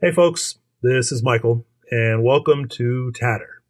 Hey, 0.00 0.12
folks, 0.12 0.60
this 0.80 1.10
is 1.10 1.24
Michael, 1.24 1.66
and 1.90 2.22
welcome 2.22 2.68
to 2.68 3.10
Tatter. 3.16 3.64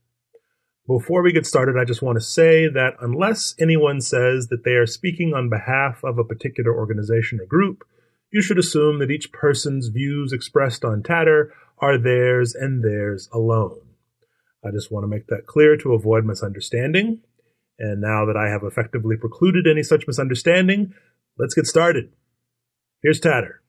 Before 0.86 1.22
we 1.22 1.32
get 1.32 1.46
started, 1.46 1.78
I 1.78 1.86
just 1.86 2.02
want 2.02 2.16
to 2.16 2.20
say 2.20 2.68
that 2.68 2.96
unless 3.00 3.54
anyone 3.58 4.02
says 4.02 4.48
that 4.48 4.62
they 4.62 4.72
are 4.72 4.84
speaking 4.84 5.32
on 5.32 5.48
behalf 5.48 6.04
of 6.04 6.18
a 6.18 6.24
particular 6.24 6.76
organization 6.76 7.40
or 7.40 7.46
group, 7.46 7.82
you 8.30 8.42
should 8.42 8.58
assume 8.58 8.98
that 8.98 9.10
each 9.10 9.32
person's 9.32 9.88
views 9.88 10.34
expressed 10.34 10.84
on 10.84 11.02
Tatter 11.02 11.50
are 11.78 11.96
theirs 11.96 12.54
and 12.54 12.84
theirs 12.84 13.30
alone. 13.32 13.80
I 14.62 14.70
just 14.70 14.92
want 14.92 15.04
to 15.04 15.08
make 15.08 15.28
that 15.28 15.46
clear 15.46 15.78
to 15.78 15.94
avoid 15.94 16.26
misunderstanding. 16.26 17.22
And 17.78 18.02
now 18.02 18.26
that 18.26 18.36
I 18.36 18.50
have 18.50 18.64
effectively 18.64 19.16
precluded 19.16 19.66
any 19.66 19.82
such 19.82 20.06
misunderstanding, 20.06 20.92
let's 21.38 21.54
get 21.54 21.64
started. 21.64 22.12
Here's 23.02 23.18
Tatter. 23.18 23.62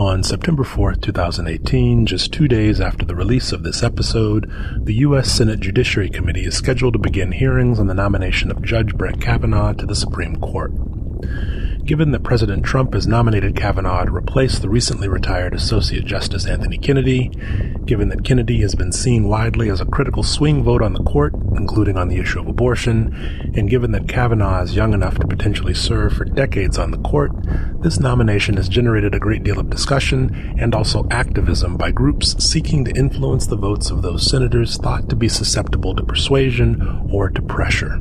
On 0.00 0.22
September 0.22 0.64
4th, 0.64 1.02
2018, 1.02 2.06
just 2.06 2.32
two 2.32 2.48
days 2.48 2.80
after 2.80 3.04
the 3.04 3.14
release 3.14 3.52
of 3.52 3.64
this 3.64 3.82
episode, 3.82 4.50
the 4.82 4.94
U.S. 4.94 5.30
Senate 5.30 5.60
Judiciary 5.60 6.08
Committee 6.08 6.46
is 6.46 6.56
scheduled 6.56 6.94
to 6.94 6.98
begin 6.98 7.32
hearings 7.32 7.78
on 7.78 7.86
the 7.86 7.92
nomination 7.92 8.50
of 8.50 8.62
Judge 8.62 8.96
Brett 8.96 9.20
Kavanaugh 9.20 9.74
to 9.74 9.84
the 9.84 9.94
Supreme 9.94 10.36
Court. 10.36 10.72
Given 11.90 12.12
that 12.12 12.22
President 12.22 12.64
Trump 12.64 12.94
has 12.94 13.08
nominated 13.08 13.56
Kavanaugh 13.56 14.04
to 14.04 14.14
replace 14.14 14.60
the 14.60 14.68
recently 14.68 15.08
retired 15.08 15.54
Associate 15.54 16.04
Justice 16.04 16.46
Anthony 16.46 16.78
Kennedy, 16.78 17.32
given 17.84 18.10
that 18.10 18.22
Kennedy 18.22 18.60
has 18.60 18.76
been 18.76 18.92
seen 18.92 19.26
widely 19.26 19.68
as 19.70 19.80
a 19.80 19.84
critical 19.84 20.22
swing 20.22 20.62
vote 20.62 20.82
on 20.82 20.92
the 20.92 21.02
court, 21.02 21.34
including 21.56 21.96
on 21.96 22.06
the 22.06 22.18
issue 22.18 22.38
of 22.38 22.46
abortion, 22.46 23.12
and 23.56 23.68
given 23.68 23.90
that 23.90 24.06
Kavanaugh 24.06 24.62
is 24.62 24.76
young 24.76 24.94
enough 24.94 25.18
to 25.18 25.26
potentially 25.26 25.74
serve 25.74 26.12
for 26.12 26.24
decades 26.24 26.78
on 26.78 26.92
the 26.92 26.98
court, 26.98 27.32
this 27.80 27.98
nomination 27.98 28.56
has 28.56 28.68
generated 28.68 29.12
a 29.12 29.18
great 29.18 29.42
deal 29.42 29.58
of 29.58 29.68
discussion 29.68 30.54
and 30.60 30.76
also 30.76 31.08
activism 31.10 31.76
by 31.76 31.90
groups 31.90 32.36
seeking 32.38 32.84
to 32.84 32.92
influence 32.92 33.48
the 33.48 33.56
votes 33.56 33.90
of 33.90 34.02
those 34.02 34.24
senators 34.24 34.76
thought 34.76 35.08
to 35.08 35.16
be 35.16 35.28
susceptible 35.28 35.96
to 35.96 36.04
persuasion 36.04 37.08
or 37.10 37.28
to 37.28 37.42
pressure. 37.42 38.00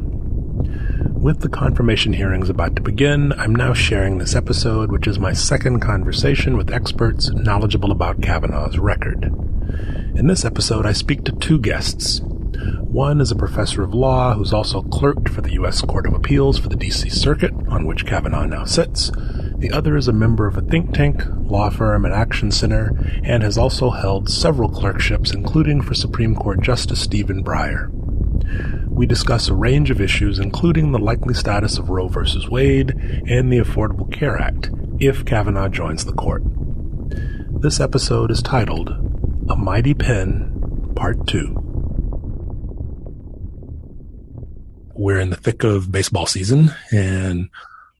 With 1.19 1.41
the 1.41 1.49
confirmation 1.49 2.13
hearings 2.13 2.49
about 2.49 2.77
to 2.77 2.81
begin, 2.81 3.33
I'm 3.33 3.53
now 3.53 3.73
sharing 3.73 4.17
this 4.19 4.37
episode, 4.37 4.89
which 4.89 5.05
is 5.05 5.19
my 5.19 5.33
second 5.33 5.81
conversation 5.81 6.55
with 6.55 6.71
experts 6.71 7.29
knowledgeable 7.31 7.91
about 7.91 8.21
Kavanaugh's 8.21 8.79
record. 8.79 9.25
In 10.15 10.27
this 10.27 10.45
episode, 10.45 10.85
I 10.85 10.93
speak 10.93 11.25
to 11.25 11.33
two 11.33 11.59
guests. 11.59 12.21
One 12.21 13.19
is 13.19 13.31
a 13.31 13.35
professor 13.35 13.83
of 13.83 13.93
law 13.93 14.33
who's 14.33 14.53
also 14.53 14.81
clerked 14.83 15.27
for 15.27 15.41
the 15.41 15.51
U.S. 15.55 15.81
Court 15.81 16.07
of 16.07 16.13
Appeals 16.13 16.57
for 16.57 16.69
the 16.69 16.77
D.C. 16.77 17.09
Circuit, 17.09 17.51
on 17.67 17.85
which 17.85 18.05
Kavanaugh 18.05 18.45
now 18.45 18.63
sits. 18.63 19.11
The 19.57 19.71
other 19.73 19.97
is 19.97 20.07
a 20.07 20.13
member 20.13 20.47
of 20.47 20.55
a 20.55 20.61
think 20.61 20.93
tank, 20.93 21.21
law 21.35 21.69
firm, 21.69 22.05
and 22.05 22.13
action 22.13 22.49
center, 22.49 22.93
and 23.25 23.43
has 23.43 23.57
also 23.57 23.89
held 23.89 24.29
several 24.29 24.69
clerkships, 24.69 25.31
including 25.31 25.81
for 25.81 25.93
Supreme 25.93 26.33
Court 26.33 26.61
Justice 26.61 27.01
Stephen 27.01 27.43
Breyer 27.43 27.91
we 28.89 29.05
discuss 29.05 29.47
a 29.47 29.53
range 29.53 29.91
of 29.91 30.01
issues, 30.01 30.39
including 30.39 30.91
the 30.91 30.99
likely 30.99 31.33
status 31.33 31.77
of 31.77 31.89
Roe 31.89 32.07
v. 32.07 32.21
Wade 32.49 32.91
and 33.27 33.51
the 33.51 33.59
Affordable 33.59 34.11
Care 34.11 34.37
Act, 34.37 34.69
if 34.99 35.25
Kavanaugh 35.25 35.69
joins 35.69 36.05
the 36.05 36.13
court. 36.13 36.43
This 37.61 37.79
episode 37.79 38.31
is 38.31 38.41
titled 38.41 38.89
A 39.49 39.55
Mighty 39.55 39.93
Pen, 39.93 40.93
Part 40.95 41.27
2. 41.27 41.55
We're 44.95 45.19
in 45.19 45.29
the 45.29 45.37
thick 45.37 45.63
of 45.63 45.91
baseball 45.91 46.25
season, 46.25 46.71
and 46.91 47.49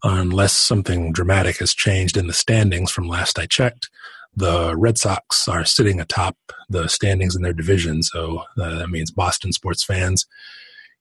unless 0.04 0.54
something 0.54 1.12
dramatic 1.14 1.58
has 1.58 1.74
changed 1.74 2.18
in 2.18 2.28
the 2.28 2.34
standings 2.34 2.92
from 2.92 3.08
last 3.08 3.40
I 3.40 3.46
checked, 3.46 3.90
the 4.36 4.76
Red 4.78 4.98
Sox 4.98 5.48
are 5.48 5.66
sitting 5.66 6.00
atop 6.00 6.38
the 6.70 6.88
standings 6.88 7.36
in 7.36 7.42
their 7.42 7.54
division. 7.54 8.04
So 8.04 8.44
uh, 8.60 8.80
that 8.80 8.90
means 8.90 9.12
Boston 9.12 9.52
sports 9.52 9.84
fans 9.84 10.26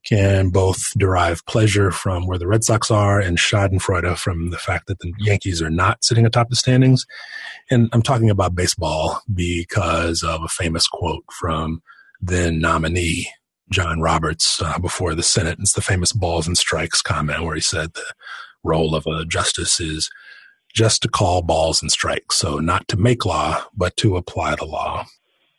can 0.04 0.50
both 0.50 0.92
derive 0.96 1.44
pleasure 1.46 1.90
from 1.90 2.26
where 2.26 2.38
the 2.38 2.46
Red 2.46 2.64
Sox 2.64 2.90
are 2.90 3.20
and 3.20 3.36
Schadenfreude 3.36 4.16
from 4.16 4.50
the 4.50 4.58
fact 4.58 4.86
that 4.86 5.00
the 5.00 5.12
Yankees 5.18 5.60
are 5.60 5.70
not 5.70 6.04
sitting 6.04 6.24
atop 6.24 6.48
the 6.48 6.56
standings. 6.56 7.04
And 7.70 7.88
I'm 7.92 8.02
talking 8.02 8.30
about 8.30 8.54
baseball 8.54 9.20
because 9.32 10.22
of 10.22 10.42
a 10.42 10.48
famous 10.48 10.86
quote 10.86 11.24
from 11.32 11.82
then 12.20 12.60
nominee 12.60 13.28
John 13.70 14.00
Roberts 14.00 14.62
uh, 14.62 14.78
before 14.78 15.14
the 15.14 15.22
Senate. 15.22 15.58
It's 15.60 15.74
the 15.74 15.82
famous 15.82 16.12
balls 16.12 16.46
and 16.46 16.56
strikes 16.56 17.02
comment 17.02 17.44
where 17.44 17.54
he 17.54 17.60
said 17.60 17.92
the 17.92 18.06
role 18.64 18.94
of 18.94 19.06
a 19.06 19.24
justice 19.24 19.78
is 19.80 20.10
just 20.74 21.02
to 21.02 21.08
call 21.08 21.42
balls 21.42 21.82
and 21.82 21.90
strikes. 21.90 22.36
So 22.36 22.58
not 22.58 22.88
to 22.88 22.96
make 22.96 23.24
law, 23.24 23.64
but 23.76 23.96
to 23.98 24.16
apply 24.16 24.54
the 24.54 24.64
law. 24.64 25.06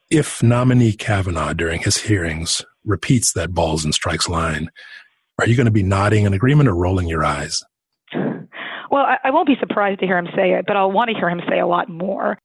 If 0.10 0.42
nominee 0.42 0.94
Kavanaugh 0.94 1.54
during 1.54 1.82
his 1.82 1.98
hearings 1.98 2.64
repeats 2.86 3.34
that 3.34 3.54
balls 3.54 3.84
and 3.84 3.94
strikes 3.94 4.28
line, 4.28 4.72
are 5.40 5.48
you 5.48 5.56
going 5.56 5.66
to 5.66 5.72
be 5.72 5.84
nodding 5.84 6.26
in 6.26 6.34
agreement 6.34 6.68
or 6.68 6.76
rolling 6.76 7.08
your 7.08 7.24
eyes? 7.24 7.64
Well, 8.92 9.06
I, 9.06 9.18
I 9.26 9.32
won't 9.32 9.48
be 9.48 9.56
surprised 9.60 10.00
to 10.00 10.08
hear 10.08 10.18
him 10.18 10.28
say 10.36 10.54
it, 10.54 10.66
but 10.66 10.76
I'll 10.76 10.92
want 10.92 11.10
to 11.10 11.16
hear 11.16 11.30
him 11.30 11.42
say 11.48 11.60
a 11.60 11.68
lot 11.68 11.90
more. 11.90 12.40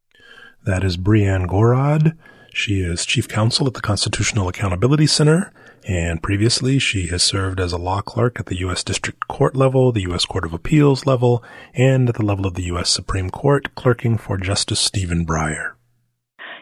That 0.65 0.85
is 0.85 0.97
Brianne 0.97 1.47
Gorod. 1.47 2.17
She 2.53 2.81
is 2.81 3.05
chief 3.05 3.27
counsel 3.29 3.67
at 3.67 3.75
the 3.75 3.81
Constitutional 3.81 4.49
Accountability 4.49 5.07
Center, 5.07 5.53
and 5.87 6.23
previously 6.23 6.79
she 6.79 7.09
has 7.09 7.23
served 7.23 7.61
as 7.61 7.73
a 7.73 7.79
law 7.79 8.01
clerk 8.01 8.41
at 8.41 8.47
the 8.47 8.59
U.S. 8.61 8.83
District 8.83 9.29
Court 9.29 9.55
level, 9.57 9.93
the 9.93 10.03
U.S. 10.03 10.25
Court 10.25 10.45
of 10.45 10.53
Appeals 10.53 11.07
level, 11.07 11.45
and 11.75 12.09
at 12.09 12.17
the 12.17 12.25
level 12.25 12.47
of 12.47 12.55
the 12.55 12.65
U.S. 12.65 12.91
Supreme 12.91 13.31
Court, 13.31 13.75
clerking 13.75 14.17
for 14.17 14.37
Justice 14.37 14.81
Stephen 14.81 15.27
Breyer 15.27 15.75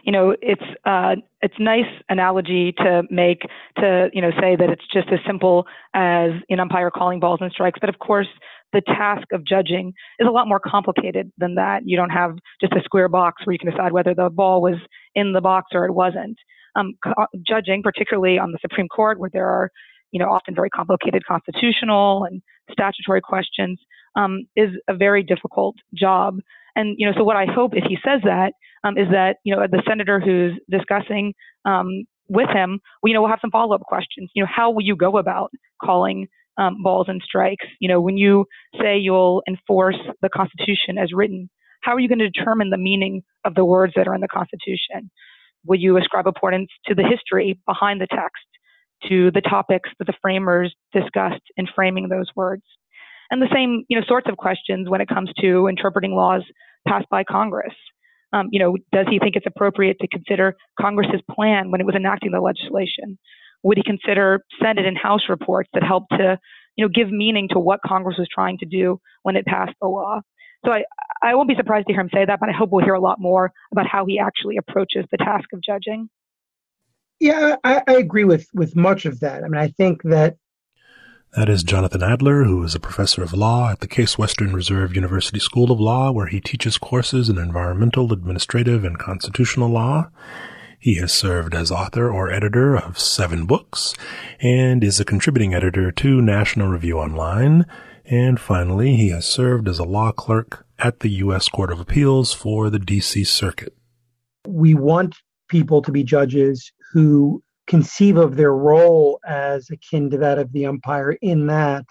you 0.05 0.11
know, 0.11 0.35
it's 0.43 0.63
uh, 0.85 1.17
it's 1.43 1.55
nice 1.59 1.87
analogy 2.09 2.73
to 2.79 3.03
make 3.11 3.43
to 3.79 4.11
you 4.13 4.21
know 4.21 4.31
say 4.41 4.57
that 4.57 4.69
it's 4.69 4.85
just 4.93 5.09
as 5.13 5.21
simple 5.27 5.67
as 5.95 6.31
an 6.49 6.61
umpire 6.61 6.91
calling 6.91 7.21
balls 7.21 7.39
and 7.41 7.53
strikes, 7.53 7.79
but 7.81 7.89
of 7.89 7.99
course 7.99 8.27
the 8.73 8.81
task 8.81 9.27
of 9.33 9.45
judging 9.45 9.93
is 10.19 10.27
a 10.27 10.31
lot 10.31 10.49
more 10.49 10.59
complicated 10.59 11.31
than 11.37 11.55
that. 11.57 11.83
You 11.85 11.97
don't 11.97 12.11
have 12.11 12.37
just 12.61 12.73
a 12.73 12.83
square 12.85 13.09
box 13.09 13.45
where 13.45 13.53
you 13.53 13.59
can 13.59 13.71
decide 13.71 13.93
whether 13.93 14.15
the 14.15 14.31
ball 14.31 14.63
was 14.63 14.77
in 15.15 15.33
the 15.35 15.43
box 15.43 15.69
or 15.73 15.85
it 15.85 15.93
wasn't. 15.93 16.39
Um, 16.75 16.95
co- 17.05 17.27
judging, 17.47 17.83
particularly 17.83 18.39
on 18.39 18.53
the 18.53 18.59
Supreme 18.61 18.89
Court, 18.89 19.19
where 19.19 19.31
there 19.33 19.49
are 19.49 19.71
you 20.11 20.19
know 20.19 20.27
often 20.27 20.55
very 20.55 20.71
complicated 20.71 21.25
constitutional 21.27 22.25
and 22.25 22.43
statutory 22.71 23.21
questions, 23.21 23.79
um, 24.17 24.47
is 24.57 24.71
a 24.89 24.95
very 24.95 25.23
difficult 25.23 25.77
job. 25.95 26.37
And 26.75 26.95
you 26.99 27.07
know, 27.07 27.13
so 27.17 27.25
what 27.25 27.37
I 27.37 27.47
hope 27.47 27.73
if 27.75 27.85
he 27.85 27.99
says 28.05 28.21
that 28.25 28.53
um, 28.85 28.97
is 28.97 29.09
that 29.13 29.37
you 29.45 29.55
know 29.55 29.67
the 29.71 29.83
senator 29.87 30.21
who's 30.21 30.59
discussing 30.71 31.35
um, 31.65 32.05
with 32.29 32.49
him, 32.49 32.81
you 33.05 33.13
know, 33.13 33.21
we'll 33.23 33.31
have 33.31 33.41
some 33.43 33.51
follow-up 33.51 33.83
questions. 33.83 34.31
You 34.35 34.43
know, 34.43 34.49
how 34.55 34.71
will 34.71 34.83
you 34.83 34.97
go 34.97 35.19
about 35.19 35.51
calling 35.83 36.29
um, 36.57 36.83
balls 36.83 37.07
and 37.09 37.21
strikes? 37.25 37.67
You 37.81 37.89
know, 37.89 38.01
when 38.01 38.17
you 38.17 38.47
say 38.81 38.99
you'll 38.99 39.43
enforce 39.49 39.99
the 40.23 40.29
Constitution 40.29 40.99
as 40.99 41.13
written, 41.13 41.51
how 41.83 41.95
are 41.95 42.01
you 42.01 42.09
going 42.09 42.21
to 42.21 42.31
determine 42.31 42.71
the 42.71 42.79
meaning 42.79 43.23
of 43.45 43.55
the 43.55 43.65
words 43.65 43.93
that 43.97 44.09
are 44.09 44.15
in 44.15 44.21
the 44.21 44.29
Constitution? 44.29 45.11
Will 45.65 45.79
you 45.79 45.97
ascribe 45.97 46.27
importance 46.27 46.71
to 46.87 46.95
the 46.95 47.03
history 47.03 47.59
behind 47.67 48.01
the 48.01 48.07
text, 48.07 48.45
to 49.09 49.31
the 49.31 49.41
topics 49.41 49.91
that 49.99 50.07
the 50.07 50.15
framers 50.21 50.75
discussed 50.93 51.43
in 51.57 51.67
framing 51.75 52.09
those 52.09 52.27
words? 52.35 52.63
And 53.31 53.41
the 53.41 53.49
same, 53.53 53.85
you 53.89 53.99
know, 53.99 54.05
sorts 54.07 54.29
of 54.29 54.37
questions 54.37 54.91
when 54.91 55.01
it 55.01 55.09
comes 55.09 55.31
to 55.41 55.67
interpreting 55.67 56.15
laws 56.15 56.43
passed 56.87 57.09
by 57.11 57.25
Congress. 57.25 57.75
Um, 58.33 58.49
you 58.51 58.59
know, 58.59 58.77
does 58.93 59.07
he 59.11 59.19
think 59.19 59.37
it's 59.37 59.47
appropriate 59.47 59.99
to 60.01 60.09
consider 60.09 60.55
Congress's 60.81 61.21
plan 61.31 61.71
when 61.71 61.81
it 61.81 61.87
was 61.87 61.95
enacting 61.95 62.33
the 62.33 62.41
legislation? 62.41 63.19
Would 63.63 63.79
he 63.79 63.83
consider 63.85 64.45
Senate 64.61 64.87
and 64.87 64.99
House 64.99 65.23
reports 65.29 65.71
that 65.75 65.83
helped 65.83 66.11
to, 66.13 66.39
you 66.77 66.85
know, 66.85 66.91
give 66.93 67.11
meaning 67.11 67.49
to 67.53 67.59
what 67.59 67.81
Congress 67.87 68.17
was 68.19 68.29
trying 68.33 68.59
to 68.59 68.67
do 68.67 68.99
when 69.23 69.37
it 69.37 69.47
passed 69.47 69.75
the 69.81 69.89
law? 69.89 70.21
So 70.65 70.73
I, 70.73 70.85
I 71.23 71.35
won't 71.35 71.49
be 71.49 71.55
surprised 71.55 71.87
to 71.89 71.93
hear 71.93 72.01
him 72.01 72.11
say 72.13 72.25
that, 72.25 72.41
but 72.41 72.49
I 72.49 72.53
hope 72.53 72.71
we'll 72.71 72.85
hear 72.85 72.95
a 72.95 73.01
lot 73.01 73.21
more 73.21 73.53
about 73.73 73.87
how 73.87 74.07
he 74.07 74.19
actually 74.19 74.57
approaches 74.57 75.05
the 75.11 75.19
task 75.19 75.53
of 75.53 75.61
judging. 75.63 76.09
Yeah, 77.21 77.57
I, 77.63 77.83
I 77.87 77.93
agree 77.95 78.25
with 78.25 78.49
with 78.53 78.75
much 78.75 79.05
of 79.05 79.21
that. 79.21 79.45
I 79.45 79.49
mean, 79.49 79.61
I 79.61 79.69
think 79.69 80.03
that 80.03 80.37
that 81.35 81.49
is 81.49 81.63
Jonathan 81.63 82.03
Adler, 82.03 82.45
who 82.45 82.63
is 82.63 82.75
a 82.75 82.81
professor 82.81 83.23
of 83.23 83.33
law 83.33 83.71
at 83.71 83.81
the 83.81 83.89
Case 83.89 84.19
Western 84.19 84.53
Reserve 84.53 84.95
University 84.95 85.39
School 85.39 85.73
of 85.73 85.81
Law, 85.81 86.11
where 86.11 86.27
he 86.27 86.43
teaches 86.43 86.77
courses 86.77 87.31
in 87.31 87.39
environmental, 87.39 88.13
administrative, 88.13 88.85
and 88.85 88.99
constitutional 88.99 89.71
law. 89.71 90.11
He 90.79 90.97
has 90.97 91.11
served 91.11 91.55
as 91.55 91.71
author 91.71 92.11
or 92.11 92.31
editor 92.31 92.77
of 92.77 92.99
seven 92.99 93.47
books 93.47 93.95
and 94.41 94.85
is 94.85 95.01
a 95.01 95.07
contributing 95.07 95.55
editor 95.55 95.91
to 95.93 96.21
National 96.21 96.69
Review 96.69 96.99
Online. 96.99 97.65
And 98.05 98.41
finally, 98.41 98.97
he 98.97 99.11
has 99.11 99.27
served 99.27 99.69
as 99.69 99.79
a 99.79 99.85
law 99.85 100.13
clerk 100.13 100.67
at 100.79 101.01
the 101.01 101.11
U.S. 101.11 101.49
Court 101.49 101.71
of 101.71 101.81
Appeals 101.81 102.33
for 102.33 102.69
the 102.69 102.79
D.C. 102.79 103.25
Circuit. 103.25 103.75
We 104.47 104.75
want 104.75 105.17
people 105.49 105.83
to 105.83 105.93
be 105.93 106.03
judges 106.03 106.73
who 106.93 107.43
conceive 107.67 108.17
of 108.17 108.37
their 108.37 108.55
role 108.55 109.21
as 109.27 109.71
akin 109.71 110.11
to 110.11 110.19
that 110.19 110.39
of 110.39 110.53
the 110.53 110.67
umpire 110.67 111.13
in 111.23 111.47
that 111.47 111.85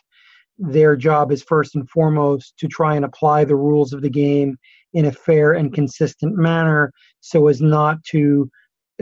their 0.57 0.95
job 0.95 1.31
is 1.31 1.41
first 1.41 1.75
and 1.75 1.89
foremost 1.89 2.55
to 2.57 2.67
try 2.67 2.95
and 2.95 3.05
apply 3.05 3.45
the 3.45 3.55
rules 3.55 3.93
of 3.93 4.01
the 4.01 4.09
game 4.09 4.57
in 4.93 5.05
a 5.05 5.11
fair 5.11 5.53
and 5.53 5.73
consistent 5.73 6.35
manner 6.35 6.91
so 7.19 7.47
as 7.47 7.61
not 7.61 8.03
to 8.03 8.49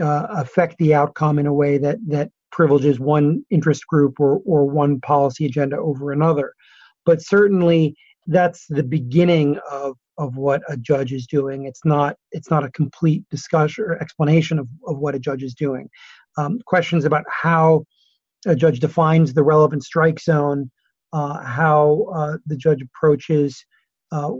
uh, 0.00 0.26
affect 0.30 0.78
the 0.78 0.94
outcome 0.94 1.38
in 1.38 1.46
a 1.46 1.52
way 1.52 1.76
that 1.76 1.98
that 2.06 2.30
privileges 2.50 2.98
one 2.98 3.44
interest 3.50 3.86
group 3.86 4.18
or, 4.18 4.40
or 4.44 4.64
one 4.64 5.00
policy 5.00 5.46
agenda 5.46 5.76
over 5.76 6.12
another. 6.12 6.52
But 7.10 7.20
certainly 7.20 7.96
that's 8.28 8.66
the 8.68 8.84
beginning 8.84 9.58
of, 9.68 9.96
of 10.16 10.36
what 10.36 10.62
a 10.68 10.76
judge 10.76 11.12
is 11.12 11.26
doing. 11.26 11.66
It's 11.66 11.84
not 11.84 12.14
it's 12.30 12.50
not 12.52 12.62
a 12.62 12.70
complete 12.70 13.24
discussion 13.32 13.82
or 13.84 14.00
explanation 14.00 14.60
of, 14.60 14.68
of 14.86 14.98
what 14.98 15.16
a 15.16 15.18
judge 15.18 15.42
is 15.42 15.52
doing. 15.52 15.88
Um, 16.38 16.60
questions 16.66 17.04
about 17.04 17.24
how 17.28 17.84
a 18.46 18.54
judge 18.54 18.78
defines 18.78 19.34
the 19.34 19.42
relevant 19.42 19.82
strike 19.82 20.20
zone, 20.20 20.70
uh, 21.12 21.42
how 21.42 22.06
uh, 22.14 22.36
the 22.46 22.56
judge 22.56 22.80
approaches, 22.80 23.66
uh, 24.12 24.30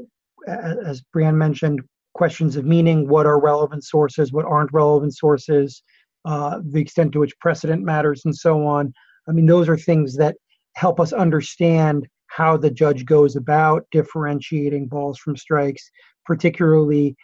as 0.47 1.03
Brianne 1.13 1.35
mentioned, 1.35 1.81
questions 2.15 2.55
of 2.55 2.65
meaning, 2.65 3.09
what 3.09 3.27
are 3.27 3.41
relevant 3.41 3.83
sources, 3.83 4.33
what 4.33 4.45
aren't 4.45 4.73
relevant 4.73 5.17
sources, 5.17 5.83
uh, 6.25 6.61
the 6.71 6.81
extent 6.81 7.11
to 7.15 7.19
which 7.19 7.37
precedent 7.41 7.83
matters, 7.83 8.23
and 8.25 8.37
so 8.37 8.65
on. 8.65 8.93
I 9.29 9.33
mean, 9.33 9.47
those 9.47 9.69
are 9.69 9.77
things 9.77 10.17
that 10.19 10.37
help 10.77 11.01
us 11.01 11.13
understand 11.13 12.07
how 12.41 12.57
the 12.57 12.71
judge 12.71 13.05
goes 13.05 13.37
about 13.37 13.85
differentiating 13.93 14.87
balls 14.87 15.19
from 15.19 15.37
strikes, 15.37 15.91
particularly 16.25 17.15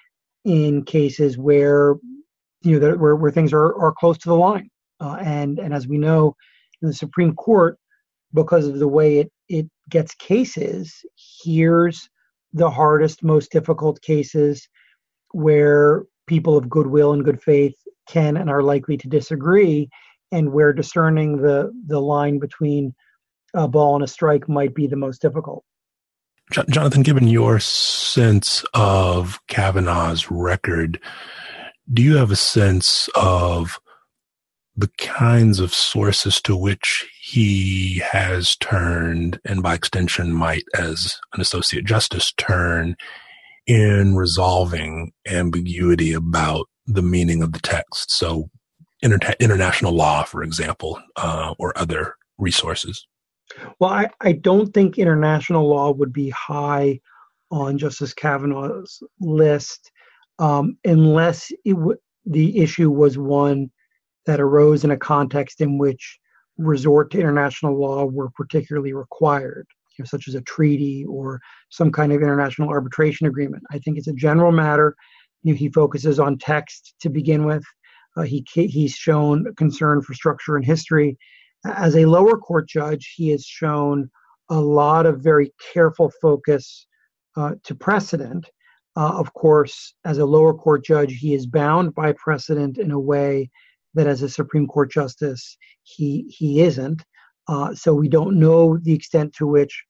in 0.45 0.85
cases 0.85 1.39
where 1.39 1.95
you 2.63 2.79
know 2.79 2.95
where, 2.97 3.17
where 3.17 3.31
things 3.31 3.53
are, 3.53 3.75
are 3.81 3.93
close 3.93 4.19
to 4.19 4.29
the 4.29 4.37
line. 4.37 4.69
Uh, 5.01 5.17
and 5.23 5.59
and 5.59 5.73
as 5.73 5.89
we 5.89 5.97
know, 5.97 6.35
the 6.83 6.93
Supreme 6.93 7.35
Court, 7.35 7.79
because 8.35 8.67
of 8.67 8.79
the 8.79 8.89
way 8.89 9.19
it 9.21 9.33
it 9.49 9.67
gets 9.89 10.15
cases, 10.17 10.93
hears 11.15 12.09
the 12.53 12.71
hardest, 12.71 13.23
most 13.23 13.51
difficult 13.51 14.01
cases 14.03 14.69
where 15.33 16.05
people 16.27 16.57
of 16.57 16.69
goodwill 16.69 17.13
and 17.13 17.25
good 17.25 17.41
faith 17.43 17.75
can 18.09 18.37
and 18.37 18.51
are 18.51 18.63
likely 18.63 18.97
to 18.99 19.09
disagree, 19.09 19.89
and 20.31 20.53
where 20.53 20.75
discerning 20.75 21.39
the 21.39 21.73
the 21.87 22.01
line 22.01 22.39
between 22.39 22.95
a 23.57 23.67
ball 23.67 23.95
and 23.97 24.05
a 24.05 24.07
strike 24.07 24.49
might 24.49 24.75
be 24.75 24.87
the 24.87 24.97
most 24.97 25.21
difficult. 25.21 25.65
Jonathan, 26.71 27.03
given 27.03 27.27
your 27.27 27.59
sense 27.59 28.65
of 28.73 29.41
Kavanaugh's 29.49 30.31
record, 30.31 31.01
do 31.93 32.03
you 32.03 32.17
have 32.17 32.31
a 32.31 32.37
sense 32.37 33.09
of 33.17 33.81
the 34.77 34.91
kinds 34.99 35.59
of 35.59 35.75
sources 35.75 36.41
to 36.43 36.55
which 36.55 37.09
he 37.21 38.01
has 38.13 38.57
turned, 38.57 39.41
and 39.45 39.63
by 39.63 39.75
extension 39.75 40.33
might, 40.33 40.65
as 40.79 41.19
an 41.33 41.41
associate 41.41 41.85
justice, 41.85 42.33
turn 42.37 42.95
in 43.67 44.15
resolving 44.15 45.13
ambiguity 45.27 46.13
about 46.13 46.67
the 46.87 47.03
meaning 47.03 47.43
of 47.43 47.53
the 47.53 47.59
text. 47.59 48.13
So, 48.13 48.51
inter- 49.03 49.35
international 49.41 49.93
law, 49.93 50.23
for 50.23 50.43
example, 50.43 51.01
uh, 51.17 51.55
or 51.59 51.77
other 51.77 52.15
resources. 52.39 53.07
Well, 53.79 53.91
I, 53.91 54.09
I 54.21 54.33
don't 54.33 54.73
think 54.73 54.99
international 54.99 55.69
law 55.69 55.93
would 55.93 56.13
be 56.13 56.31
high 56.31 57.01
on 57.51 57.79
Justice 57.79 58.13
Kavanaugh's 58.13 59.03
list 59.21 59.91
um, 60.39 60.77
unless 60.85 61.51
it 61.65 61.75
w- 61.75 61.99
the 62.25 62.59
issue 62.59 62.91
was 62.91 63.17
one 63.17 63.71
that 64.27 64.41
arose 64.41 64.85
in 64.85 64.91
a 64.91 64.97
context 64.97 65.61
in 65.61 65.79
which 65.79 66.19
resort 66.59 67.11
to 67.11 67.21
international 67.21 67.79
law 67.79 68.05
were 68.05 68.31
particularly 68.31 68.93
required, 68.93 69.67
you 69.97 70.03
know, 70.03 70.07
such 70.07 70.27
as 70.29 70.35
a 70.35 70.41
treaty 70.43 71.05
or 71.09 71.41
some 71.71 71.93
kind 71.93 72.13
of 72.13 72.23
international 72.23 72.69
arbitration 72.69 73.27
agreement. 73.27 73.63
I 73.71 73.79
think 73.79 73.99
it's 73.99 74.09
a 74.09 74.13
general 74.13 74.53
matter. 74.53 74.95
You 75.43 75.53
know, 75.53 75.59
he 75.59 75.69
focuses 75.71 76.19
on 76.19 76.39
text 76.39 76.95
to 77.01 77.09
begin 77.09 77.45
with. 77.45 77.63
Uh, 78.17 78.23
he 78.23 78.45
he's 78.55 78.95
shown 78.95 79.55
concern 79.57 80.03
for 80.03 80.15
structure 80.15 80.57
and 80.57 80.65
history. 80.65 81.19
As 81.65 81.97
a 81.97 82.07
lower 82.07 82.37
court 82.37 82.69
judge, 82.69 83.15
he 83.17 83.31
has 83.31 83.45
shown 83.45 84.11
a 84.51 84.61
lot 84.61 85.07
of 85.07 85.21
very 85.21 85.53
careful 85.73 86.13
focus 86.23 86.87
uh, 87.37 87.53
to 87.65 87.75
precedent. 87.75 88.49
Uh, 88.97 89.13
of 89.19 89.33
course, 89.35 89.95
as 90.05 90.19
a 90.19 90.25
lower 90.25 90.55
court 90.55 90.85
judge, 90.85 91.19
he 91.19 91.35
is 91.35 91.47
bound 91.47 91.95
by 91.95 92.13
precedent 92.13 92.79
in 92.79 92.91
a 92.91 93.01
way 93.01 93.51
that 93.95 94.07
as 94.07 94.23
a 94.23 94.29
Supreme 94.29 94.67
Court 94.67 94.91
justice, 94.91 95.57
he 95.83 96.25
he 96.29 96.63
isn't. 96.63 97.03
Uh, 97.49 97.75
so 97.75 97.95
we 97.95 98.09
don't 98.09 98.39
know 98.39 98.79
the 98.79 98.93
extent 98.93 99.33
to 99.35 99.47
which 99.47 99.85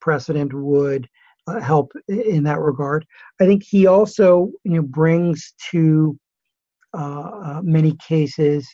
precedent 0.00 0.52
would 0.52 1.08
uh, 1.46 1.60
help 1.60 1.92
in 2.08 2.42
that 2.44 2.60
regard. 2.60 3.04
I 3.40 3.46
think 3.46 3.62
he 3.62 3.86
also 3.86 4.50
you 4.64 4.72
know 4.72 4.82
brings 4.82 5.54
to 5.70 6.18
uh, 6.92 7.30
uh 7.44 7.60
many 7.62 7.96
cases 8.06 8.66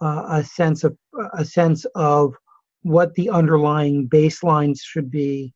uh, 0.00 0.24
a 0.28 0.44
sense 0.44 0.84
of 0.84 0.96
a 1.34 1.44
sense 1.44 1.84
of 1.94 2.34
what 2.82 3.14
the 3.14 3.28
underlying 3.28 4.08
baselines 4.08 4.78
should 4.82 5.10
be 5.10 5.52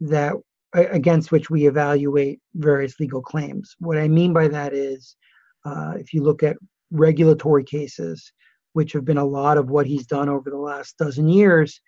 that 0.00 0.34
against 0.74 1.32
which 1.32 1.50
we 1.50 1.66
evaluate 1.66 2.40
various 2.54 3.00
legal 3.00 3.22
claims. 3.22 3.74
What 3.78 3.98
I 3.98 4.06
mean 4.06 4.32
by 4.32 4.48
that 4.48 4.74
is, 4.74 5.16
uh, 5.64 5.94
if 5.96 6.12
you 6.12 6.22
look 6.22 6.42
at 6.42 6.56
regulatory 6.90 7.64
cases, 7.64 8.32
which 8.74 8.92
have 8.92 9.04
been 9.04 9.18
a 9.18 9.24
lot 9.24 9.58
of 9.58 9.70
what 9.70 9.86
he's 9.86 10.06
done 10.06 10.28
over 10.28 10.50
the 10.50 10.58
last 10.58 10.96
dozen 10.98 11.28
years, 11.28 11.80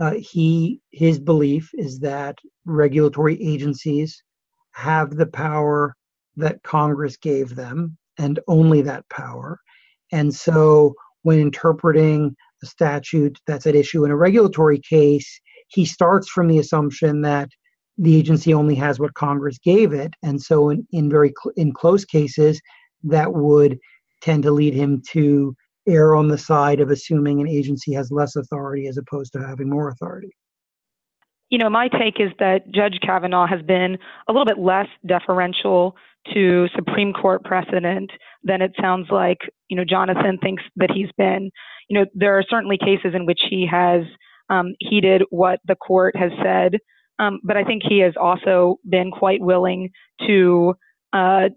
uh, 0.00 0.14
he 0.14 0.80
his 0.90 1.18
belief 1.18 1.70
is 1.74 1.98
that 2.00 2.38
regulatory 2.64 3.40
agencies 3.42 4.22
have 4.72 5.16
the 5.16 5.26
power 5.26 5.94
that 6.36 6.62
Congress 6.62 7.16
gave 7.16 7.54
them, 7.54 7.96
and 8.18 8.40
only 8.48 8.82
that 8.82 9.06
power. 9.10 9.58
And 10.12 10.34
so, 10.34 10.94
when 11.22 11.38
interpreting 11.38 12.34
a 12.62 12.66
statute 12.66 13.38
that's 13.46 13.66
at 13.66 13.74
issue 13.74 14.04
in 14.04 14.10
a 14.10 14.16
regulatory 14.16 14.80
case, 14.88 15.40
he 15.68 15.84
starts 15.84 16.28
from 16.28 16.48
the 16.48 16.58
assumption 16.58 17.22
that 17.22 17.48
the 17.98 18.16
agency 18.16 18.54
only 18.54 18.74
has 18.74 18.98
what 18.98 19.14
Congress 19.14 19.58
gave 19.58 19.92
it, 19.92 20.14
and 20.22 20.40
so 20.40 20.70
in, 20.70 20.86
in 20.92 21.10
very 21.10 21.32
cl- 21.42 21.52
in 21.56 21.72
close 21.72 22.04
cases, 22.04 22.60
that 23.04 23.32
would 23.32 23.78
tend 24.22 24.42
to 24.44 24.50
lead 24.50 24.74
him 24.74 25.02
to 25.10 25.54
err 25.88 26.14
on 26.14 26.28
the 26.28 26.38
side 26.38 26.80
of 26.80 26.90
assuming 26.90 27.40
an 27.40 27.48
agency 27.48 27.92
has 27.92 28.10
less 28.10 28.36
authority 28.36 28.86
as 28.86 28.96
opposed 28.96 29.32
to 29.32 29.46
having 29.46 29.68
more 29.68 29.88
authority. 29.88 30.30
You 31.52 31.58
know, 31.58 31.68
my 31.68 31.88
take 31.88 32.18
is 32.18 32.30
that 32.38 32.70
Judge 32.70 32.98
Kavanaugh 33.02 33.46
has 33.46 33.60
been 33.60 33.98
a 34.26 34.32
little 34.32 34.46
bit 34.46 34.58
less 34.58 34.86
deferential 35.06 35.94
to 36.32 36.66
Supreme 36.74 37.12
Court 37.12 37.44
precedent 37.44 38.10
than 38.42 38.62
it 38.62 38.72
sounds 38.80 39.08
like, 39.10 39.36
you 39.68 39.76
know, 39.76 39.84
Jonathan 39.84 40.38
thinks 40.42 40.62
that 40.76 40.90
he's 40.90 41.10
been. 41.18 41.50
You 41.90 41.98
know, 41.98 42.06
there 42.14 42.38
are 42.38 42.44
certainly 42.48 42.78
cases 42.78 43.12
in 43.14 43.26
which 43.26 43.40
he 43.50 43.68
has 43.70 44.00
um, 44.48 44.72
heeded 44.80 45.24
what 45.28 45.60
the 45.66 45.74
court 45.74 46.16
has 46.16 46.30
said, 46.42 46.78
um, 47.18 47.38
but 47.44 47.58
I 47.58 47.64
think 47.64 47.82
he 47.86 47.98
has 47.98 48.14
also 48.18 48.78
been 48.88 49.10
quite 49.10 49.42
willing 49.42 49.90
to 50.26 50.72
uh, 51.12 51.50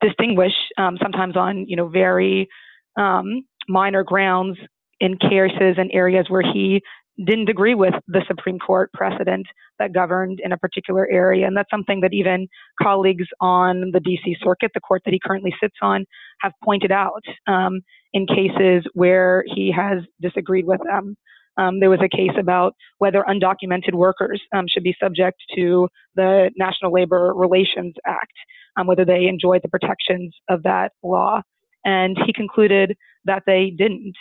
distinguish 0.00 0.54
um, 0.78 0.96
sometimes 1.02 1.36
on, 1.36 1.68
you 1.68 1.76
know, 1.76 1.88
very 1.88 2.48
um, 2.96 3.42
minor 3.68 4.02
grounds 4.02 4.56
in 4.98 5.18
cases 5.18 5.74
and 5.76 5.90
areas 5.92 6.24
where 6.30 6.42
he 6.42 6.80
didn't 7.24 7.48
agree 7.48 7.74
with 7.74 7.94
the 8.08 8.22
Supreme 8.26 8.58
Court 8.58 8.92
precedent 8.92 9.46
that 9.78 9.92
governed 9.92 10.40
in 10.42 10.52
a 10.52 10.58
particular 10.58 11.08
area. 11.10 11.46
And 11.46 11.56
that's 11.56 11.70
something 11.70 12.00
that 12.00 12.12
even 12.12 12.48
colleagues 12.82 13.26
on 13.40 13.90
the 13.92 14.00
DC 14.00 14.36
circuit, 14.42 14.72
the 14.74 14.80
court 14.80 15.02
that 15.04 15.12
he 15.12 15.20
currently 15.24 15.54
sits 15.60 15.76
on, 15.80 16.04
have 16.40 16.52
pointed 16.62 16.92
out 16.92 17.22
um, 17.46 17.80
in 18.12 18.26
cases 18.26 18.84
where 18.94 19.44
he 19.46 19.72
has 19.72 20.02
disagreed 20.20 20.66
with 20.66 20.80
them. 20.84 21.16
Um, 21.58 21.80
there 21.80 21.90
was 21.90 22.00
a 22.02 22.14
case 22.14 22.36
about 22.38 22.74
whether 22.98 23.24
undocumented 23.26 23.94
workers 23.94 24.42
um, 24.54 24.66
should 24.68 24.82
be 24.82 24.94
subject 25.00 25.42
to 25.54 25.88
the 26.14 26.50
National 26.56 26.92
Labor 26.92 27.32
Relations 27.34 27.94
Act, 28.06 28.32
um, 28.76 28.86
whether 28.86 29.06
they 29.06 29.26
enjoyed 29.26 29.62
the 29.62 29.68
protections 29.68 30.34
of 30.50 30.62
that 30.64 30.92
law. 31.02 31.40
And 31.84 32.18
he 32.26 32.32
concluded 32.32 32.96
that 33.24 33.44
they 33.46 33.70
didn't. 33.70 34.14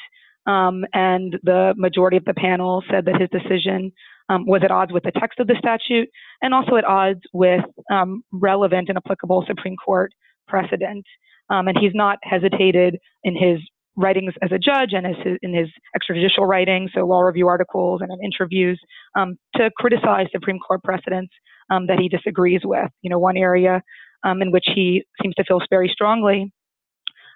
Um, 0.47 0.85
and 0.93 1.37
the 1.43 1.73
majority 1.75 2.17
of 2.17 2.25
the 2.25 2.33
panel 2.33 2.83
said 2.89 3.05
that 3.05 3.19
his 3.19 3.29
decision 3.29 3.91
um, 4.29 4.45
was 4.45 4.61
at 4.63 4.71
odds 4.71 4.91
with 4.91 5.03
the 5.03 5.11
text 5.11 5.39
of 5.39 5.47
the 5.47 5.55
statute 5.57 6.09
and 6.41 6.53
also 6.53 6.75
at 6.75 6.85
odds 6.85 7.21
with 7.33 7.63
um, 7.91 8.23
relevant 8.31 8.89
and 8.89 8.97
applicable 8.97 9.43
Supreme 9.47 9.75
Court 9.77 10.11
precedent. 10.47 11.05
Um, 11.49 11.67
and 11.67 11.77
he's 11.77 11.93
not 11.93 12.17
hesitated 12.23 12.97
in 13.23 13.35
his 13.35 13.59
writings 13.97 14.33
as 14.41 14.51
a 14.51 14.59
judge 14.59 14.93
and 14.93 15.05
his, 15.05 15.37
in 15.41 15.53
his 15.53 15.67
extrajudicial 15.95 16.47
writings, 16.47 16.91
so 16.93 17.05
law 17.05 17.21
review 17.21 17.47
articles 17.47 18.01
and 18.01 18.11
in 18.11 18.19
interviews, 18.23 18.79
um, 19.17 19.37
to 19.55 19.71
criticize 19.77 20.27
Supreme 20.31 20.59
Court 20.59 20.83
precedents 20.83 21.33
um, 21.69 21.87
that 21.87 21.99
he 21.99 22.09
disagrees 22.09 22.61
with. 22.63 22.89
You 23.01 23.09
know, 23.09 23.19
one 23.19 23.37
area 23.37 23.81
in 24.25 24.51
which 24.51 24.65
he 24.73 25.03
seems 25.21 25.35
to 25.35 25.43
feel 25.43 25.61
very 25.69 25.87
strongly 25.87 26.51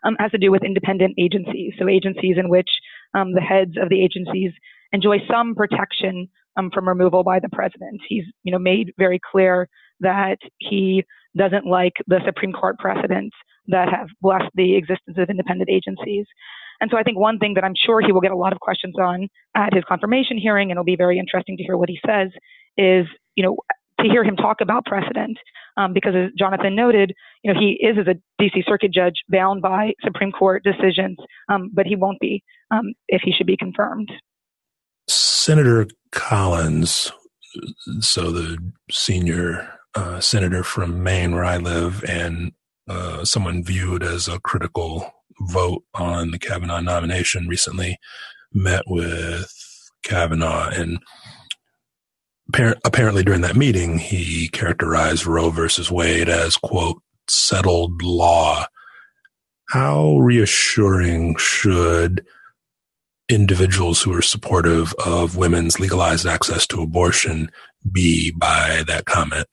um, 0.03 0.15
has 0.19 0.31
to 0.31 0.37
do 0.37 0.51
with 0.51 0.63
independent 0.63 1.15
agencies. 1.17 1.73
So 1.77 1.87
agencies 1.87 2.37
in 2.37 2.49
which 2.49 2.69
um, 3.13 3.33
the 3.33 3.41
heads 3.41 3.73
of 3.81 3.89
the 3.89 4.03
agencies 4.03 4.51
enjoy 4.91 5.17
some 5.29 5.55
protection 5.55 6.27
um, 6.57 6.71
from 6.73 6.87
removal 6.87 7.23
by 7.23 7.39
the 7.39 7.49
president. 7.49 8.01
He's, 8.07 8.25
you 8.43 8.51
know, 8.51 8.59
made 8.59 8.93
very 8.97 9.19
clear 9.31 9.67
that 9.99 10.37
he 10.57 11.03
doesn't 11.37 11.65
like 11.65 11.93
the 12.07 12.19
Supreme 12.25 12.53
Court 12.53 12.77
precedents 12.79 13.35
that 13.67 13.89
have 13.89 14.07
blessed 14.21 14.49
the 14.55 14.75
existence 14.75 15.17
of 15.17 15.29
independent 15.29 15.69
agencies. 15.69 16.25
And 16.81 16.89
so 16.89 16.97
I 16.97 17.03
think 17.03 17.19
one 17.19 17.39
thing 17.39 17.53
that 17.55 17.63
I'm 17.63 17.75
sure 17.75 18.01
he 18.01 18.11
will 18.11 18.21
get 18.21 18.31
a 18.31 18.37
lot 18.37 18.53
of 18.53 18.59
questions 18.59 18.95
on 18.97 19.27
at 19.55 19.73
his 19.73 19.83
confirmation 19.87 20.37
hearing, 20.37 20.71
and 20.71 20.77
it'll 20.77 20.85
be 20.85 20.95
very 20.95 21.19
interesting 21.19 21.57
to 21.57 21.63
hear 21.63 21.77
what 21.77 21.89
he 21.89 21.99
says, 22.05 22.29
is, 22.77 23.05
you 23.35 23.43
know, 23.43 23.57
to 23.99 24.09
hear 24.09 24.23
him 24.23 24.35
talk 24.35 24.61
about 24.61 24.85
precedent, 24.85 25.37
um, 25.77 25.93
because 25.93 26.13
as 26.15 26.31
Jonathan 26.37 26.75
noted, 26.75 27.13
you 27.43 27.53
know, 27.53 27.59
he 27.59 27.77
is 27.81 27.97
as 27.99 28.07
a 28.07 28.15
D.C. 28.41 28.63
Circuit 28.67 28.91
judge 28.91 29.15
bound 29.29 29.61
by 29.61 29.93
Supreme 30.03 30.31
Court 30.31 30.63
decisions, 30.63 31.17
um, 31.49 31.69
but 31.73 31.85
he 31.85 31.95
won't 31.95 32.19
be 32.19 32.43
um, 32.71 32.93
if 33.07 33.21
he 33.23 33.31
should 33.31 33.47
be 33.47 33.57
confirmed. 33.57 34.11
Senator 35.07 35.87
Collins, 36.11 37.11
so 37.99 38.31
the 38.31 38.57
senior 38.91 39.79
uh, 39.95 40.19
senator 40.19 40.63
from 40.63 41.01
Maine, 41.01 41.33
where 41.33 41.45
I 41.45 41.57
live, 41.57 42.03
and 42.07 42.51
uh, 42.87 43.25
someone 43.25 43.63
viewed 43.63 44.03
as 44.03 44.27
a 44.27 44.39
critical 44.39 45.11
vote 45.41 45.83
on 45.93 46.31
the 46.31 46.39
Kavanaugh 46.39 46.81
nomination 46.81 47.47
recently, 47.47 47.97
met 48.53 48.83
with 48.87 49.51
Kavanaugh 50.03 50.69
and 50.69 50.99
apparently 52.53 53.23
during 53.23 53.41
that 53.41 53.55
meeting 53.55 53.97
he 53.97 54.49
characterized 54.49 55.25
Roe 55.25 55.49
versus 55.49 55.91
Wade 55.91 56.29
as 56.29 56.57
quote 56.57 57.01
settled 57.27 58.01
law. 58.01 58.65
How 59.69 60.17
reassuring 60.17 61.35
should 61.37 62.25
individuals 63.29 64.01
who 64.01 64.13
are 64.13 64.21
supportive 64.21 64.93
of 65.05 65.37
women's 65.37 65.79
legalized 65.79 66.25
access 66.25 66.65
to 66.67 66.81
abortion 66.81 67.51
be 67.91 68.31
by 68.31 68.83
that 68.87 69.05
comment? 69.05 69.47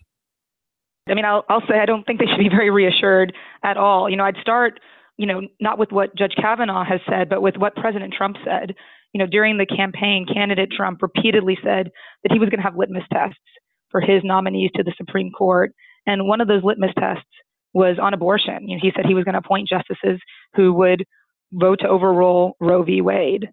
I 1.08 1.14
mean, 1.14 1.24
I'll, 1.24 1.44
I'll 1.48 1.62
say 1.68 1.78
I 1.78 1.86
don't 1.86 2.04
think 2.04 2.18
they 2.18 2.26
should 2.26 2.38
be 2.38 2.48
very 2.48 2.70
reassured 2.70 3.34
at 3.62 3.76
all. 3.76 4.10
You 4.10 4.16
know, 4.16 4.24
I'd 4.24 4.38
start, 4.40 4.80
you 5.18 5.26
know, 5.26 5.42
not 5.60 5.78
with 5.78 5.92
what 5.92 6.16
Judge 6.16 6.34
Kavanaugh 6.34 6.84
has 6.84 7.00
said, 7.08 7.28
but 7.28 7.42
with 7.42 7.56
what 7.56 7.76
President 7.76 8.14
Trump 8.16 8.36
said. 8.44 8.74
You 9.16 9.20
know, 9.20 9.26
during 9.30 9.56
the 9.56 9.64
campaign, 9.64 10.26
candidate 10.30 10.68
Trump 10.70 11.00
repeatedly 11.00 11.56
said 11.64 11.88
that 12.22 12.32
he 12.32 12.38
was 12.38 12.50
going 12.50 12.58
to 12.58 12.62
have 12.62 12.76
litmus 12.76 13.04
tests 13.10 13.40
for 13.88 14.02
his 14.02 14.20
nominees 14.22 14.70
to 14.74 14.82
the 14.82 14.92
Supreme 14.98 15.30
Court. 15.30 15.72
And 16.06 16.28
one 16.28 16.42
of 16.42 16.48
those 16.48 16.62
litmus 16.62 16.90
tests 16.98 17.24
was 17.72 17.96
on 17.98 18.12
abortion. 18.12 18.68
You 18.68 18.76
know, 18.76 18.80
he 18.82 18.92
said 18.94 19.06
he 19.06 19.14
was 19.14 19.24
going 19.24 19.32
to 19.32 19.38
appoint 19.38 19.70
justices 19.70 20.20
who 20.54 20.74
would 20.74 21.06
vote 21.50 21.78
to 21.80 21.88
overrule 21.88 22.58
Roe 22.60 22.82
v. 22.82 23.00
Wade. 23.00 23.48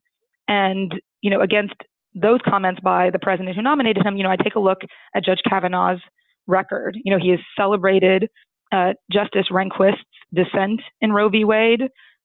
And, 0.49 0.93
you 1.21 1.29
know, 1.29 1.39
against 1.39 1.75
those 2.13 2.41
comments 2.45 2.81
by 2.83 3.09
the 3.09 3.19
president 3.19 3.55
who 3.55 3.61
nominated 3.61 4.05
him, 4.05 4.17
you 4.17 4.23
know, 4.23 4.31
I 4.31 4.35
take 4.35 4.55
a 4.55 4.59
look 4.59 4.79
at 5.15 5.23
Judge 5.23 5.39
Kavanaugh's 5.49 6.01
record. 6.45 6.97
You 7.05 7.13
know, 7.13 7.23
he 7.23 7.29
has 7.29 7.39
celebrated 7.57 8.27
uh, 8.73 8.95
Justice 9.09 9.47
Rehnquist's 9.49 10.03
dissent 10.33 10.81
in 10.99 11.13
Roe 11.13 11.29
v. 11.29 11.45
Wade 11.45 11.83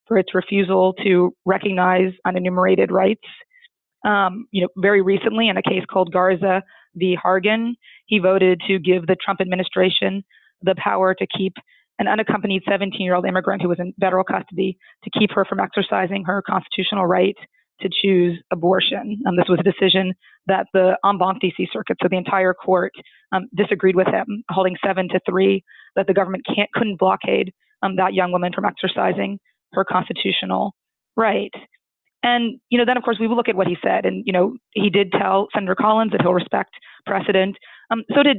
for 0.09 0.19
its 0.19 0.35
refusal 0.35 0.95
to 1.05 1.33
recognize 1.45 2.13
unenumerated 2.27 2.91
rights. 2.91 3.23
Um, 4.05 4.47
you 4.51 4.63
know, 4.63 4.69
very 4.77 5.03
recently 5.03 5.49
in 5.49 5.57
a 5.57 5.63
case 5.63 5.85
called 5.91 6.13
Garza 6.13 6.63
v. 6.97 7.17
Hargan, 7.23 7.75
he 8.07 8.19
voted 8.19 8.61
to 8.67 8.79
give 8.79 9.07
the 9.07 9.17
Trump 9.23 9.41
administration 9.41 10.25
the 10.63 10.75
power 10.77 11.15
to 11.15 11.27
keep 11.37 11.55
an 11.99 12.09
unaccompanied 12.09 12.63
17 12.69 13.01
year 13.01 13.15
old 13.15 13.27
immigrant 13.27 13.61
who 13.61 13.69
was 13.69 13.79
in 13.79 13.93
federal 14.01 14.25
custody 14.25 14.79
to 15.05 15.11
keep 15.19 15.31
her 15.33 15.45
from 15.45 15.61
exercising 15.61 16.25
her 16.25 16.43
constitutional 16.43 17.07
right 17.07 17.37
to 17.81 17.89
choose 18.03 18.39
abortion. 18.53 19.21
Um, 19.27 19.37
this 19.37 19.49
was 19.49 19.61
a 19.61 19.63
decision 19.63 20.15
that 20.47 20.67
the 20.73 20.97
en 21.05 21.19
banc 21.19 21.41
DC 21.43 21.69
circuit, 21.73 21.97
so 22.03 22.09
the 22.09 22.17
entire 22.17 22.55
court, 22.55 22.93
um, 23.33 23.49
disagreed 23.55 23.95
with 23.95 24.09
him, 24.09 24.43
holding 24.51 24.77
seven 24.85 25.09
to 25.11 25.21
three 25.29 25.63
that 25.95 26.07
the 26.07 26.15
government 26.15 26.45
can't 26.47 26.71
couldn't 26.73 26.99
blockade 26.99 27.53
um, 27.83 27.97
that 27.97 28.15
young 28.15 28.33
woman 28.33 28.53
from 28.53 28.65
exercising 28.65 29.39
her 29.73 29.85
constitutional 29.85 30.75
right. 31.17 31.53
And 32.23 32.59
you 32.69 32.79
know, 32.79 32.85
then 32.85 32.97
of 32.97 33.03
course 33.05 33.19
we 33.21 33.27
will 33.27 33.37
look 33.37 33.49
at 33.49 33.57
what 33.57 33.67
he 33.67 33.77
said, 33.83 34.05
and 34.05 34.25
you 34.27 34.33
know, 34.33 34.57
he 34.73 34.91
did 34.91 35.13
tell 35.13 35.49
Senator 35.55 35.75
Collins 35.75 36.13
that 36.13 36.23
he'll 36.23 36.35
respect 36.35 36.71
precedent. 37.07 37.57
Um, 37.91 38.03
so 38.15 38.23
did 38.23 38.39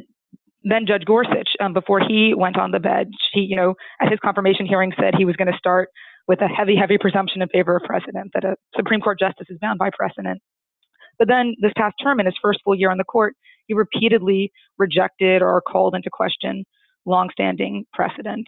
then 0.64 0.86
Judge 0.86 1.06
Gorsuch 1.06 1.50
um, 1.60 1.74
before 1.74 2.02
he 2.06 2.34
went 2.36 2.58
on 2.58 2.72
the 2.72 2.80
bench. 2.80 3.16
He, 3.34 3.42
you 3.42 3.56
know, 3.56 3.76
at 4.02 4.10
his 4.10 4.20
confirmation 4.20 4.66
hearing 4.66 4.92
said 5.00 5.14
he 5.18 5.26
was 5.26 5.36
going 5.36 5.52
to 5.52 5.58
start 5.58 5.90
with 6.28 6.42
a 6.42 6.48
heavy, 6.48 6.76
heavy 6.76 6.98
presumption 7.00 7.42
in 7.42 7.48
favor 7.48 7.76
of 7.76 7.84
precedent, 7.84 8.32
that 8.34 8.44
a 8.44 8.56
Supreme 8.76 9.00
Court 9.00 9.20
justice 9.20 9.48
is 9.50 9.58
bound 9.60 9.80
by 9.80 9.90
precedent. 9.90 10.42
But 11.18 11.28
then 11.28 11.56
this 11.62 11.72
past 11.78 11.96
term, 12.02 12.20
in 12.20 12.26
his 12.26 12.36
first 12.42 12.60
full 12.64 12.76
year 12.76 12.92
on 12.92 12.98
the 12.98 13.04
court, 13.04 13.36
he 13.68 13.74
repeatedly 13.74 14.52
rejected 14.78 15.42
or 15.42 15.62
called 15.62 15.96
into 15.96 16.10
question 16.12 16.66
longstanding 17.06 17.86
precedent. 17.94 18.48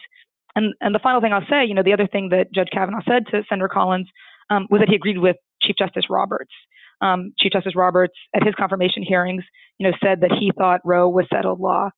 And, 0.54 0.74
and 0.80 0.94
the 0.94 0.98
final 0.98 1.20
thing 1.20 1.32
I'll 1.32 1.46
say, 1.48 1.64
you 1.64 1.74
know, 1.74 1.82
the 1.82 1.92
other 1.92 2.06
thing 2.06 2.28
that 2.30 2.52
Judge 2.52 2.68
Kavanaugh 2.72 3.02
said 3.08 3.26
to 3.30 3.42
Senator 3.48 3.68
Collins 3.68 4.08
um, 4.50 4.66
was 4.70 4.80
that 4.80 4.88
he 4.88 4.96
agreed 4.96 5.18
with 5.18 5.36
Chief 5.62 5.76
Justice 5.78 6.04
Roberts. 6.10 6.52
Um, 7.00 7.32
Chief 7.38 7.52
Justice 7.52 7.74
Roberts, 7.74 8.14
at 8.34 8.44
his 8.44 8.54
confirmation 8.54 9.02
hearings, 9.02 9.42
you 9.78 9.88
know, 9.88 9.96
said 10.02 10.20
that 10.20 10.32
he 10.38 10.52
thought 10.56 10.80
Roe 10.84 11.08
was 11.08 11.26
settled 11.32 11.60
law. 11.60 11.90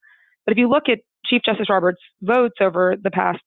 But 0.47 0.53
if 0.53 0.59
you 0.59 0.69
look 0.69 0.85
at 0.89 0.99
Chief 1.27 1.43
Justice 1.45 1.69
Roberts' 1.69 2.01
votes 2.23 2.57
over 2.61 2.97
the 3.03 3.11
past 3.11 3.43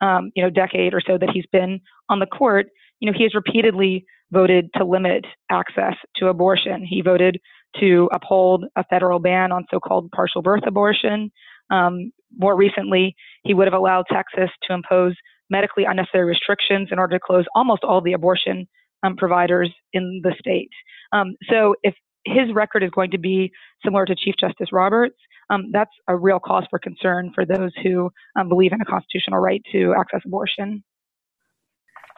um, 0.00 0.30
you 0.34 0.42
know, 0.42 0.50
decade 0.50 0.94
or 0.94 1.00
so 1.00 1.16
that 1.18 1.30
he's 1.32 1.46
been 1.52 1.80
on 2.08 2.18
the 2.18 2.26
court, 2.26 2.66
you 3.00 3.10
know, 3.10 3.16
he 3.16 3.24
has 3.24 3.34
repeatedly 3.34 4.04
voted 4.32 4.70
to 4.76 4.84
limit 4.84 5.24
access 5.50 5.94
to 6.16 6.28
abortion. 6.28 6.84
He 6.84 7.02
voted 7.02 7.38
to 7.80 8.08
uphold 8.12 8.64
a 8.76 8.84
federal 8.84 9.18
ban 9.18 9.52
on 9.52 9.64
so-called 9.70 10.10
partial 10.10 10.42
birth 10.42 10.62
abortion. 10.66 11.30
Um, 11.72 12.12
more 12.38 12.56
recently, 12.56 13.14
he 13.42 13.54
would 13.54 13.66
have 13.66 13.74
allowed 13.74 14.04
Texas 14.10 14.50
to 14.68 14.74
impose 14.74 15.14
medically 15.50 15.84
unnecessary 15.84 16.24
restrictions 16.24 16.88
in 16.92 16.98
order 16.98 17.18
to 17.18 17.24
close 17.24 17.44
almost 17.54 17.82
all 17.84 18.00
the 18.00 18.12
abortion 18.12 18.66
um, 19.02 19.16
providers 19.16 19.70
in 19.92 20.20
the 20.22 20.34
state. 20.38 20.70
Um, 21.12 21.34
so 21.50 21.74
if 21.82 21.94
his 22.24 22.52
record 22.54 22.82
is 22.82 22.90
going 22.90 23.10
to 23.10 23.18
be 23.18 23.50
similar 23.84 24.06
to 24.06 24.14
Chief 24.14 24.34
Justice 24.38 24.68
Roberts, 24.72 25.16
um, 25.50 25.70
that's 25.72 25.90
a 26.08 26.16
real 26.16 26.38
cause 26.38 26.64
for 26.70 26.78
concern 26.78 27.32
for 27.34 27.44
those 27.44 27.72
who 27.82 28.10
um, 28.38 28.48
believe 28.48 28.72
in 28.72 28.80
a 28.80 28.84
constitutional 28.84 29.40
right 29.40 29.62
to 29.72 29.94
access 29.98 30.20
abortion. 30.24 30.82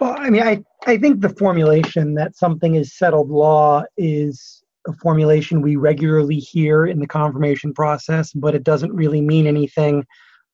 Well, 0.00 0.16
I 0.18 0.28
mean, 0.30 0.42
I, 0.42 0.62
I 0.86 0.98
think 0.98 1.20
the 1.20 1.28
formulation 1.30 2.14
that 2.14 2.36
something 2.36 2.74
is 2.74 2.96
settled 2.96 3.30
law 3.30 3.84
is 3.96 4.63
formulation 4.92 5.62
we 5.62 5.76
regularly 5.76 6.36
hear 6.36 6.86
in 6.86 6.98
the 6.98 7.06
confirmation 7.06 7.72
process, 7.72 8.32
but 8.32 8.54
it 8.54 8.64
doesn't 8.64 8.92
really 8.92 9.20
mean 9.20 9.46
anything, 9.46 10.04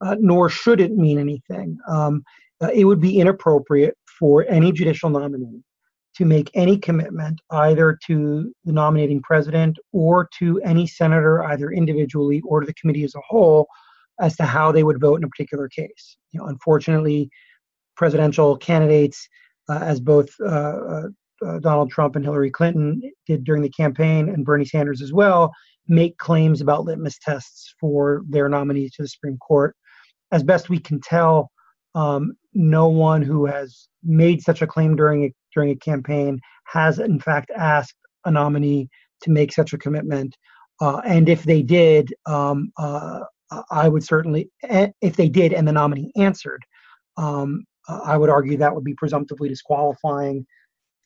uh, 0.01 0.15
nor 0.19 0.49
should 0.49 0.79
it 0.79 0.95
mean 0.95 1.19
anything. 1.19 1.77
Um, 1.87 2.23
uh, 2.61 2.69
it 2.73 2.85
would 2.85 3.01
be 3.01 3.19
inappropriate 3.19 3.97
for 4.19 4.45
any 4.47 4.71
judicial 4.71 5.09
nominee 5.09 5.63
to 6.15 6.25
make 6.25 6.51
any 6.53 6.77
commitment 6.77 7.41
either 7.51 7.97
to 8.05 8.53
the 8.65 8.71
nominating 8.71 9.21
president 9.21 9.77
or 9.91 10.29
to 10.37 10.59
any 10.61 10.85
senator, 10.85 11.43
either 11.45 11.71
individually 11.71 12.41
or 12.45 12.59
to 12.59 12.67
the 12.67 12.73
committee 12.73 13.03
as 13.03 13.15
a 13.15 13.21
whole, 13.27 13.67
as 14.19 14.35
to 14.35 14.43
how 14.43 14.71
they 14.71 14.83
would 14.83 14.99
vote 14.99 15.15
in 15.15 15.23
a 15.23 15.29
particular 15.29 15.67
case. 15.67 16.17
You 16.31 16.39
know, 16.39 16.47
unfortunately, 16.47 17.29
presidential 17.95 18.57
candidates, 18.57 19.27
uh, 19.69 19.79
as 19.79 19.99
both 19.99 20.29
uh, 20.45 21.03
uh, 21.43 21.47
uh, 21.47 21.59
Donald 21.59 21.91
Trump 21.91 22.15
and 22.15 22.25
Hillary 22.25 22.51
Clinton 22.51 23.01
did 23.25 23.43
during 23.43 23.61
the 23.61 23.69
campaign, 23.69 24.29
and 24.29 24.45
Bernie 24.45 24.65
Sanders 24.65 25.01
as 25.01 25.13
well, 25.13 25.51
make 25.87 26.17
claims 26.17 26.61
about 26.61 26.85
litmus 26.85 27.17
tests 27.19 27.73
for 27.79 28.23
their 28.29 28.47
nominees 28.47 28.93
to 28.93 29.01
the 29.01 29.07
Supreme 29.07 29.37
Court. 29.37 29.75
As 30.31 30.43
best 30.43 30.69
we 30.69 30.79
can 30.79 30.99
tell, 31.01 31.51
um, 31.95 32.33
no 32.53 32.87
one 32.87 33.21
who 33.21 33.45
has 33.45 33.87
made 34.03 34.41
such 34.41 34.61
a 34.61 34.67
claim 34.67 34.95
during 34.95 35.25
a, 35.25 35.33
during 35.53 35.71
a 35.71 35.75
campaign 35.75 36.39
has 36.67 36.99
in 36.99 37.19
fact 37.19 37.51
asked 37.55 37.95
a 38.25 38.31
nominee 38.31 38.89
to 39.21 39.31
make 39.31 39.51
such 39.51 39.73
a 39.73 39.77
commitment. 39.77 40.35
Uh, 40.79 41.01
and 41.05 41.29
if 41.29 41.43
they 41.43 41.61
did, 41.61 42.13
um, 42.25 42.71
uh, 42.77 43.19
I 43.69 43.89
would 43.89 44.03
certainly, 44.03 44.49
if 44.61 45.15
they 45.17 45.27
did 45.27 45.53
and 45.53 45.67
the 45.67 45.73
nominee 45.73 46.11
answered, 46.15 46.63
um, 47.17 47.65
I 47.89 48.15
would 48.15 48.29
argue 48.29 48.57
that 48.57 48.73
would 48.73 48.85
be 48.85 48.93
presumptively 48.93 49.49
disqualifying 49.49 50.37
uh, 50.37 50.39
uh, 50.39 50.60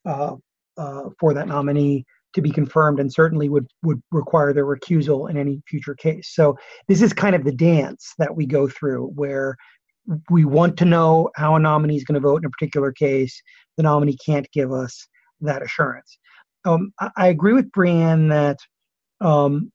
for 0.05 1.33
that 1.33 1.47
nominee 1.47 2.05
to 2.35 2.41
be 2.41 2.51
confirmed 2.51 3.00
and 3.00 3.12
certainly 3.12 3.50
would, 3.50 3.65
would 3.81 4.01
require 4.12 4.53
their 4.53 4.65
recusal 4.65 5.29
in 5.29 5.38
any 5.38 5.62
future 5.67 5.95
case. 5.95 6.31
So 6.33 6.57
this 6.88 7.01
is 7.01 7.13
kind 7.13 7.35
of 7.35 7.45
the 7.45 7.53
dance 7.53 8.13
that 8.19 8.35
we 8.35 8.45
go 8.45 8.67
through 8.67 9.07
where 9.15 9.55
we 10.29 10.45
want 10.45 10.77
to 10.77 10.85
know 10.85 11.29
how 11.35 11.55
a 11.55 11.59
nominee 11.59 11.95
is 11.95 12.03
going 12.03 12.21
to 12.21 12.27
vote 12.27 12.41
in 12.41 12.45
a 12.45 12.50
particular 12.50 12.91
case. 12.91 13.41
The 13.77 13.83
nominee 13.83 14.17
can't 14.24 14.47
give 14.51 14.71
us 14.71 15.07
that 15.41 15.63
assurance. 15.63 16.17
Um, 16.65 16.93
I, 17.00 17.09
I, 17.15 17.27
agree 17.27 17.53
with 17.53 17.71
Brianne 17.71 18.29
that 18.29 18.57
um, 19.25 19.71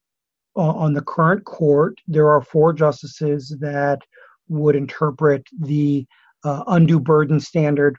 on 0.55 0.93
the 0.93 1.03
current 1.03 1.45
court, 1.45 1.95
there 2.07 2.29
are 2.29 2.43
four 2.43 2.73
justices 2.73 3.57
that 3.61 4.01
would 4.49 4.77
interpret 4.77 5.47
the 5.59 6.07
uh, 6.45 6.65
undue 6.67 7.01
burden 7.01 7.41
standard 7.41 7.97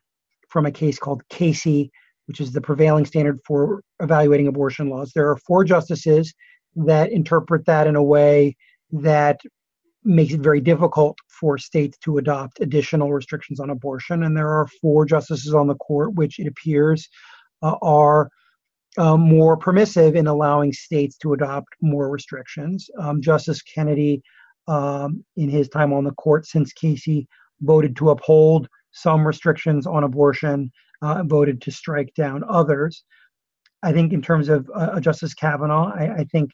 from 0.49 0.65
a 0.65 0.71
case 0.71 0.99
called 0.99 1.23
Casey, 1.29 1.91
which 2.31 2.39
is 2.39 2.53
the 2.53 2.61
prevailing 2.61 3.05
standard 3.05 3.41
for 3.45 3.83
evaluating 3.99 4.47
abortion 4.47 4.87
laws. 4.87 5.11
There 5.13 5.29
are 5.29 5.35
four 5.35 5.65
justices 5.65 6.33
that 6.77 7.11
interpret 7.11 7.65
that 7.65 7.87
in 7.87 7.97
a 7.97 8.01
way 8.01 8.55
that 8.93 9.41
makes 10.05 10.33
it 10.33 10.39
very 10.39 10.61
difficult 10.61 11.17
for 11.27 11.57
states 11.57 11.97
to 12.05 12.19
adopt 12.19 12.61
additional 12.61 13.11
restrictions 13.11 13.59
on 13.59 13.69
abortion. 13.69 14.23
And 14.23 14.37
there 14.37 14.47
are 14.47 14.65
four 14.81 15.03
justices 15.03 15.53
on 15.53 15.67
the 15.67 15.75
court, 15.75 16.13
which 16.13 16.39
it 16.39 16.47
appears 16.47 17.09
uh, 17.63 17.75
are 17.81 18.29
uh, 18.97 19.17
more 19.17 19.57
permissive 19.57 20.15
in 20.15 20.27
allowing 20.27 20.71
states 20.71 21.17
to 21.17 21.33
adopt 21.33 21.67
more 21.81 22.09
restrictions. 22.09 22.89
Um, 22.97 23.21
Justice 23.21 23.61
Kennedy, 23.61 24.23
um, 24.69 25.25
in 25.35 25.49
his 25.49 25.67
time 25.67 25.91
on 25.91 26.05
the 26.05 26.13
court 26.13 26.45
since 26.45 26.71
Casey, 26.71 27.27
voted 27.59 27.97
to 27.97 28.11
uphold 28.11 28.69
some 28.91 29.25
restrictions 29.25 29.87
on 29.87 30.03
abortion 30.03 30.71
uh, 31.01 31.23
voted 31.25 31.61
to 31.61 31.71
strike 31.71 32.13
down 32.15 32.43
others. 32.47 33.03
I 33.83 33.91
think, 33.91 34.13
in 34.13 34.21
terms 34.21 34.49
of 34.49 34.69
uh, 34.75 34.99
Justice 34.99 35.33
Kavanaugh, 35.33 35.91
I, 35.95 36.15
I 36.17 36.23
think 36.25 36.51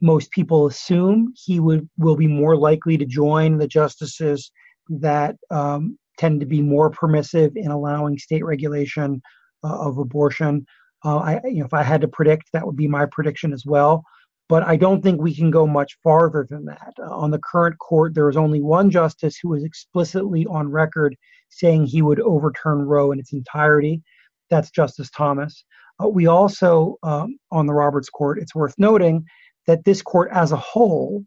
most 0.00 0.30
people 0.30 0.66
assume 0.66 1.32
he 1.36 1.60
would 1.60 1.88
will 1.98 2.16
be 2.16 2.26
more 2.26 2.56
likely 2.56 2.96
to 2.96 3.04
join 3.04 3.58
the 3.58 3.68
justices 3.68 4.50
that 4.88 5.36
um, 5.50 5.98
tend 6.18 6.40
to 6.40 6.46
be 6.46 6.62
more 6.62 6.90
permissive 6.90 7.52
in 7.54 7.70
allowing 7.70 8.18
state 8.18 8.44
regulation 8.44 9.20
uh, 9.62 9.78
of 9.78 9.98
abortion. 9.98 10.64
Uh, 11.04 11.18
I, 11.18 11.40
you 11.44 11.60
know, 11.60 11.66
if 11.66 11.74
I 11.74 11.82
had 11.82 12.00
to 12.00 12.08
predict, 12.08 12.44
that 12.52 12.66
would 12.66 12.76
be 12.76 12.88
my 12.88 13.06
prediction 13.06 13.52
as 13.52 13.64
well. 13.66 14.04
But 14.50 14.64
I 14.64 14.74
don't 14.74 15.00
think 15.00 15.20
we 15.20 15.32
can 15.32 15.52
go 15.52 15.64
much 15.64 15.96
farther 16.02 16.44
than 16.50 16.64
that. 16.64 16.92
Uh, 16.98 17.14
on 17.14 17.30
the 17.30 17.38
current 17.38 17.78
court, 17.78 18.14
there 18.14 18.28
is 18.28 18.36
only 18.36 18.60
one 18.60 18.90
justice 18.90 19.38
who 19.40 19.54
is 19.54 19.62
explicitly 19.62 20.44
on 20.46 20.68
record 20.68 21.14
saying 21.50 21.86
he 21.86 22.02
would 22.02 22.18
overturn 22.18 22.80
Roe 22.82 23.12
in 23.12 23.20
its 23.20 23.32
entirety. 23.32 24.02
That's 24.50 24.72
Justice 24.72 25.08
Thomas. 25.10 25.64
Uh, 26.02 26.08
we 26.08 26.26
also, 26.26 26.96
um, 27.04 27.38
on 27.52 27.66
the 27.66 27.72
Roberts 27.72 28.10
Court, 28.10 28.40
it's 28.40 28.52
worth 28.52 28.74
noting, 28.76 29.24
that 29.68 29.84
this 29.84 30.02
court 30.02 30.30
as 30.32 30.50
a 30.50 30.56
whole, 30.56 31.24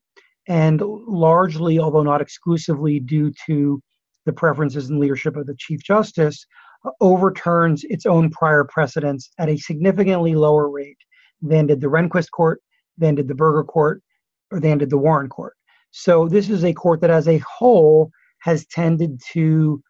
and 0.50 0.82
largely, 0.82 1.80
although 1.80 2.04
not 2.04 2.22
exclusively 2.22 3.00
due 3.00 3.32
to 3.46 3.82
the 4.26 4.34
preferences 4.34 4.90
and 4.90 5.00
leadership 5.00 5.38
of 5.38 5.48
the 5.48 5.56
Chief 5.58 5.82
Justice, 5.82 6.46
uh, 6.84 6.92
overturns 7.00 7.86
its 7.86 8.06
own 8.06 8.32
prior 8.32 8.66
precedents 8.66 9.30
at 9.40 9.48
a 9.48 9.56
significantly 9.56 10.36
lower 10.36 10.70
rate 10.70 10.98
than 11.42 11.68
did 11.68 11.80
the 11.80 11.88
Rehnquist 11.88 12.32
Court, 12.32 12.60
than 12.98 13.16
did 13.16 13.28
the 13.28 13.36
Burger 13.36 13.64
Court, 13.64 14.02
or 14.52 14.60
than 14.60 14.78
did 14.78 14.90
the 14.90 14.98
Warren 14.98 15.30
Court. 15.30 15.54
So 15.92 16.28
this 16.28 16.50
is 16.50 16.64
a 16.64 16.74
court 16.74 17.02
that, 17.02 17.12
as 17.12 17.28
a 17.28 17.40
whole, 17.40 18.12
has 18.42 18.66
tended 18.66 19.22
to 19.32 19.82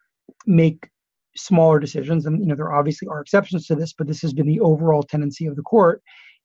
make 0.45 0.89
smaller 1.35 1.79
decisions, 1.79 2.25
and 2.25 2.39
you 2.39 2.45
know 2.45 2.55
there 2.55 2.73
obviously 2.73 3.07
are 3.07 3.21
exceptions 3.21 3.65
to 3.67 3.75
this, 3.75 3.93
but 3.93 4.07
this 4.07 4.21
has 4.21 4.33
been 4.33 4.47
the 4.47 4.59
overall 4.59 5.03
tendency 5.03 5.45
of 5.45 5.55
the 5.55 5.63
court. 5.63 6.01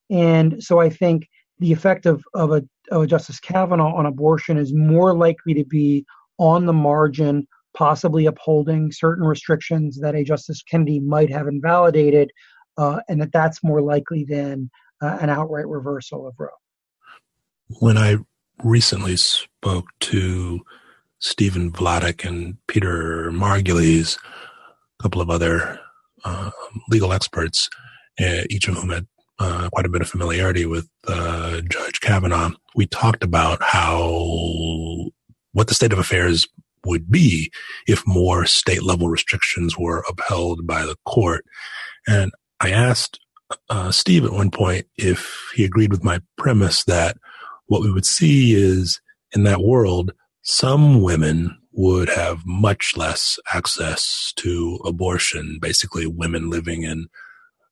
And 0.09 0.63
so 0.63 0.79
I 0.79 0.89
think 0.89 1.27
the 1.59 1.71
effect 1.71 2.05
of, 2.05 2.23
of, 2.33 2.51
a, 2.51 2.63
of 2.91 3.03
a 3.03 3.07
Justice 3.07 3.39
Kavanaugh 3.39 3.93
on 3.93 4.05
abortion 4.05 4.57
is 4.57 4.73
more 4.73 5.13
likely 5.13 5.53
to 5.53 5.65
be 5.65 6.05
on 6.37 6.65
the 6.65 6.73
margin, 6.73 7.47
possibly 7.75 8.25
upholding 8.25 8.91
certain 8.91 9.25
restrictions 9.25 9.99
that 9.99 10.15
a 10.15 10.23
Justice 10.23 10.63
Kennedy 10.63 10.99
might 10.99 11.29
have 11.29 11.47
invalidated, 11.47 12.31
uh, 12.77 13.01
and 13.09 13.21
that 13.21 13.33
that's 13.33 13.63
more 13.63 13.81
likely 13.81 14.23
than 14.23 14.69
uh, 15.01 15.17
an 15.21 15.29
outright 15.29 15.67
reversal 15.67 16.27
of 16.27 16.35
Roe. 16.37 16.49
When 17.79 17.97
I 17.97 18.17
recently 18.63 19.15
spoke 19.15 19.87
to 20.01 20.61
Stephen 21.19 21.71
Vladeck 21.71 22.27
and 22.27 22.57
Peter 22.67 23.31
Margulies, 23.31 24.17
a 24.17 25.03
couple 25.03 25.21
of 25.21 25.29
other 25.29 25.79
uh, 26.25 26.51
legal 26.89 27.13
experts, 27.13 27.69
uh, 28.19 28.43
each 28.49 28.67
of 28.67 28.75
whom 28.75 28.89
had 28.89 29.07
uh, 29.39 29.69
quite 29.71 29.85
a 29.85 29.89
bit 29.89 30.01
of 30.01 30.09
familiarity 30.09 30.65
with 30.65 30.89
uh, 31.07 31.61
Judge 31.69 32.01
Kavanaugh, 32.01 32.51
we 32.75 32.85
talked 32.85 33.23
about 33.23 33.61
how 33.61 35.11
what 35.53 35.67
the 35.67 35.73
state 35.73 35.93
of 35.93 35.99
affairs 35.99 36.47
would 36.85 37.09
be 37.09 37.51
if 37.87 38.05
more 38.05 38.45
state 38.45 38.83
level 38.83 39.09
restrictions 39.09 39.77
were 39.77 40.03
upheld 40.09 40.65
by 40.65 40.85
the 40.85 40.95
court. 41.05 41.45
And 42.07 42.31
I 42.59 42.71
asked 42.71 43.19
uh, 43.69 43.91
Steve 43.91 44.25
at 44.25 44.31
one 44.31 44.51
point 44.51 44.85
if 44.97 45.51
he 45.55 45.65
agreed 45.65 45.91
with 45.91 46.03
my 46.03 46.21
premise 46.37 46.83
that 46.85 47.17
what 47.67 47.81
we 47.81 47.91
would 47.91 48.05
see 48.05 48.53
is 48.53 48.99
in 49.31 49.43
that 49.43 49.61
world, 49.61 50.11
some 50.41 51.01
women 51.01 51.57
would 51.71 52.09
have 52.09 52.45
much 52.45 52.93
less 52.97 53.39
access 53.53 54.33
to 54.35 54.79
abortion, 54.85 55.59
basically 55.61 56.05
women 56.07 56.49
living 56.49 56.83
in 56.83 57.07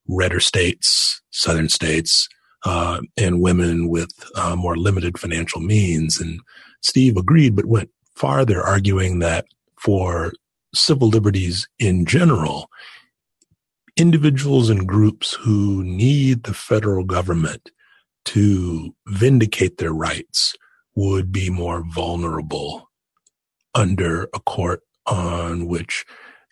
redder 0.07 0.39
states, 0.39 1.21
southern 1.31 1.67
states, 1.67 2.29
uh, 2.63 3.01
and 3.17 3.41
women 3.41 3.89
with 3.89 4.11
uh, 4.35 4.55
more 4.55 4.77
limited 4.77 5.17
financial 5.17 5.61
means. 5.61 6.19
And 6.19 6.39
Steve 6.81 7.17
agreed, 7.17 7.55
but 7.55 7.65
went 7.65 7.89
farther, 8.15 8.61
arguing 8.61 9.19
that 9.19 9.45
for 9.79 10.33
civil 10.73 11.07
liberties 11.09 11.67
in 11.79 12.05
general, 12.05 12.69
individuals 13.97 14.69
and 14.69 14.87
groups 14.87 15.33
who 15.33 15.83
need 15.83 16.43
the 16.43 16.53
federal 16.53 17.03
government 17.03 17.71
to 18.25 18.93
vindicate 19.07 19.77
their 19.77 19.93
rights 19.93 20.55
would 20.95 21.31
be 21.31 21.49
more 21.49 21.83
vulnerable 21.93 22.89
under 23.75 24.23
a 24.33 24.39
court 24.39 24.81
on 25.05 25.67
which 25.67 26.05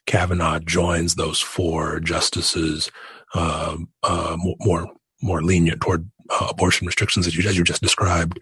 Kavanaugh 0.05 0.59
joins 0.59 1.15
those 1.15 1.39
four 1.41 1.99
justices 1.99 2.91
uh, 3.33 3.77
uh, 4.03 4.37
more 4.59 4.87
more 5.21 5.41
lenient 5.41 5.81
toward 5.81 6.09
uh, 6.29 6.47
abortion 6.49 6.85
restrictions 6.85 7.27
as 7.27 7.35
you 7.35 7.47
as 7.47 7.57
you 7.57 7.63
just 7.63 7.81
described. 7.81 8.39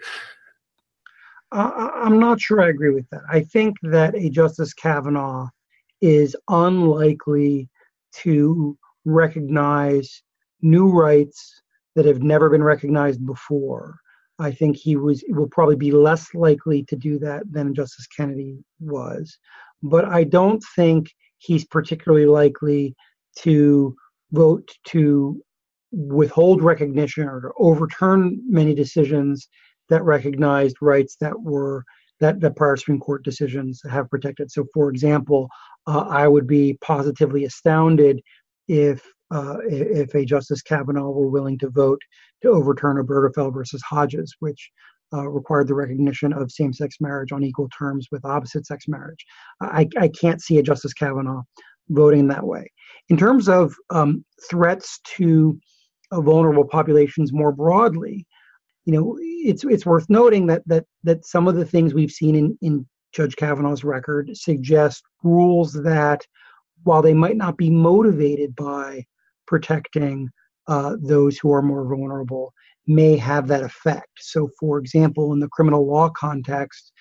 I'm 1.51 2.19
not 2.19 2.41
sure 2.41 2.61
I 2.61 2.69
agree 2.69 2.89
with 2.89 3.07
that. 3.11 3.21
I 3.29 3.41
think 3.41 3.77
that 3.83 4.15
a 4.15 4.29
Justice 4.29 4.73
Kavanaugh 4.73 5.49
is 6.01 6.35
unlikely 6.49 7.69
to 8.13 8.77
recognize 9.05 10.23
new 10.61 10.89
rights 10.89 11.61
that 11.95 12.05
have 12.05 12.21
never 12.21 12.49
been 12.49 12.63
recognized 12.63 13.25
before. 13.25 13.97
I 14.39 14.51
think 14.51 14.75
he 14.75 14.95
was 14.95 15.23
will 15.29 15.47
probably 15.49 15.75
be 15.75 15.91
less 15.91 16.33
likely 16.33 16.83
to 16.85 16.95
do 16.95 17.19
that 17.19 17.43
than 17.51 17.75
Justice 17.75 18.07
Kennedy 18.07 18.57
was. 18.79 19.37
But 19.83 20.05
I 20.05 20.23
don't 20.23 20.63
think 20.75 21.11
he's 21.37 21.65
particularly 21.65 22.25
likely 22.25 22.95
to 23.39 23.95
vote 24.31 24.69
to 24.87 25.41
withhold 25.91 26.63
recognition 26.63 27.27
or 27.27 27.41
to 27.41 27.51
overturn 27.57 28.41
many 28.49 28.73
decisions 28.73 29.47
that 29.89 30.03
recognized 30.03 30.77
rights 30.81 31.15
that 31.21 31.39
were 31.39 31.83
that 32.19 32.39
the 32.39 32.51
prior 32.51 32.77
Supreme 32.77 32.99
Court 32.99 33.23
decisions 33.23 33.81
have 33.89 34.09
protected. 34.09 34.49
So, 34.49 34.65
for 34.73 34.89
example, 34.89 35.49
uh, 35.87 36.05
I 36.09 36.27
would 36.27 36.47
be 36.47 36.77
positively 36.81 37.43
astounded 37.43 38.21
if 38.67 39.01
uh, 39.31 39.57
if 39.67 40.13
a 40.13 40.25
Justice 40.25 40.61
Kavanaugh 40.61 41.09
were 41.09 41.29
willing 41.29 41.57
to 41.59 41.69
vote 41.69 41.99
to 42.41 42.49
overturn 42.49 42.97
Obergefell 42.97 43.53
versus 43.53 43.81
Hodges, 43.81 44.35
which 44.39 44.69
uh, 45.13 45.27
required 45.27 45.67
the 45.67 45.73
recognition 45.73 46.33
of 46.33 46.51
same-sex 46.51 46.97
marriage 46.99 47.31
on 47.31 47.43
equal 47.43 47.69
terms 47.69 48.07
with 48.11 48.25
opposite-sex 48.25 48.87
marriage. 48.87 49.25
I, 49.61 49.87
I 49.99 50.09
can't 50.09 50.41
see 50.41 50.57
a 50.57 50.63
Justice 50.63 50.93
Kavanaugh 50.93 51.41
voting 51.89 52.27
that 52.27 52.45
way. 52.45 52.71
In 53.09 53.17
terms 53.17 53.49
of 53.49 53.73
um, 53.89 54.23
threats 54.49 54.99
to 55.17 55.59
uh, 56.11 56.21
vulnerable 56.21 56.65
populations 56.65 57.33
more 57.33 57.51
broadly, 57.51 58.25
you 58.85 58.93
know, 58.93 59.17
it's 59.19 59.63
it's 59.63 59.85
worth 59.85 60.05
noting 60.09 60.47
that 60.47 60.61
that 60.67 60.85
that 61.03 61.25
some 61.25 61.47
of 61.47 61.55
the 61.55 61.65
things 61.65 61.93
we've 61.93 62.11
seen 62.11 62.35
in 62.35 62.57
in 62.61 62.85
Judge 63.13 63.35
Kavanaugh's 63.35 63.83
record 63.83 64.35
suggest 64.35 65.03
rules 65.23 65.73
that, 65.73 66.25
while 66.83 67.01
they 67.01 67.13
might 67.13 67.37
not 67.37 67.57
be 67.57 67.69
motivated 67.69 68.55
by 68.55 69.05
protecting 69.47 70.29
uh, 70.67 70.95
those 71.01 71.37
who 71.37 71.51
are 71.51 71.61
more 71.61 71.85
vulnerable, 71.85 72.53
may 72.87 73.17
have 73.17 73.47
that 73.47 73.63
effect. 73.63 74.09
So, 74.19 74.49
for 74.59 74.77
example, 74.77 75.33
in 75.33 75.39
the 75.39 75.49
criminal 75.49 75.85
law 75.85 76.09
context, 76.09 76.91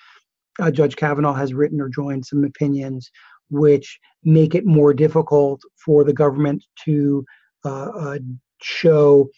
uh, 0.59 0.71
Judge 0.71 0.95
Kavanaugh 0.95 1.33
has 1.33 1.53
written 1.53 1.81
or 1.81 1.89
joined 1.89 2.25
some 2.25 2.43
opinions 2.43 3.09
which 3.49 3.99
make 4.23 4.55
it 4.55 4.65
more 4.65 4.93
difficult 4.93 5.61
for 5.83 6.03
the 6.03 6.13
government 6.13 6.63
to 6.85 7.25
uh, 7.65 7.89
uh, 7.95 8.19
show 8.61 9.29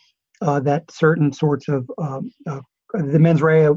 uh, 0.41 0.59
that 0.59 0.89
certain 0.91 1.33
sorts 1.33 1.67
of 1.67 1.89
um, 1.97 2.31
uh, 2.47 2.61
the 2.93 3.19
mens 3.19 3.41
rea 3.41 3.69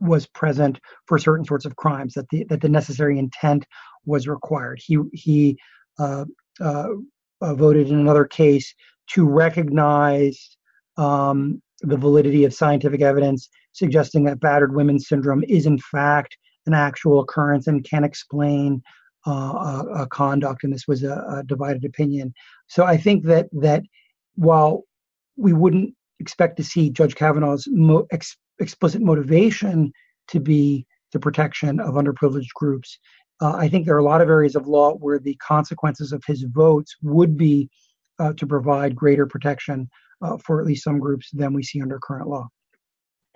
was 0.00 0.26
present 0.26 0.80
for 1.06 1.18
certain 1.18 1.44
sorts 1.44 1.64
of 1.64 1.76
crimes 1.76 2.14
that 2.14 2.28
the 2.30 2.44
that 2.44 2.60
the 2.60 2.68
necessary 2.68 3.18
intent 3.18 3.66
was 4.06 4.26
required. 4.26 4.80
He 4.82 4.98
he 5.12 5.58
voted 7.42 7.88
in 7.88 7.98
another 7.98 8.24
case 8.24 8.74
to 9.08 9.26
recognize 9.26 10.56
um, 10.96 11.60
the 11.80 11.96
validity 11.96 12.44
of 12.44 12.54
scientific 12.54 13.00
evidence 13.00 13.48
suggesting 13.72 14.24
that 14.24 14.40
battered 14.40 14.74
women 14.74 14.98
syndrome 14.98 15.44
is 15.48 15.66
in 15.66 15.78
fact 15.78 16.36
an 16.66 16.74
actual 16.74 17.20
occurrence 17.20 17.66
and 17.66 17.84
can 17.84 18.04
explain 18.04 18.82
uh, 19.26 19.82
uh, 19.94 20.06
conduct, 20.06 20.64
and 20.64 20.72
this 20.72 20.88
was 20.88 21.02
a, 21.02 21.12
a, 21.12 21.42
divided 21.46 21.84
opinion. 21.84 22.32
So 22.68 22.84
I 22.84 22.96
think 22.96 23.24
that 23.24 23.48
that 23.52 23.82
while 24.36 24.84
we 25.36 25.52
wouldn't 25.52 25.94
expect 26.20 26.56
to 26.56 26.64
see 26.64 26.90
Judge 26.90 27.14
Kavanaugh's 27.14 27.68
mo- 27.70 28.06
ex- 28.12 28.36
explicit 28.60 29.02
motivation 29.02 29.92
to 30.28 30.40
be 30.40 30.86
the 31.12 31.20
protection 31.20 31.80
of 31.80 31.94
underprivileged 31.94 32.54
groups. 32.54 32.98
Uh, 33.40 33.52
I 33.56 33.68
think 33.68 33.86
there 33.86 33.94
are 33.94 33.98
a 33.98 34.04
lot 34.04 34.20
of 34.20 34.28
areas 34.28 34.54
of 34.54 34.66
law 34.66 34.94
where 34.94 35.18
the 35.18 35.34
consequences 35.36 36.12
of 36.12 36.22
his 36.26 36.42
votes 36.42 36.94
would 37.02 37.36
be 37.36 37.70
uh, 38.18 38.34
to 38.34 38.46
provide 38.46 38.94
greater 38.94 39.26
protection 39.26 39.88
uh, 40.22 40.36
for 40.44 40.60
at 40.60 40.66
least 40.66 40.84
some 40.84 40.98
groups 40.98 41.30
than 41.32 41.54
we 41.54 41.62
see 41.62 41.80
under 41.80 41.98
current 41.98 42.28
law. 42.28 42.48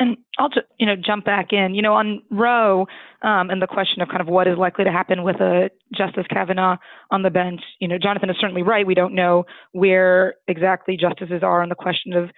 And 0.00 0.16
I'll 0.38 0.48
just, 0.48 0.66
you 0.78 0.86
know, 0.86 0.96
jump 0.96 1.24
back 1.24 1.52
in. 1.52 1.74
You 1.74 1.80
know, 1.80 1.94
on 1.94 2.20
Roe 2.30 2.86
um, 3.22 3.48
and 3.48 3.62
the 3.62 3.66
question 3.66 4.02
of 4.02 4.08
kind 4.08 4.20
of 4.20 4.26
what 4.26 4.48
is 4.48 4.58
likely 4.58 4.84
to 4.84 4.90
happen 4.90 5.22
with 5.22 5.36
a 5.36 5.70
Justice 5.96 6.26
Kavanaugh 6.28 6.76
on 7.10 7.22
the 7.22 7.30
bench. 7.30 7.60
You 7.80 7.88
know, 7.88 7.96
Jonathan 7.96 8.28
is 8.28 8.36
certainly 8.40 8.62
right. 8.62 8.86
We 8.86 8.94
don't 8.94 9.14
know 9.14 9.44
where 9.72 10.34
exactly 10.48 10.96
justices 10.96 11.42
are 11.42 11.62
on 11.62 11.68
the 11.68 11.76
question 11.76 12.12
of 12.12 12.30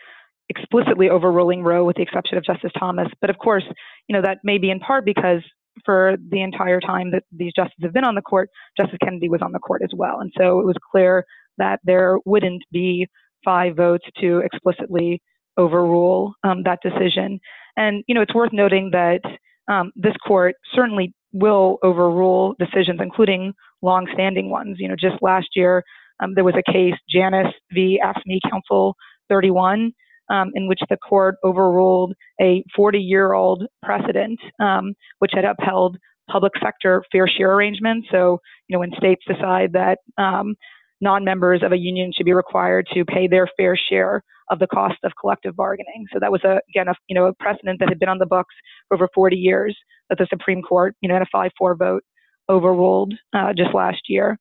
explicitly 0.48 1.08
overruling 1.08 1.62
Roe, 1.62 1.84
with 1.84 1.96
the 1.96 2.02
exception 2.02 2.36
of 2.36 2.44
Justice 2.44 2.72
Thomas. 2.78 3.08
But 3.20 3.30
of 3.30 3.38
course, 3.38 3.64
you 4.06 4.12
know, 4.14 4.22
that 4.22 4.38
may 4.44 4.58
be 4.58 4.70
in 4.70 4.78
part 4.78 5.04
because 5.04 5.42
for 5.84 6.16
the 6.30 6.42
entire 6.42 6.80
time 6.80 7.10
that 7.12 7.24
these 7.32 7.52
justices 7.54 7.82
have 7.82 7.92
been 7.92 8.04
on 8.04 8.14
the 8.14 8.22
court, 8.22 8.50
Justice 8.76 8.98
Kennedy 9.02 9.28
was 9.28 9.42
on 9.42 9.52
the 9.52 9.58
court 9.58 9.82
as 9.82 9.90
well. 9.94 10.20
And 10.20 10.32
so 10.38 10.60
it 10.60 10.66
was 10.66 10.76
clear 10.90 11.24
that 11.58 11.80
there 11.84 12.18
wouldn't 12.24 12.62
be 12.72 13.06
five 13.44 13.76
votes 13.76 14.04
to 14.20 14.38
explicitly 14.38 15.22
overrule 15.56 16.34
um, 16.44 16.62
that 16.64 16.80
decision. 16.82 17.40
And, 17.76 18.02
you 18.06 18.14
know, 18.14 18.20
it's 18.22 18.34
worth 18.34 18.52
noting 18.52 18.90
that 18.92 19.20
um, 19.68 19.92
this 19.96 20.14
court 20.26 20.54
certainly 20.74 21.12
will 21.32 21.78
overrule 21.82 22.54
decisions, 22.58 23.00
including 23.02 23.52
long-standing 23.82 24.50
ones. 24.50 24.76
You 24.78 24.88
know, 24.88 24.96
just 24.98 25.16
last 25.22 25.48
year, 25.54 25.82
um, 26.20 26.34
there 26.34 26.44
was 26.44 26.54
a 26.54 26.72
case, 26.72 26.94
Janus 27.10 27.52
v. 27.72 28.00
AFSCME 28.02 28.38
Council 28.50 28.96
31, 29.28 29.92
um, 30.30 30.50
in 30.54 30.68
which 30.68 30.80
the 30.88 30.96
court 30.96 31.36
overruled 31.44 32.14
a 32.40 32.64
40-year-old 32.76 33.64
precedent, 33.82 34.38
um, 34.60 34.94
which 35.18 35.32
had 35.34 35.44
upheld 35.44 35.96
public 36.30 36.52
sector 36.62 37.02
fair 37.12 37.28
share 37.28 37.52
arrangements. 37.52 38.08
So, 38.10 38.40
you 38.68 38.74
know, 38.74 38.80
when 38.80 38.90
states 38.98 39.22
decide 39.28 39.72
that 39.74 39.98
um, 40.18 40.54
non-members 41.00 41.62
of 41.62 41.72
a 41.72 41.76
union 41.76 42.12
should 42.14 42.26
be 42.26 42.32
required 42.32 42.86
to 42.94 43.04
pay 43.04 43.28
their 43.28 43.48
fair 43.56 43.76
share 43.76 44.22
of 44.50 44.58
the 44.58 44.66
cost 44.66 44.96
of 45.02 45.12
collective 45.20 45.56
bargaining. 45.56 46.06
So 46.12 46.18
that 46.20 46.30
was 46.30 46.42
a, 46.44 46.60
again 46.70 46.88
a 46.88 46.94
you 47.08 47.14
know 47.14 47.26
a 47.26 47.34
precedent 47.34 47.80
that 47.80 47.88
had 47.88 47.98
been 47.98 48.08
on 48.08 48.18
the 48.18 48.26
books 48.26 48.54
for 48.88 48.94
over 48.94 49.08
40 49.14 49.36
years 49.36 49.76
that 50.08 50.18
the 50.18 50.26
Supreme 50.30 50.62
Court 50.62 50.94
you 51.00 51.08
know 51.08 51.16
in 51.16 51.22
a 51.22 51.36
5-4 51.36 51.78
vote 51.78 52.02
overruled 52.48 53.14
uh, 53.34 53.52
just 53.56 53.74
last 53.74 54.02
year. 54.08 54.38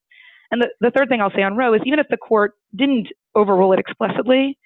And 0.51 0.61
the, 0.61 0.69
the 0.79 0.91
third 0.91 1.09
thing 1.09 1.21
I'll 1.21 1.31
say 1.31 1.41
on 1.41 1.57
Roe 1.57 1.73
is 1.73 1.81
even 1.85 1.99
if 1.99 2.05
the 2.09 2.17
court 2.17 2.53
didn't 2.75 3.07
overrule 3.33 3.73
it 3.73 3.79
explicitly, 3.79 4.57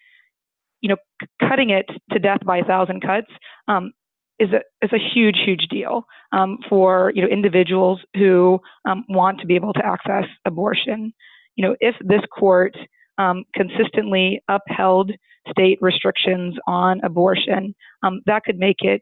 you 0.82 0.90
know, 0.90 0.98
cutting 1.40 1.70
it 1.70 1.86
to 2.12 2.20
death 2.20 2.40
by 2.46 2.58
a 2.58 2.64
thousand 2.64 3.02
cuts 3.02 3.28
um, 3.68 3.92
is 4.40 4.50
a 4.52 4.62
is 4.86 4.92
a 4.94 5.14
huge 5.14 5.38
huge 5.46 5.68
deal 5.70 6.06
um, 6.32 6.58
for 6.70 7.12
you 7.16 7.22
know 7.22 7.28
individuals 7.28 8.00
who 8.16 8.60
um, 8.86 9.04
want 9.10 9.40
to 9.40 9.46
be 9.46 9.56
able 9.56 9.74
to 9.74 9.86
access 9.86 10.26
abortion 10.46 11.14
you 11.60 11.68
know, 11.68 11.76
if 11.82 11.94
this 12.00 12.22
court 12.32 12.74
um, 13.18 13.44
consistently 13.54 14.42
upheld 14.48 15.12
state 15.50 15.78
restrictions 15.82 16.56
on 16.68 17.02
abortion, 17.04 17.76
um, 18.02 18.22
that 18.28 18.46
could 18.46 18.58
make 18.58 18.78
it 18.80 19.02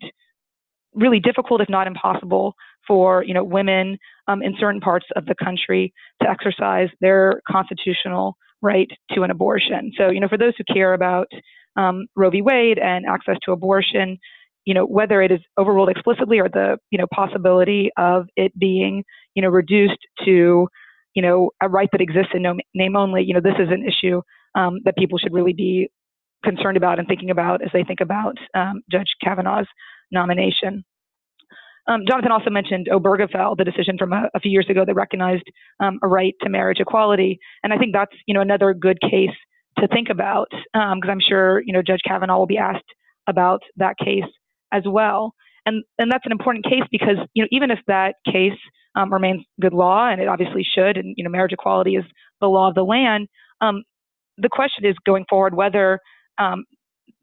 really 0.95 1.19
difficult, 1.19 1.61
if 1.61 1.69
not 1.69 1.85
impossible, 1.85 2.55
for 2.87 3.23
you 3.23 3.31
know 3.31 3.43
women 3.43 3.95
um, 4.27 4.41
in 4.41 4.55
certain 4.59 4.81
parts 4.81 5.05
of 5.15 5.27
the 5.27 5.35
country 5.35 5.93
to 6.19 6.27
exercise 6.27 6.89
their 6.99 7.41
constitutional 7.47 8.35
right 8.63 8.89
to 9.11 9.21
an 9.21 9.29
abortion. 9.29 9.91
So, 9.95 10.09
you 10.09 10.19
know, 10.19 10.27
for 10.27 10.39
those 10.39 10.53
who 10.57 10.63
care 10.73 10.95
about 10.95 11.27
um, 11.77 12.07
Roe 12.15 12.29
v. 12.29 12.41
Wade 12.41 12.79
and 12.79 13.05
access 13.05 13.37
to 13.43 13.51
abortion, 13.53 14.17
you 14.65 14.73
know, 14.73 14.85
whether 14.85 15.21
it 15.21 15.31
is 15.31 15.39
overruled 15.57 15.89
explicitly 15.89 16.39
or 16.39 16.49
the 16.49 16.77
you 16.91 16.97
know 16.97 17.07
possibility 17.13 17.89
of 17.97 18.27
it 18.35 18.57
being 18.59 19.03
you 19.35 19.41
know 19.41 19.49
reduced 19.49 19.99
to 20.25 20.67
you 21.17 21.23
know, 21.23 21.49
a 21.63 21.67
right 21.67 21.89
that 21.91 21.99
exists 21.99 22.29
in 22.35 22.43
no, 22.43 22.55
name 22.75 22.95
only, 22.95 23.23
you 23.23 23.33
know, 23.33 23.39
this 23.39 23.55
is 23.57 23.69
an 23.71 23.83
issue 23.83 24.21
um, 24.53 24.77
that 24.85 24.95
people 24.97 25.17
should 25.17 25.33
really 25.33 25.51
be 25.51 25.89
concerned 26.45 26.77
about 26.77 26.99
and 26.99 27.07
thinking 27.07 27.31
about 27.31 27.63
as 27.63 27.71
they 27.73 27.83
think 27.83 28.01
about 28.01 28.37
um, 28.53 28.83
Judge 28.91 29.07
Kavanaugh's 29.25 29.67
nomination. 30.11 30.85
Um, 31.87 32.01
Jonathan 32.07 32.31
also 32.31 32.51
mentioned 32.51 32.87
Obergefell, 32.91 33.57
the 33.57 33.63
decision 33.63 33.97
from 33.97 34.13
a, 34.13 34.29
a 34.35 34.39
few 34.39 34.51
years 34.51 34.67
ago 34.69 34.85
that 34.85 34.93
recognized 34.93 35.45
um, 35.79 35.97
a 36.03 36.07
right 36.07 36.35
to 36.43 36.49
marriage 36.49 36.79
equality, 36.79 37.39
and 37.63 37.73
I 37.73 37.79
think 37.79 37.93
that's 37.93 38.13
you 38.27 38.35
know 38.35 38.41
another 38.41 38.75
good 38.75 38.99
case 39.01 39.35
to 39.77 39.87
think 39.87 40.09
about 40.09 40.47
because 40.49 40.91
um, 40.91 41.09
I'm 41.09 41.19
sure 41.19 41.61
you 41.65 41.73
know 41.73 41.81
Judge 41.81 42.01
Kavanaugh 42.05 42.37
will 42.37 42.47
be 42.47 42.57
asked 42.57 42.83
about 43.27 43.61
that 43.77 43.95
case 43.97 44.23
as 44.71 44.83
well, 44.85 45.33
and 45.65 45.83
and 45.97 46.11
that's 46.11 46.25
an 46.25 46.31
important 46.31 46.65
case 46.65 46.83
because 46.91 47.17
you 47.33 47.43
know 47.43 47.47
even 47.51 47.71
if 47.71 47.79
that 47.87 48.15
case 48.25 48.57
um, 48.95 49.13
remains 49.13 49.43
good 49.61 49.73
law, 49.73 50.09
and 50.09 50.19
it 50.19 50.27
obviously 50.27 50.63
should. 50.63 50.97
And 50.97 51.13
you 51.17 51.23
know, 51.23 51.29
marriage 51.29 51.53
equality 51.53 51.95
is 51.95 52.05
the 52.41 52.47
law 52.47 52.67
of 52.67 52.75
the 52.75 52.83
land. 52.83 53.27
Um, 53.61 53.83
the 54.37 54.49
question 54.51 54.85
is 54.85 54.95
going 55.05 55.25
forward 55.29 55.55
whether 55.55 55.99
um, 56.37 56.65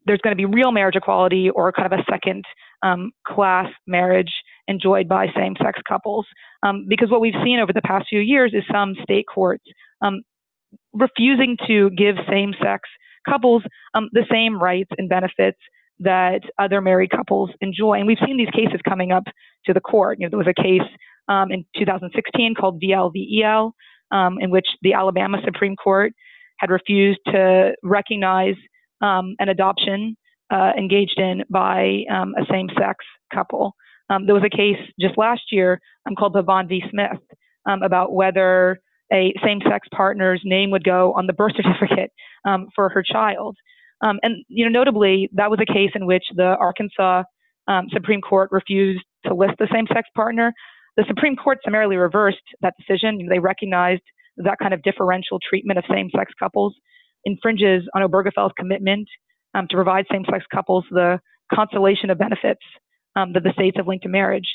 there's 0.05 0.19
going 0.21 0.35
to 0.35 0.37
be 0.37 0.45
real 0.45 0.71
marriage 0.71 0.95
equality 0.95 1.49
or 1.49 1.71
kind 1.71 1.91
of 1.91 1.99
a 1.99 2.03
second 2.09 2.43
um, 2.83 3.11
class 3.27 3.67
marriage 3.87 4.31
enjoyed 4.67 5.07
by 5.07 5.27
same-sex 5.35 5.79
couples. 5.87 6.25
Um, 6.63 6.85
because 6.87 7.09
what 7.09 7.21
we've 7.21 7.33
seen 7.43 7.59
over 7.59 7.73
the 7.73 7.81
past 7.81 8.07
few 8.09 8.19
years 8.19 8.51
is 8.53 8.63
some 8.71 8.95
state 9.03 9.25
courts 9.33 9.63
refusing 10.93 11.57
to 11.67 11.89
give 11.91 12.15
same-sex 12.29 12.89
couples 13.27 13.63
the 13.93 14.25
same 14.31 14.61
rights 14.61 14.91
and 14.97 15.09
benefits 15.09 15.57
that 15.99 16.41
other 16.59 16.81
married 16.81 17.09
couples 17.09 17.49
enjoy. 17.61 17.93
And 17.93 18.07
we've 18.07 18.17
seen 18.25 18.37
these 18.37 18.49
cases 18.49 18.79
coming 18.87 19.11
up 19.11 19.23
to 19.65 19.73
the 19.73 19.79
court. 19.79 20.19
You 20.19 20.25
know, 20.25 20.29
there 20.29 20.39
was 20.39 20.47
a 20.47 20.61
case 20.61 20.87
um, 21.27 21.51
in 21.51 21.65
2016 21.77 22.55
called 22.55 22.79
V.L. 22.79 23.09
v. 23.11 23.39
E.L., 23.39 23.73
um, 24.11 24.37
in 24.39 24.49
which 24.51 24.67
the 24.81 24.93
Alabama 24.93 25.37
Supreme 25.43 25.75
Court 25.75 26.13
had 26.57 26.69
refused 26.69 27.19
to 27.27 27.73
recognize 27.83 28.55
um, 29.01 29.35
an 29.39 29.49
adoption 29.49 30.15
uh, 30.51 30.71
engaged 30.77 31.19
in 31.19 31.43
by 31.49 32.03
um, 32.11 32.33
a 32.37 32.45
same 32.51 32.69
sex 32.77 33.03
couple. 33.33 33.73
Um, 34.09 34.25
there 34.25 34.35
was 34.35 34.43
a 34.43 34.55
case 34.55 34.77
just 34.99 35.17
last 35.17 35.41
year 35.51 35.81
um, 36.07 36.15
called 36.15 36.35
Pavan 36.35 36.69
v. 36.69 36.83
Smith 36.91 37.19
about 37.67 38.13
whether 38.13 38.79
a 39.13 39.33
same 39.43 39.59
sex 39.69 39.87
partner's 39.93 40.41
name 40.43 40.71
would 40.71 40.83
go 40.83 41.13
on 41.13 41.27
the 41.27 41.33
birth 41.33 41.53
certificate 41.55 42.11
for 42.75 42.89
her 42.89 43.03
child. 43.03 43.57
and 44.01 44.43
you 44.47 44.65
know, 44.65 44.71
notably, 44.71 45.29
that 45.33 45.49
was 45.49 45.59
a 45.61 45.71
case 45.71 45.91
in 45.95 46.05
which 46.05 46.23
the 46.35 46.55
Arkansas 46.59 47.23
Supreme 47.91 48.21
Court 48.21 48.49
refused 48.51 49.03
to 49.25 49.33
list 49.33 49.53
the 49.59 49.67
same 49.71 49.87
sex 49.93 50.07
partner, 50.15 50.53
the 50.97 51.05
Supreme 51.07 51.35
Court 51.35 51.59
summarily 51.63 51.97
reversed 51.97 52.43
that 52.61 52.73
decision. 52.79 53.27
They 53.29 53.39
recognized 53.39 54.03
that 54.37 54.57
kind 54.59 54.73
of 54.73 54.81
differential 54.83 55.39
treatment 55.47 55.77
of 55.77 55.85
same 55.89 56.09
sex 56.15 56.31
couples 56.39 56.73
infringes 57.25 57.83
on 57.95 58.01
Obergefell's 58.01 58.53
commitment 58.57 59.07
um, 59.53 59.67
to 59.69 59.75
provide 59.75 60.05
same 60.11 60.23
sex 60.29 60.45
couples 60.53 60.85
the 60.91 61.19
consolation 61.53 62.09
of 62.09 62.17
benefits 62.17 62.61
um, 63.15 63.33
that 63.33 63.43
the 63.43 63.53
states 63.53 63.77
have 63.77 63.87
linked 63.87 64.03
to 64.03 64.09
marriage. 64.09 64.47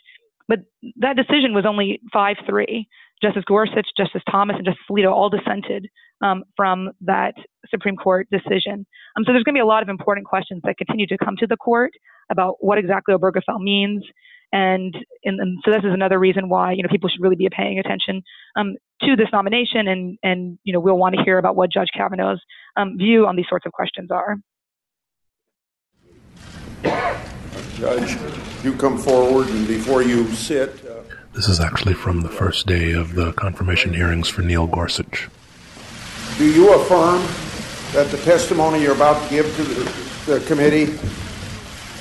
But 0.50 0.60
that 0.96 1.16
decision 1.16 1.54
was 1.54 1.64
only 1.66 2.00
5 2.12 2.36
3. 2.46 2.88
Justice 3.22 3.44
Gorsuch, 3.46 3.86
Justice 3.96 4.22
Thomas, 4.30 4.56
and 4.56 4.64
Justice 4.64 4.82
Alito 4.90 5.12
all 5.12 5.28
dissented 5.28 5.86
um, 6.22 6.42
from 6.56 6.90
that 7.02 7.34
Supreme 7.68 7.96
Court 7.96 8.26
decision. 8.30 8.86
Um, 9.16 9.24
so 9.24 9.32
there's 9.32 9.44
going 9.44 9.54
to 9.54 9.58
be 9.58 9.62
a 9.62 9.66
lot 9.66 9.82
of 9.82 9.90
important 9.90 10.26
questions 10.26 10.62
that 10.64 10.78
continue 10.78 11.06
to 11.06 11.18
come 11.18 11.36
to 11.36 11.46
the 11.46 11.56
court 11.56 11.92
about 12.30 12.56
what 12.60 12.78
exactly 12.78 13.14
Obergefell 13.14 13.60
means 13.60 14.02
and, 14.52 14.94
and, 15.24 15.40
and, 15.40 15.58
so 15.64 15.70
this 15.70 15.84
is 15.84 15.92
another 15.92 16.18
reason 16.18 16.48
why 16.48 16.72
you 16.72 16.82
know 16.82 16.88
people 16.90 17.08
should 17.08 17.20
really 17.20 17.36
be 17.36 17.48
paying 17.50 17.78
attention 17.78 18.22
um, 18.56 18.74
to 19.02 19.14
this 19.14 19.28
nomination, 19.32 19.86
and 19.86 20.18
and 20.24 20.58
you 20.64 20.72
know 20.72 20.80
we'll 20.80 20.98
want 20.98 21.14
to 21.14 21.22
hear 21.22 21.38
about 21.38 21.54
what 21.54 21.70
Judge 21.70 21.90
Kavanaugh's 21.96 22.40
um, 22.76 22.98
view 22.98 23.26
on 23.26 23.36
these 23.36 23.46
sorts 23.48 23.66
of 23.66 23.72
questions 23.72 24.10
are. 24.10 24.36
Judge, 27.80 28.18
you 28.62 28.74
come 28.74 28.98
forward, 28.98 29.48
and 29.48 29.66
before 29.66 30.02
you 30.02 30.26
sit. 30.34 30.68
Uh, 30.84 31.00
this 31.32 31.48
is 31.48 31.60
actually 31.60 31.94
from 31.94 32.20
the 32.20 32.28
first 32.28 32.66
day 32.66 32.92
of 32.92 33.14
the 33.14 33.32
confirmation 33.32 33.94
hearings 33.94 34.28
for 34.28 34.42
Neil 34.42 34.66
Gorsuch. 34.66 35.30
Do 36.36 36.44
you 36.44 36.74
affirm 36.74 37.22
that 37.94 38.10
the 38.10 38.18
testimony 38.18 38.82
you're 38.82 38.94
about 38.94 39.22
to 39.22 39.30
give 39.30 39.56
to 39.56 39.62
the, 39.62 40.34
the 40.34 40.46
committee 40.46 40.98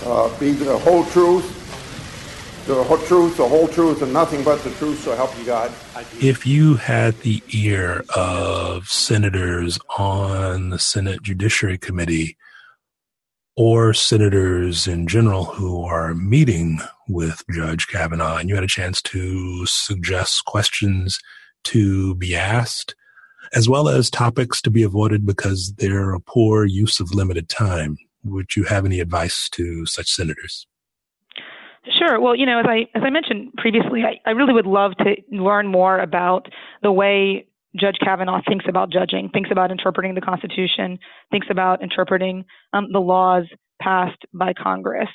uh, 0.04 0.38
be 0.38 0.52
the 0.52 0.78
whole 0.80 1.06
truth, 1.06 1.48
the 2.68 2.84
whole 2.84 2.98
truth, 2.98 3.38
the 3.38 3.48
whole 3.48 3.70
truth, 3.70 4.02
and 4.02 4.12
nothing 4.12 4.44
but 4.44 4.62
the 4.66 4.72
truth, 4.72 5.02
so 5.02 5.16
help 5.16 5.38
you 5.40 5.46
God. 5.46 5.72
If 6.20 6.46
you 6.46 6.76
had 6.76 7.18
the 7.20 7.42
ear 7.54 8.04
of 8.14 8.90
senators 8.90 9.80
on 9.98 10.72
the 10.72 10.80
Senate 10.80 11.24
Judiciary 11.24 11.78
Committee 11.78 12.36
or 13.60 13.94
senators 13.94 14.88
in 14.88 15.06
general 15.06 15.44
who 15.44 15.84
are 15.84 16.14
meeting 16.14 16.80
with 17.10 17.44
Judge 17.52 17.88
Kavanaugh, 17.88 18.38
and 18.38 18.48
you 18.48 18.56
had 18.56 18.64
a 18.64 18.68
chance 18.68 19.02
to 19.02 19.66
suggest 19.66 20.46
questions 20.46 21.20
to 21.66 22.16
be 22.16 22.34
asked, 22.34 22.96
as 23.54 23.68
well 23.68 23.90
as 23.90 24.10
topics 24.10 24.62
to 24.62 24.72
be 24.72 24.82
avoided 24.82 25.26
because 25.26 25.74
they're 25.78 26.14
a 26.14 26.22
poor 26.22 26.64
use 26.64 27.02
of 27.02 27.14
limited 27.14 27.50
time, 27.50 27.98
would 28.24 28.56
you 28.56 28.64
have 28.64 28.86
any 28.86 29.02
advice 29.02 29.50
to 29.50 29.86
such 29.86 30.08
senators? 30.08 30.66
Sure. 31.98 32.18
Well, 32.22 32.38
you 32.38 32.46
know, 32.46 32.60
as 32.60 32.66
I 32.66 32.88
as 32.96 33.04
I 33.04 33.10
mentioned 33.10 33.52
previously, 33.58 34.04
I, 34.04 34.22
I 34.26 34.32
really 34.32 34.54
would 34.54 34.68
love 34.68 34.94
to 35.00 35.16
learn 35.32 35.68
more 35.68 36.00
about 36.00 36.48
the 36.82 36.94
way 36.94 37.46
Judge 37.76 37.98
Kavanaugh 38.04 38.42
thinks 38.48 38.66
about 38.68 38.92
judging, 38.92 39.30
thinks 39.30 39.52
about 39.52 39.72
interpreting 39.72 40.16
the 40.16 40.22
Constitution, 40.22 40.98
thinks 41.32 41.48
about 41.50 41.84
interpreting 41.84 42.46
um, 42.74 42.88
the 42.92 43.00
laws 43.00 43.44
passed 43.82 44.26
by 44.34 44.54
Congress. 44.54 45.10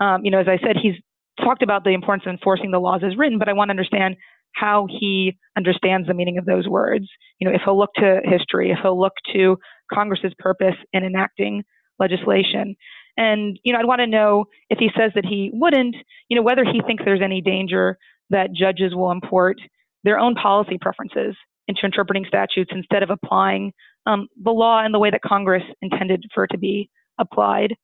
Um, 0.00 0.24
you 0.24 0.30
know, 0.30 0.40
as 0.40 0.48
I 0.48 0.58
said, 0.64 0.76
he's 0.80 0.94
talked 1.40 1.62
about 1.62 1.84
the 1.84 1.90
importance 1.90 2.24
of 2.26 2.32
enforcing 2.32 2.70
the 2.70 2.80
laws 2.80 3.02
as 3.04 3.16
written, 3.16 3.38
but 3.38 3.48
I 3.48 3.52
want 3.52 3.68
to 3.68 3.72
understand 3.72 4.16
how 4.54 4.86
he 4.90 5.38
understands 5.56 6.08
the 6.08 6.14
meaning 6.14 6.36
of 6.36 6.44
those 6.44 6.66
words. 6.66 7.06
You 7.38 7.48
know, 7.48 7.54
if 7.54 7.62
he'll 7.64 7.78
look 7.78 7.92
to 7.96 8.20
history, 8.24 8.70
if 8.70 8.78
he'll 8.82 9.00
look 9.00 9.12
to 9.32 9.56
Congress's 9.92 10.32
purpose 10.38 10.74
in 10.92 11.04
enacting 11.04 11.62
legislation. 12.00 12.74
And, 13.16 13.58
you 13.62 13.72
know, 13.72 13.78
I'd 13.78 13.86
want 13.86 14.00
to 14.00 14.06
know 14.06 14.46
if 14.68 14.78
he 14.78 14.90
says 14.96 15.12
that 15.14 15.24
he 15.24 15.50
wouldn't, 15.52 15.94
you 16.28 16.36
know, 16.36 16.42
whether 16.42 16.64
he 16.64 16.80
thinks 16.86 17.04
there's 17.04 17.22
any 17.22 17.40
danger 17.40 17.98
that 18.30 18.52
judges 18.52 18.94
will 18.94 19.10
import 19.10 19.58
their 20.02 20.18
own 20.18 20.34
policy 20.34 20.78
preferences 20.80 21.36
into 21.70 21.86
interpreting 21.86 22.24
statutes 22.26 22.70
instead 22.74 23.02
of 23.02 23.10
applying 23.10 23.72
um, 24.06 24.28
the 24.42 24.50
law 24.50 24.84
in 24.84 24.92
the 24.92 24.98
way 24.98 25.10
that 25.10 25.22
Congress 25.22 25.62
intended 25.80 26.24
for 26.34 26.44
it 26.44 26.48
to 26.48 26.58
be 26.58 26.90
applied. 27.18 27.74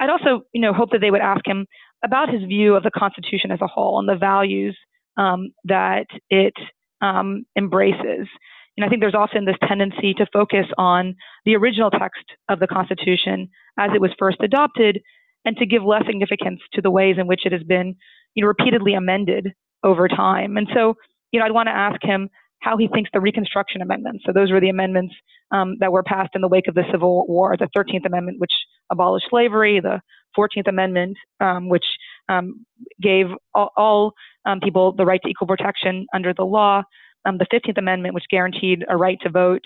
I'd 0.00 0.10
also, 0.10 0.42
you 0.52 0.60
know, 0.60 0.72
hope 0.72 0.90
that 0.92 1.00
they 1.00 1.10
would 1.10 1.20
ask 1.20 1.46
him 1.46 1.66
about 2.04 2.32
his 2.32 2.42
view 2.42 2.74
of 2.74 2.82
the 2.82 2.90
Constitution 2.90 3.50
as 3.50 3.60
a 3.60 3.66
whole 3.66 3.98
and 3.98 4.08
the 4.08 4.16
values 4.16 4.76
um, 5.16 5.50
that 5.64 6.06
it 6.30 6.54
um, 7.00 7.44
embraces. 7.56 8.28
And 8.76 8.84
I 8.84 8.88
think 8.88 9.00
there's 9.00 9.14
often 9.14 9.46
this 9.46 9.56
tendency 9.66 10.12
to 10.14 10.26
focus 10.32 10.66
on 10.76 11.14
the 11.46 11.56
original 11.56 11.90
text 11.90 12.24
of 12.48 12.60
the 12.60 12.66
Constitution 12.66 13.48
as 13.78 13.90
it 13.94 14.00
was 14.00 14.10
first 14.18 14.38
adopted 14.40 15.00
and 15.46 15.56
to 15.56 15.66
give 15.66 15.82
less 15.82 16.04
significance 16.06 16.60
to 16.74 16.82
the 16.82 16.90
ways 16.90 17.16
in 17.18 17.26
which 17.26 17.46
it 17.46 17.52
has 17.52 17.62
been, 17.62 17.94
you 18.34 18.42
know, 18.42 18.48
repeatedly 18.48 18.92
amended 18.94 19.52
over 19.82 20.08
time. 20.08 20.56
And 20.56 20.68
so, 20.74 20.94
you 21.32 21.40
know, 21.40 21.46
I'd 21.46 21.52
want 21.52 21.68
to 21.68 21.76
ask 21.76 22.02
him 22.02 22.28
how 22.66 22.76
he 22.76 22.88
thinks 22.88 23.08
the 23.12 23.20
Reconstruction 23.20 23.80
Amendments, 23.80 24.24
so 24.26 24.32
those 24.32 24.50
were 24.50 24.60
the 24.60 24.68
amendments 24.68 25.14
um, 25.52 25.76
that 25.78 25.92
were 25.92 26.02
passed 26.02 26.30
in 26.34 26.40
the 26.40 26.48
wake 26.48 26.66
of 26.66 26.74
the 26.74 26.82
Civil 26.90 27.24
War, 27.28 27.56
the 27.56 27.68
13th 27.76 28.04
Amendment, 28.04 28.40
which 28.40 28.50
abolished 28.90 29.26
slavery, 29.30 29.78
the 29.78 30.00
14th 30.36 30.66
Amendment, 30.66 31.16
um, 31.40 31.68
which 31.68 31.84
um, 32.28 32.66
gave 33.00 33.26
all, 33.54 33.70
all 33.76 34.12
um, 34.46 34.58
people 34.58 34.92
the 34.92 35.04
right 35.04 35.20
to 35.22 35.28
equal 35.28 35.46
protection 35.46 36.06
under 36.12 36.34
the 36.34 36.42
law, 36.42 36.82
um, 37.24 37.38
the 37.38 37.46
15th 37.54 37.78
Amendment, 37.78 38.14
which 38.14 38.24
guaranteed 38.32 38.84
a 38.88 38.96
right 38.96 39.18
to 39.22 39.30
vote 39.30 39.64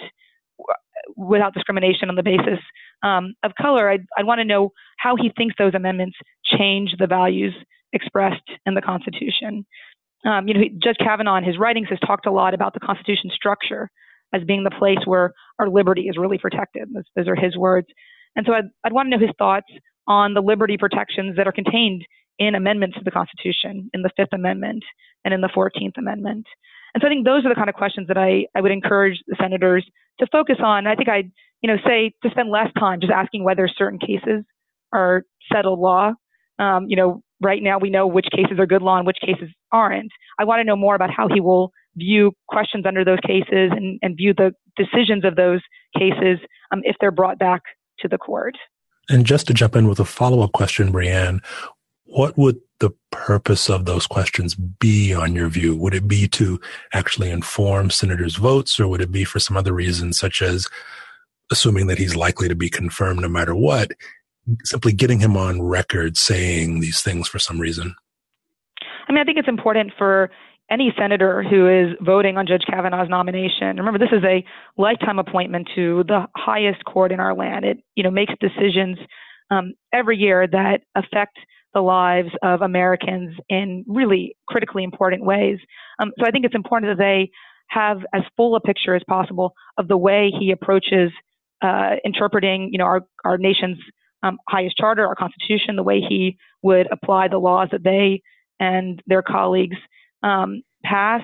without 1.17 1.55
discrimination 1.55 2.11
on 2.11 2.17
the 2.17 2.23
basis 2.23 2.59
um, 3.03 3.33
of 3.43 3.53
color. 3.59 3.89
I'd, 3.89 4.05
I'd 4.19 4.27
want 4.27 4.41
to 4.41 4.45
know 4.45 4.73
how 4.99 5.17
he 5.17 5.33
thinks 5.39 5.55
those 5.59 5.75
amendments 5.75 6.19
change 6.45 6.95
the 6.99 7.07
values 7.07 7.55
expressed 7.95 8.49
in 8.67 8.75
the 8.75 8.83
Constitution. 8.83 9.65
Um, 10.25 10.49
you 10.49 10.55
know, 10.55 10.61
Judge 10.83 10.97
Kavanaugh 10.99 11.37
in 11.37 11.45
his 11.45 11.59
writings 11.59 11.89
has 11.89 11.99
talked 12.01 12.27
a 12.27 12.33
lot 12.33 12.55
about 12.55 12.75
the 12.75 12.81
Constitution 12.81 13.31
structure 13.35 13.91
as 14.35 14.45
being 14.45 14.65
the 14.65 14.71
place 14.71 14.99
where 15.05 15.33
our 15.59 15.69
liberty 15.69 16.03
is 16.03 16.17
really 16.19 16.39
protected. 16.39 16.89
Those, 16.93 17.05
those 17.17 17.29
are 17.29 17.35
his 17.35 17.57
words. 17.57 17.87
And 18.37 18.47
so 18.47 18.53
I'd, 18.53 18.65
I'd 18.85 18.93
want 18.93 19.07
to 19.07 19.17
know 19.17 19.27
his 19.27 19.35
thoughts 19.39 19.67
on 20.07 20.35
the 20.35 20.41
liberty 20.43 20.77
protections 20.77 21.37
that 21.37 21.47
are 21.47 21.53
contained 21.53 22.05
in 22.39 22.55
amendments 22.55 22.97
to 22.97 23.05
the 23.05 23.11
Constitution, 23.11 23.91
in 23.93 24.03
the 24.03 24.11
Fifth 24.17 24.33
Amendment 24.33 24.83
and 25.25 25.35
in 25.35 25.41
the 25.41 25.49
14th 25.49 25.99
Amendment. 25.99 26.47
And 26.95 27.01
so 27.01 27.07
I 27.07 27.11
think 27.11 27.25
those 27.25 27.45
are 27.45 27.49
the 27.49 27.55
kind 27.55 27.69
of 27.69 27.75
questions 27.75 28.09
that 28.09 28.19
I, 28.19 28.47
I 28.55 28.61
would 28.61 28.73
encourage 28.73 29.21
the 29.27 29.37
senators 29.41 29.87
to 30.19 30.27
focus 30.33 30.57
on. 30.63 30.87
I 30.87 30.95
think 30.95 31.09
I'd, 31.09 31.31
you 31.63 31.69
know, 31.69 31.77
say 31.87 32.13
to 32.23 32.31
spend 32.31 32.51
less 32.51 32.69
time 32.79 33.01
just 33.01 33.13
asking 33.13 33.45
whether 33.45 33.69
certain 33.69 33.99
cases 33.99 34.45
are 34.93 35.25
settled 35.53 35.79
law. 35.79 36.13
Um, 36.59 36.87
you 36.89 36.97
know, 36.97 37.23
right 37.41 37.63
now 37.63 37.79
we 37.79 37.91
know 37.91 38.07
which 38.07 38.27
cases 38.35 38.59
are 38.59 38.67
good 38.67 38.83
law 38.83 38.99
and 38.99 39.07
which 39.07 39.19
cases 39.25 39.49
aren't. 39.73 40.13
I 40.39 40.45
want 40.45 40.61
to 40.61 40.65
know 40.65 40.77
more 40.77 40.95
about 40.95 41.11
how 41.11 41.29
he 41.29 41.41
will 41.41 41.73
view 41.97 42.33
questions 42.49 42.85
under 42.87 43.05
those 43.05 43.21
cases 43.27 43.71
and, 43.73 43.99
and 44.03 44.17
view 44.17 44.35
the 44.35 44.53
decisions 44.77 45.25
of 45.25 45.37
those 45.37 45.61
cases 45.97 46.39
um, 46.73 46.81
if 46.85 46.97
they're 47.01 47.11
brought 47.11 47.39
back 47.39 47.63
to 48.01 48.09
the 48.09 48.19
court. 48.19 48.57
And 49.09 49.27
just 49.27 49.47
to 49.49 49.55
jump 49.55 49.75
in 49.75 49.89
with 49.89 49.99
a 49.99 50.05
follow 50.05 50.43
up 50.43 50.53
question, 50.53 50.93
Brianne, 50.93 51.45
what 52.05 52.37
would 52.39 52.61
the 52.79 52.91
purpose 53.11 53.69
of 53.69 53.85
those 53.85 54.07
questions 54.07 54.55
be 54.55 55.13
on 55.13 55.35
your 55.35 55.49
view? 55.49 55.77
Would 55.77 55.95
it 55.95 56.09
be 56.09 56.29
to 56.29 56.61
actually 56.93 57.31
inform 57.31 57.91
senators' 57.91 58.37
votes, 58.37 58.79
or 58.79 58.89
would 58.89 59.01
it 59.01 59.13
be 59.13 59.25
for 59.25 59.39
some 59.39 59.57
other 59.57 59.73
reason, 59.73 60.13
such 60.13 60.43
as 60.43 60.69
assuming 61.51 61.89
that 61.89 61.99
he's 61.99 62.17
likely 62.17 62.49
to 62.49 62.55
be 62.55 62.71
confirmed 62.71 63.21
no 63.21 63.29
matter 63.29 63.55
what, 63.55 63.93
simply 64.65 64.93
getting 64.93 65.21
him 65.21 65.37
on 65.37 65.63
record 65.63 66.17
saying 66.17 66.81
these 66.81 67.03
things 67.03 67.29
for 67.29 67.39
some 67.39 67.59
reason? 67.59 67.95
I 69.09 69.13
mean, 69.13 69.21
I 69.21 69.25
think 69.25 69.39
it's 69.39 69.49
important 69.49 69.93
for 69.99 70.31
any 70.71 70.95
senator 70.97 71.43
who 71.43 71.69
is 71.69 71.97
voting 72.01 72.37
on 72.37 72.47
Judge 72.47 72.63
Kavanaugh's 72.71 73.09
nomination. 73.09 73.77
Remember, 73.77 73.99
this 73.99 74.13
is 74.13 74.23
a 74.25 74.45
lifetime 74.81 75.19
appointment 75.19 75.69
to 75.75 76.05
the 76.07 76.27
highest 76.37 76.85
court 76.85 77.11
in 77.11 77.19
our 77.19 77.35
land. 77.35 77.65
It, 77.65 77.79
you 77.97 78.05
know, 78.05 78.11
makes 78.11 78.33
decisions 78.41 78.99
um, 79.51 79.75
every 79.93 80.17
year 80.17 80.47
that 80.47 80.83
affect 80.95 81.39
the 81.75 81.81
lives 81.81 82.31
of 82.43 82.63
Americans 82.63 83.35
in 83.49 83.85
really 83.89 84.37
critically 84.49 84.85
important 84.85 85.25
ways. 85.25 85.59
Um, 85.99 86.13
so 86.19 86.27
I 86.27 86.31
think 86.31 86.45
it's 86.45 86.55
important 86.55 86.97
that 86.97 87.03
they 87.03 87.31
have 87.69 87.99
as 88.13 88.23
full 88.37 88.57
a 88.57 88.61
picture 88.61 88.95
as 88.95 89.03
possible 89.09 89.55
of 89.79 89.89
the 89.89 89.97
way 89.97 90.33
he 90.37 90.51
approaches 90.51 91.11
uh, 91.63 91.97
interpreting, 92.05 92.71
you 92.73 92.79
know, 92.79 92.85
our, 92.85 93.03
our 93.25 93.39
nation's 93.39 93.79
um, 94.23 94.39
highest 94.49 94.77
charter, 94.77 95.07
our 95.07 95.15
constitution, 95.15 95.77
the 95.77 95.83
way 95.83 96.01
he 96.01 96.37
would 96.63 96.89
apply 96.93 97.29
the 97.29 97.39
laws 97.39 97.69
that 97.73 97.85
they 97.85 98.23
and 98.59 99.03
their 99.07 99.23
colleagues 99.23 99.77
um, 100.23 100.63
pass. 100.85 101.23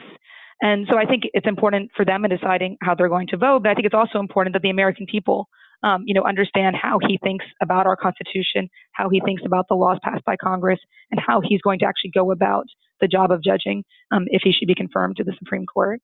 And 0.63 0.87
so 0.91 0.97
I 0.97 1.05
think 1.05 1.25
it's 1.35 1.47
important 1.47 1.91
for 1.95 2.05
them 2.05 2.25
in 2.25 2.31
deciding 2.31 2.79
how 2.81 2.95
they're 2.95 3.11
going 3.11 3.27
to 3.29 3.37
vote, 3.37 3.63
but 3.63 3.71
I 3.71 3.75
think 3.75 3.85
it's 3.85 3.95
also 3.95 4.19
important 4.19 4.55
that 4.55 4.63
the 4.63 4.71
American 4.71 5.07
people 5.07 5.49
um, 5.83 6.05
you 6.07 6.15
know, 6.15 6.23
understand 6.23 6.77
how 6.77 6.99
he 7.07 7.19
thinks 7.23 7.45
about 7.63 7.87
our 7.87 7.97
Constitution, 7.97 8.69
how 8.93 9.09
he 9.09 9.21
thinks 9.21 9.43
about 9.45 9.67
the 9.69 9.75
laws 9.75 9.99
passed 10.03 10.25
by 10.25 10.37
Congress, 10.37 10.81
and 11.11 11.21
how 11.21 11.41
he's 11.41 11.61
going 11.61 11.79
to 11.81 11.87
actually 11.87 12.11
go 12.11 12.31
about 12.31 12.67
the 13.01 13.09
job 13.09 13.31
of 13.31 13.43
judging 13.43 13.85
um, 14.11 14.25
if 14.29 14.43
he 14.43 14.53
should 14.53 14.69
be 14.69 14.75
confirmed 14.75 15.17
to 15.17 15.25
the 15.25 15.35
Supreme 15.39 15.67
Court. 15.67 16.01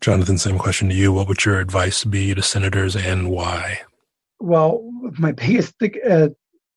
Jonathan, 0.00 0.38
same 0.38 0.58
question 0.58 0.88
to 0.88 0.94
you. 0.94 1.12
What 1.12 1.26
would 1.26 1.44
your 1.44 1.58
advice 1.58 2.04
be 2.04 2.34
to 2.34 2.42
senators 2.42 2.94
and 2.94 3.30
why? 3.30 3.80
Well, 4.40 4.88
my 5.18 5.32
biggest 5.32 5.74
uh, 6.08 6.28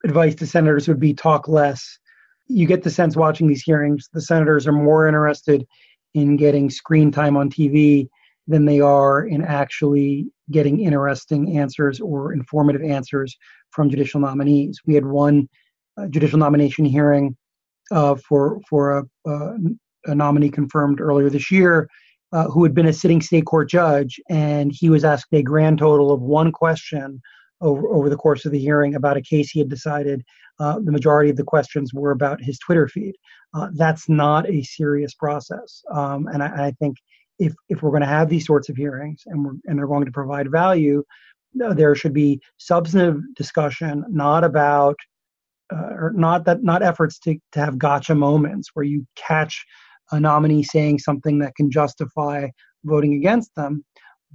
advice 0.03 0.35
to 0.35 0.47
senators 0.47 0.87
would 0.87 0.99
be 0.99 1.13
talk 1.13 1.47
less. 1.47 1.99
You 2.47 2.65
get 2.65 2.83
the 2.83 2.89
sense 2.89 3.15
watching 3.15 3.47
these 3.47 3.63
hearings, 3.63 4.09
the 4.13 4.21
senators 4.21 4.67
are 4.67 4.73
more 4.73 5.07
interested 5.07 5.65
in 6.13 6.35
getting 6.35 6.69
screen 6.69 7.11
time 7.11 7.37
on 7.37 7.49
TV 7.49 8.07
than 8.47 8.65
they 8.65 8.81
are 8.81 9.25
in 9.25 9.41
actually 9.41 10.27
getting 10.49 10.81
interesting 10.81 11.57
answers 11.57 12.01
or 12.01 12.33
informative 12.33 12.81
answers 12.83 13.37
from 13.69 13.89
judicial 13.89 14.19
nominees. 14.19 14.79
We 14.85 14.95
had 14.95 15.05
one 15.05 15.47
uh, 15.97 16.07
judicial 16.07 16.39
nomination 16.39 16.83
hearing 16.83 17.37
uh, 17.91 18.15
for 18.15 18.59
for 18.69 18.97
a, 19.25 19.31
a, 20.05 20.15
nominee 20.15 20.49
confirmed 20.49 20.99
earlier 20.99 21.29
this 21.29 21.51
year, 21.51 21.89
uh, 22.31 22.45
who 22.45 22.63
had 22.63 22.73
been 22.73 22.87
a 22.87 22.93
sitting 22.93 23.21
state 23.21 23.45
court 23.45 23.69
judge, 23.69 24.19
and 24.29 24.71
he 24.73 24.89
was 24.89 25.03
asked 25.03 25.33
a 25.33 25.43
grand 25.43 25.77
total 25.77 26.11
of 26.11 26.21
one 26.21 26.51
question 26.51 27.21
over 27.61 27.87
over 27.89 28.09
the 28.09 28.17
course 28.17 28.45
of 28.45 28.51
the 28.51 28.59
hearing 28.59 28.95
about 28.95 29.17
a 29.17 29.21
case 29.21 29.49
he 29.49 29.59
had 29.59 29.69
decided. 29.69 30.23
Uh, 30.59 30.79
the 30.83 30.91
majority 30.91 31.29
of 31.29 31.37
the 31.37 31.43
questions 31.43 31.93
were 31.93 32.11
about 32.11 32.41
his 32.41 32.59
Twitter 32.59 32.87
feed. 32.87 33.15
Uh, 33.53 33.69
that's 33.73 34.07
not 34.07 34.49
a 34.49 34.61
serious 34.63 35.13
process, 35.13 35.81
um, 35.93 36.27
and 36.27 36.43
I, 36.43 36.67
I 36.67 36.71
think 36.79 36.97
if 37.39 37.53
if 37.69 37.81
we're 37.81 37.91
going 37.91 38.01
to 38.01 38.07
have 38.07 38.29
these 38.29 38.45
sorts 38.45 38.69
of 38.69 38.75
hearings 38.75 39.23
and 39.25 39.43
we're 39.43 39.53
and 39.65 39.77
they're 39.77 39.87
going 39.87 40.05
to 40.05 40.11
provide 40.11 40.51
value, 40.51 41.03
there 41.53 41.95
should 41.95 42.13
be 42.13 42.39
substantive 42.57 43.21
discussion, 43.35 44.05
not 44.09 44.43
about 44.43 44.95
uh, 45.73 45.93
or 45.93 46.13
not 46.15 46.45
that 46.45 46.63
not 46.63 46.83
efforts 46.83 47.19
to 47.19 47.37
to 47.53 47.59
have 47.59 47.77
gotcha 47.77 48.15
moments 48.15 48.69
where 48.73 48.85
you 48.85 49.05
catch 49.15 49.65
a 50.11 50.19
nominee 50.19 50.63
saying 50.63 50.99
something 50.99 51.39
that 51.39 51.55
can 51.55 51.71
justify 51.71 52.47
voting 52.83 53.13
against 53.13 53.53
them, 53.55 53.83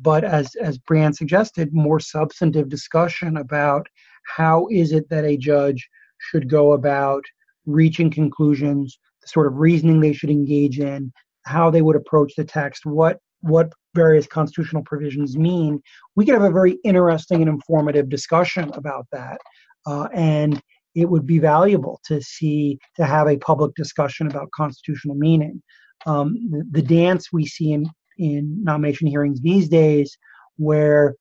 but 0.00 0.24
as 0.24 0.54
as 0.56 0.78
Brianne 0.78 1.14
suggested, 1.14 1.72
more 1.72 2.00
substantive 2.00 2.68
discussion 2.68 3.36
about 3.36 3.86
how 4.26 4.66
is 4.70 4.92
it 4.92 5.08
that 5.10 5.24
a 5.24 5.36
judge 5.36 5.88
should 6.18 6.48
go 6.48 6.72
about 6.72 7.24
reaching 7.66 8.10
conclusions, 8.10 8.98
the 9.22 9.28
sort 9.28 9.46
of 9.46 9.56
reasoning 9.56 10.00
they 10.00 10.12
should 10.12 10.30
engage 10.30 10.78
in, 10.78 11.12
how 11.44 11.70
they 11.70 11.82
would 11.82 11.96
approach 11.96 12.34
the 12.36 12.44
text, 12.44 12.84
what 12.84 13.18
what 13.40 13.72
various 13.94 14.26
constitutional 14.26 14.82
provisions 14.82 15.36
mean, 15.36 15.80
we 16.14 16.24
could 16.24 16.34
have 16.34 16.42
a 16.42 16.50
very 16.50 16.78
interesting 16.84 17.40
and 17.40 17.48
informative 17.48 18.08
discussion 18.08 18.70
about 18.74 19.06
that. 19.12 19.38
Uh, 19.86 20.08
and 20.12 20.60
it 20.94 21.08
would 21.08 21.26
be 21.26 21.38
valuable 21.38 22.00
to 22.04 22.20
see 22.22 22.78
to 22.96 23.04
have 23.04 23.28
a 23.28 23.36
public 23.38 23.74
discussion 23.74 24.26
about 24.26 24.50
constitutional 24.52 25.14
meaning. 25.14 25.62
Um, 26.06 26.34
the, 26.50 26.66
the, 26.72 26.82
dance 26.82 27.32
we 27.32 27.46
see 27.46 27.72
in, 27.72 27.88
in 28.18 28.62
nomination 28.62 29.06
hearings 29.06 29.40
these 29.40 29.68
days, 29.68 30.16
where 30.56 31.14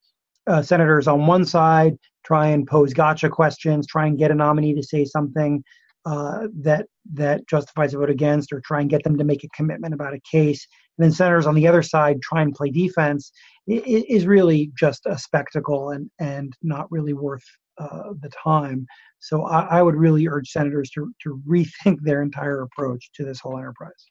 uh, 0.47 0.61
senators 0.61 1.07
on 1.07 1.27
one 1.27 1.45
side 1.45 1.97
try 2.25 2.47
and 2.47 2.67
pose 2.67 2.93
gotcha 2.93 3.29
questions, 3.29 3.87
try 3.87 4.07
and 4.07 4.17
get 4.17 4.31
a 4.31 4.35
nominee 4.35 4.73
to 4.73 4.83
say 4.83 5.05
something 5.05 5.63
uh, 6.05 6.47
that 6.61 6.85
that 7.13 7.47
justifies 7.47 7.93
a 7.93 7.97
vote 7.97 8.09
against, 8.09 8.51
or 8.53 8.61
try 8.61 8.81
and 8.81 8.89
get 8.89 9.03
them 9.03 9.17
to 9.17 9.23
make 9.23 9.43
a 9.43 9.49
commitment 9.49 9.93
about 9.93 10.13
a 10.13 10.21
case. 10.29 10.67
And 10.97 11.05
then 11.05 11.11
senators 11.11 11.47
on 11.47 11.55
the 11.55 11.67
other 11.67 11.81
side 11.81 12.21
try 12.21 12.41
and 12.41 12.53
play 12.53 12.69
defense 12.69 13.31
is 13.67 14.27
really 14.27 14.71
just 14.77 15.01
a 15.07 15.17
spectacle 15.17 15.89
and 15.89 16.09
and 16.19 16.53
not 16.61 16.91
really 16.91 17.13
worth 17.13 17.43
uh, 17.77 18.13
the 18.21 18.29
time. 18.29 18.85
So 19.19 19.45
I, 19.45 19.79
I, 19.79 19.81
would 19.81 19.95
really 19.95 20.27
urge 20.27 20.49
senators 20.49 20.89
to 20.91 21.11
to 21.23 21.41
rethink 21.47 21.97
their 22.01 22.21
entire 22.21 22.61
approach 22.61 23.11
to 23.15 23.25
this 23.25 23.39
whole 23.39 23.57
enterprise. 23.57 24.05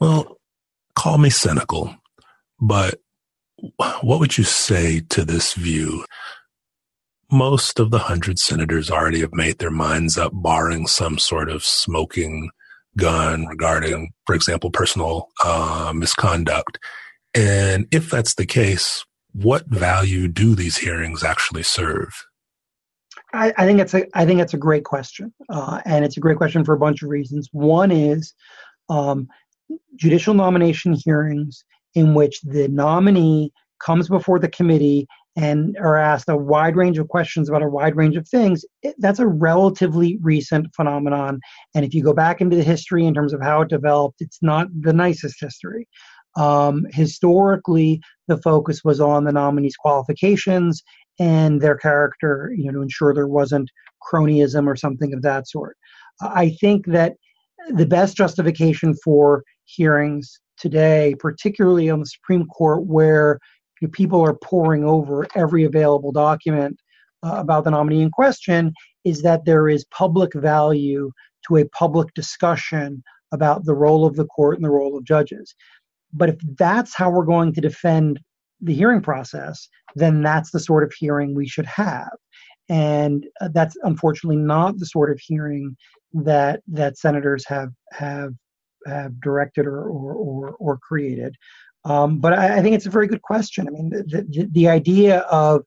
Well, 0.00 0.39
call 1.00 1.16
me 1.16 1.30
cynical, 1.30 1.96
but 2.60 3.00
what 4.02 4.20
would 4.20 4.36
you 4.36 4.44
say 4.44 5.00
to 5.08 5.24
this 5.24 5.54
view? 5.54 6.04
Most 7.32 7.80
of 7.80 7.90
the 7.90 8.00
hundred 8.00 8.38
senators 8.38 8.90
already 8.90 9.20
have 9.20 9.32
made 9.32 9.60
their 9.60 9.70
minds 9.70 10.18
up, 10.18 10.30
barring 10.34 10.86
some 10.86 11.16
sort 11.16 11.48
of 11.48 11.64
smoking 11.64 12.50
gun 12.98 13.46
regarding, 13.46 14.12
for 14.26 14.34
example, 14.34 14.70
personal 14.70 15.28
uh, 15.42 15.90
misconduct. 15.96 16.78
And 17.34 17.86
if 17.90 18.10
that's 18.10 18.34
the 18.34 18.44
case, 18.44 19.02
what 19.32 19.66
value 19.68 20.28
do 20.28 20.54
these 20.54 20.76
hearings 20.76 21.24
actually 21.24 21.62
serve? 21.62 22.12
I, 23.32 23.54
I 23.56 23.64
think 23.64 23.80
it's 23.80 23.94
a 23.94 24.04
I 24.12 24.26
think 24.26 24.40
it's 24.40 24.54
a 24.54 24.58
great 24.58 24.84
question, 24.84 25.32
uh, 25.48 25.80
and 25.86 26.04
it's 26.04 26.18
a 26.18 26.20
great 26.20 26.36
question 26.36 26.62
for 26.62 26.74
a 26.74 26.78
bunch 26.78 27.02
of 27.02 27.08
reasons. 27.08 27.48
One 27.52 27.90
is 27.90 28.34
um, 28.90 29.28
judicial 29.96 30.34
nomination 30.34 30.94
hearings 30.94 31.64
in 31.94 32.14
which 32.14 32.40
the 32.42 32.68
nominee 32.68 33.52
comes 33.80 34.08
before 34.08 34.38
the 34.38 34.48
committee 34.48 35.06
and 35.36 35.76
are 35.78 35.96
asked 35.96 36.28
a 36.28 36.36
wide 36.36 36.76
range 36.76 36.98
of 36.98 37.08
questions 37.08 37.48
about 37.48 37.62
a 37.62 37.68
wide 37.68 37.96
range 37.96 38.16
of 38.16 38.28
things, 38.28 38.64
that's 38.98 39.20
a 39.20 39.26
relatively 39.26 40.18
recent 40.22 40.66
phenomenon. 40.74 41.40
And 41.74 41.84
if 41.84 41.94
you 41.94 42.02
go 42.02 42.12
back 42.12 42.40
into 42.40 42.56
the 42.56 42.64
history 42.64 43.06
in 43.06 43.14
terms 43.14 43.32
of 43.32 43.40
how 43.40 43.62
it 43.62 43.68
developed, 43.68 44.20
it's 44.20 44.42
not 44.42 44.68
the 44.78 44.92
nicest 44.92 45.36
history. 45.40 45.88
Um, 46.36 46.86
historically, 46.90 48.00
the 48.28 48.38
focus 48.38 48.82
was 48.84 49.00
on 49.00 49.24
the 49.24 49.32
nominee's 49.32 49.76
qualifications 49.76 50.82
and 51.18 51.60
their 51.60 51.76
character, 51.76 52.52
you 52.56 52.66
know, 52.66 52.78
to 52.78 52.82
ensure 52.82 53.14
there 53.14 53.28
wasn't 53.28 53.70
cronyism 54.10 54.66
or 54.66 54.76
something 54.76 55.12
of 55.14 55.22
that 55.22 55.48
sort. 55.48 55.76
I 56.20 56.50
think 56.60 56.86
that 56.86 57.14
the 57.70 57.86
best 57.86 58.16
justification 58.16 58.94
for 59.04 59.44
hearings 59.74 60.40
today, 60.58 61.14
particularly 61.18 61.90
on 61.90 62.00
the 62.00 62.06
Supreme 62.06 62.46
Court, 62.46 62.84
where 62.84 63.38
you 63.80 63.88
know, 63.88 63.92
people 63.92 64.20
are 64.20 64.34
poring 64.34 64.84
over 64.84 65.26
every 65.34 65.64
available 65.64 66.12
document 66.12 66.78
uh, 67.22 67.34
about 67.36 67.64
the 67.64 67.70
nominee 67.70 68.02
in 68.02 68.10
question, 68.10 68.72
is 69.04 69.22
that 69.22 69.44
there 69.44 69.68
is 69.68 69.84
public 69.86 70.34
value 70.34 71.10
to 71.46 71.56
a 71.56 71.68
public 71.68 72.12
discussion 72.14 73.02
about 73.32 73.64
the 73.64 73.74
role 73.74 74.04
of 74.04 74.16
the 74.16 74.26
court 74.26 74.56
and 74.56 74.64
the 74.64 74.70
role 74.70 74.96
of 74.96 75.04
judges. 75.04 75.54
But 76.12 76.28
if 76.28 76.36
that's 76.58 76.94
how 76.94 77.10
we're 77.10 77.24
going 77.24 77.52
to 77.54 77.60
defend 77.60 78.20
the 78.60 78.74
hearing 78.74 79.00
process, 79.00 79.68
then 79.94 80.22
that's 80.22 80.50
the 80.50 80.60
sort 80.60 80.82
of 80.84 80.92
hearing 80.92 81.34
we 81.34 81.46
should 81.46 81.66
have. 81.66 82.10
And 82.68 83.26
uh, 83.40 83.48
that's 83.52 83.76
unfortunately 83.82 84.36
not 84.36 84.78
the 84.78 84.86
sort 84.86 85.10
of 85.10 85.18
hearing 85.20 85.76
that 86.12 86.60
that 86.68 86.98
senators 86.98 87.44
have 87.46 87.70
have 87.92 88.32
have 88.86 89.20
directed 89.20 89.66
or 89.66 89.84
or 89.84 90.12
or, 90.14 90.50
or 90.58 90.78
created. 90.78 91.36
Um, 91.84 92.18
but 92.18 92.34
I, 92.34 92.58
I, 92.58 92.62
think 92.62 92.76
it's 92.76 92.84
a 92.84 92.90
very 92.90 93.06
good 93.06 93.22
question. 93.22 93.66
I 93.66 93.70
mean, 93.70 93.88
the, 93.88 94.26
the, 94.28 94.48
the 94.52 94.68
idea 94.68 95.20
of 95.30 95.62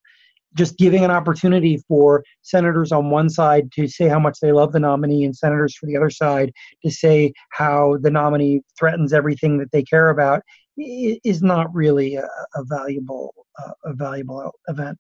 just 0.55 0.77
giving 0.77 1.03
an 1.03 1.11
opportunity 1.11 1.77
for 1.87 2.23
senators 2.41 2.91
on 2.91 3.09
one 3.09 3.29
side 3.29 3.71
to 3.71 3.87
say 3.87 4.07
how 4.07 4.19
much 4.19 4.39
they 4.39 4.51
love 4.51 4.71
the 4.71 4.79
nominee 4.79 5.23
and 5.23 5.35
senators 5.35 5.75
for 5.75 5.87
the 5.87 5.97
other 5.97 6.09
side 6.09 6.51
to 6.83 6.91
say 6.91 7.33
how 7.49 7.97
the 8.01 8.11
nominee 8.11 8.61
threatens 8.77 9.13
everything 9.13 9.57
that 9.57 9.71
they 9.71 9.83
care 9.83 10.09
about 10.09 10.41
is 10.77 11.41
not 11.41 11.73
really 11.73 12.15
a, 12.15 12.27
a 12.55 12.63
valuable 12.65 13.33
uh, 13.63 13.71
a 13.85 13.93
valuable 13.93 14.51
event 14.67 14.97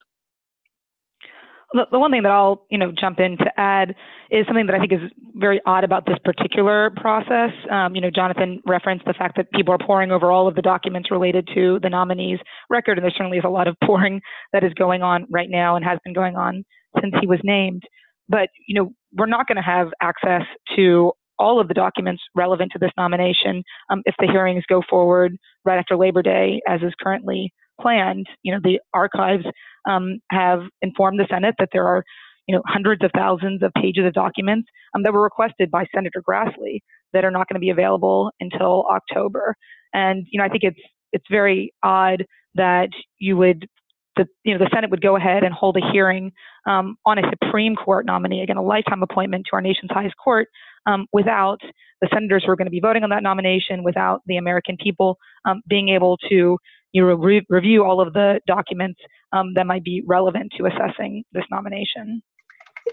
the, 1.73 1.99
one 1.99 2.11
thing 2.11 2.23
that 2.23 2.31
I'll, 2.31 2.65
you 2.69 2.77
know, 2.77 2.91
jump 2.91 3.19
in 3.19 3.37
to 3.37 3.51
add 3.57 3.95
is 4.29 4.45
something 4.47 4.65
that 4.67 4.75
I 4.75 4.79
think 4.79 4.93
is 4.93 5.11
very 5.35 5.59
odd 5.65 5.83
about 5.83 6.05
this 6.05 6.17
particular 6.23 6.91
process. 6.95 7.51
Um, 7.71 7.95
you 7.95 8.01
know, 8.01 8.09
Jonathan 8.09 8.61
referenced 8.65 9.05
the 9.05 9.13
fact 9.13 9.37
that 9.37 9.51
people 9.51 9.73
are 9.73 9.85
poring 9.85 10.11
over 10.11 10.31
all 10.31 10.47
of 10.47 10.55
the 10.55 10.61
documents 10.61 11.11
related 11.11 11.47
to 11.55 11.79
the 11.81 11.89
nominee's 11.89 12.39
record, 12.69 12.97
and 12.97 13.03
there 13.05 13.13
certainly 13.15 13.37
is 13.37 13.43
a 13.45 13.49
lot 13.49 13.67
of 13.67 13.75
poring 13.83 14.21
that 14.53 14.63
is 14.63 14.73
going 14.73 15.01
on 15.01 15.25
right 15.29 15.49
now 15.49 15.75
and 15.75 15.83
has 15.83 15.99
been 16.03 16.13
going 16.13 16.35
on 16.35 16.63
since 17.01 17.13
he 17.19 17.27
was 17.27 17.39
named. 17.43 17.83
But 18.29 18.49
you 18.67 18.75
know, 18.75 18.93
we're 19.13 19.25
not 19.25 19.47
going 19.47 19.57
to 19.57 19.61
have 19.61 19.89
access 20.01 20.43
to 20.75 21.11
all 21.39 21.59
of 21.59 21.67
the 21.67 21.73
documents 21.73 22.21
relevant 22.35 22.71
to 22.71 22.79
this 22.79 22.91
nomination 22.97 23.63
um, 23.89 24.01
if 24.05 24.15
the 24.19 24.27
hearings 24.27 24.63
go 24.69 24.81
forward 24.89 25.35
right 25.65 25.77
after 25.79 25.97
Labor 25.97 26.21
Day, 26.21 26.61
as 26.67 26.81
is 26.81 26.93
currently 27.01 27.51
planned. 27.79 28.27
You 28.43 28.53
know, 28.53 28.59
the 28.63 28.79
archives 28.93 29.45
um, 29.89 30.19
have 30.31 30.61
informed 30.81 31.19
the 31.19 31.27
Senate 31.29 31.55
that 31.59 31.69
there 31.71 31.85
are, 31.87 32.03
you 32.47 32.55
know, 32.55 32.61
hundreds 32.65 33.03
of 33.03 33.11
thousands 33.15 33.63
of 33.63 33.71
pages 33.75 34.05
of 34.05 34.13
documents 34.13 34.69
um, 34.95 35.03
that 35.03 35.13
were 35.13 35.23
requested 35.23 35.71
by 35.71 35.85
Senator 35.93 36.21
Grassley 36.27 36.79
that 37.13 37.23
are 37.23 37.31
not 37.31 37.47
going 37.47 37.55
to 37.55 37.59
be 37.59 37.69
available 37.69 38.31
until 38.39 38.85
October. 38.91 39.55
And 39.93 40.25
you 40.31 40.39
know, 40.39 40.45
I 40.45 40.49
think 40.49 40.63
it's 40.63 40.79
it's 41.11 41.25
very 41.29 41.73
odd 41.83 42.25
that 42.55 42.89
you 43.19 43.37
would 43.37 43.67
the 44.15 44.25
you 44.43 44.53
know 44.53 44.63
the 44.63 44.69
Senate 44.73 44.91
would 44.91 45.01
go 45.01 45.15
ahead 45.15 45.43
and 45.43 45.53
hold 45.53 45.77
a 45.77 45.91
hearing 45.91 46.31
um, 46.67 46.97
on 47.05 47.17
a 47.17 47.21
Supreme 47.29 47.75
Court 47.75 48.05
nominee, 48.05 48.41
again 48.41 48.57
a 48.57 48.63
lifetime 48.63 49.03
appointment 49.03 49.45
to 49.49 49.55
our 49.55 49.61
nation's 49.61 49.91
highest 49.91 50.15
court, 50.23 50.47
um, 50.85 51.07
without 51.13 51.59
the 52.01 52.09
senators 52.13 52.43
who 52.45 52.51
are 52.51 52.55
going 52.55 52.67
to 52.67 52.71
be 52.71 52.79
voting 52.79 53.03
on 53.03 53.09
that 53.11 53.23
nomination, 53.23 53.83
without 53.83 54.21
the 54.25 54.37
American 54.37 54.77
people 54.77 55.17
um, 55.45 55.61
being 55.67 55.89
able 55.89 56.17
to 56.29 56.57
you 56.93 57.13
re- 57.15 57.45
review 57.49 57.83
all 57.83 57.99
of 57.99 58.13
the 58.13 58.39
documents 58.47 58.99
um, 59.33 59.53
that 59.55 59.67
might 59.67 59.83
be 59.83 60.03
relevant 60.05 60.53
to 60.57 60.65
assessing 60.67 61.23
this 61.33 61.43
nomination. 61.51 62.21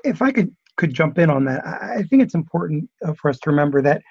If 0.05 0.23
I 0.23 0.33
could 0.33 0.55
could 0.77 0.95
jump 0.95 1.19
in 1.19 1.29
on 1.29 1.45
that, 1.45 1.65
I 1.67 2.03
think 2.05 2.23
it's 2.23 2.35
important 2.35 2.89
uh, 3.05 3.13
for 3.13 3.29
us 3.29 3.39
to 3.41 3.51
remember 3.51 3.83
that 3.83 4.03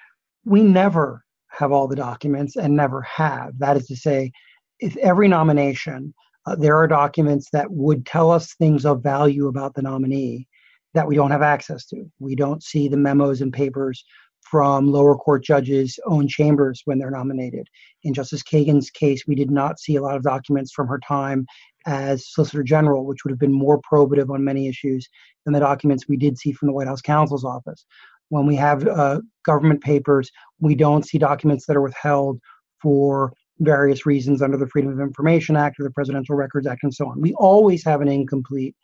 we 0.44 0.62
never 0.62 1.24
have 1.48 1.72
all 1.72 1.88
the 1.88 1.96
documents 1.96 2.54
and 2.56 2.76
never 2.76 3.02
have. 3.02 3.58
That 3.58 3.76
is 3.76 3.86
to 3.88 3.96
say, 3.96 4.30
if 4.78 4.96
every 4.98 5.26
nomination, 5.26 6.14
uh, 6.46 6.54
there 6.54 6.76
are 6.76 6.86
documents 6.86 7.48
that 7.52 7.70
would 7.70 8.06
tell 8.06 8.30
us 8.30 8.54
things 8.54 8.86
of 8.86 9.02
value 9.02 9.48
about 9.48 9.74
the 9.74 9.82
nominee 9.82 10.46
that 10.94 11.06
we 11.06 11.16
don't 11.16 11.30
have 11.30 11.42
access 11.42 11.86
to. 11.86 12.04
We 12.18 12.34
don't 12.36 12.62
see 12.62 12.88
the 12.88 12.96
memos 12.96 13.40
and 13.40 13.52
papers 13.52 14.04
from 14.50 14.90
lower 14.90 15.16
court 15.16 15.44
judges' 15.44 15.98
own 16.06 16.26
chambers 16.26 16.82
when 16.84 16.98
they're 16.98 17.10
nominated. 17.10 17.68
In 18.02 18.12
Justice 18.12 18.42
Kagan's 18.42 18.90
case, 18.90 19.26
we 19.26 19.34
did 19.34 19.50
not 19.50 19.78
see 19.78 19.96
a 19.96 20.02
lot 20.02 20.16
of 20.16 20.22
documents 20.22 20.72
from 20.72 20.88
her 20.88 20.98
time 21.06 21.46
as 21.86 22.32
Solicitor 22.32 22.62
General, 22.62 23.06
which 23.06 23.24
would 23.24 23.30
have 23.30 23.38
been 23.38 23.52
more 23.52 23.80
probative 23.80 24.30
on 24.30 24.44
many 24.44 24.68
issues 24.68 25.08
than 25.44 25.54
the 25.54 25.60
documents 25.60 26.08
we 26.08 26.16
did 26.16 26.36
see 26.36 26.52
from 26.52 26.66
the 26.66 26.72
White 26.72 26.88
House 26.88 27.00
counsel's 27.00 27.44
office. 27.44 27.86
When 28.28 28.46
we 28.46 28.56
have 28.56 28.86
uh, 28.86 29.20
government 29.44 29.82
papers, 29.82 30.30
we 30.58 30.74
don't 30.74 31.06
see 31.06 31.18
documents 31.18 31.66
that 31.66 31.76
are 31.76 31.82
withheld 31.82 32.40
for 32.82 33.32
various 33.60 34.06
reasons 34.06 34.42
under 34.42 34.56
the 34.56 34.68
Freedom 34.68 34.92
of 34.92 35.00
Information 35.00 35.56
Act 35.56 35.78
or 35.78 35.84
the 35.84 35.90
Presidential 35.90 36.34
Records 36.34 36.66
Act 36.66 36.82
and 36.82 36.94
so 36.94 37.08
on. 37.08 37.20
We 37.20 37.34
always 37.34 37.84
have 37.84 38.00
an 38.00 38.08
incomplete 38.08 38.74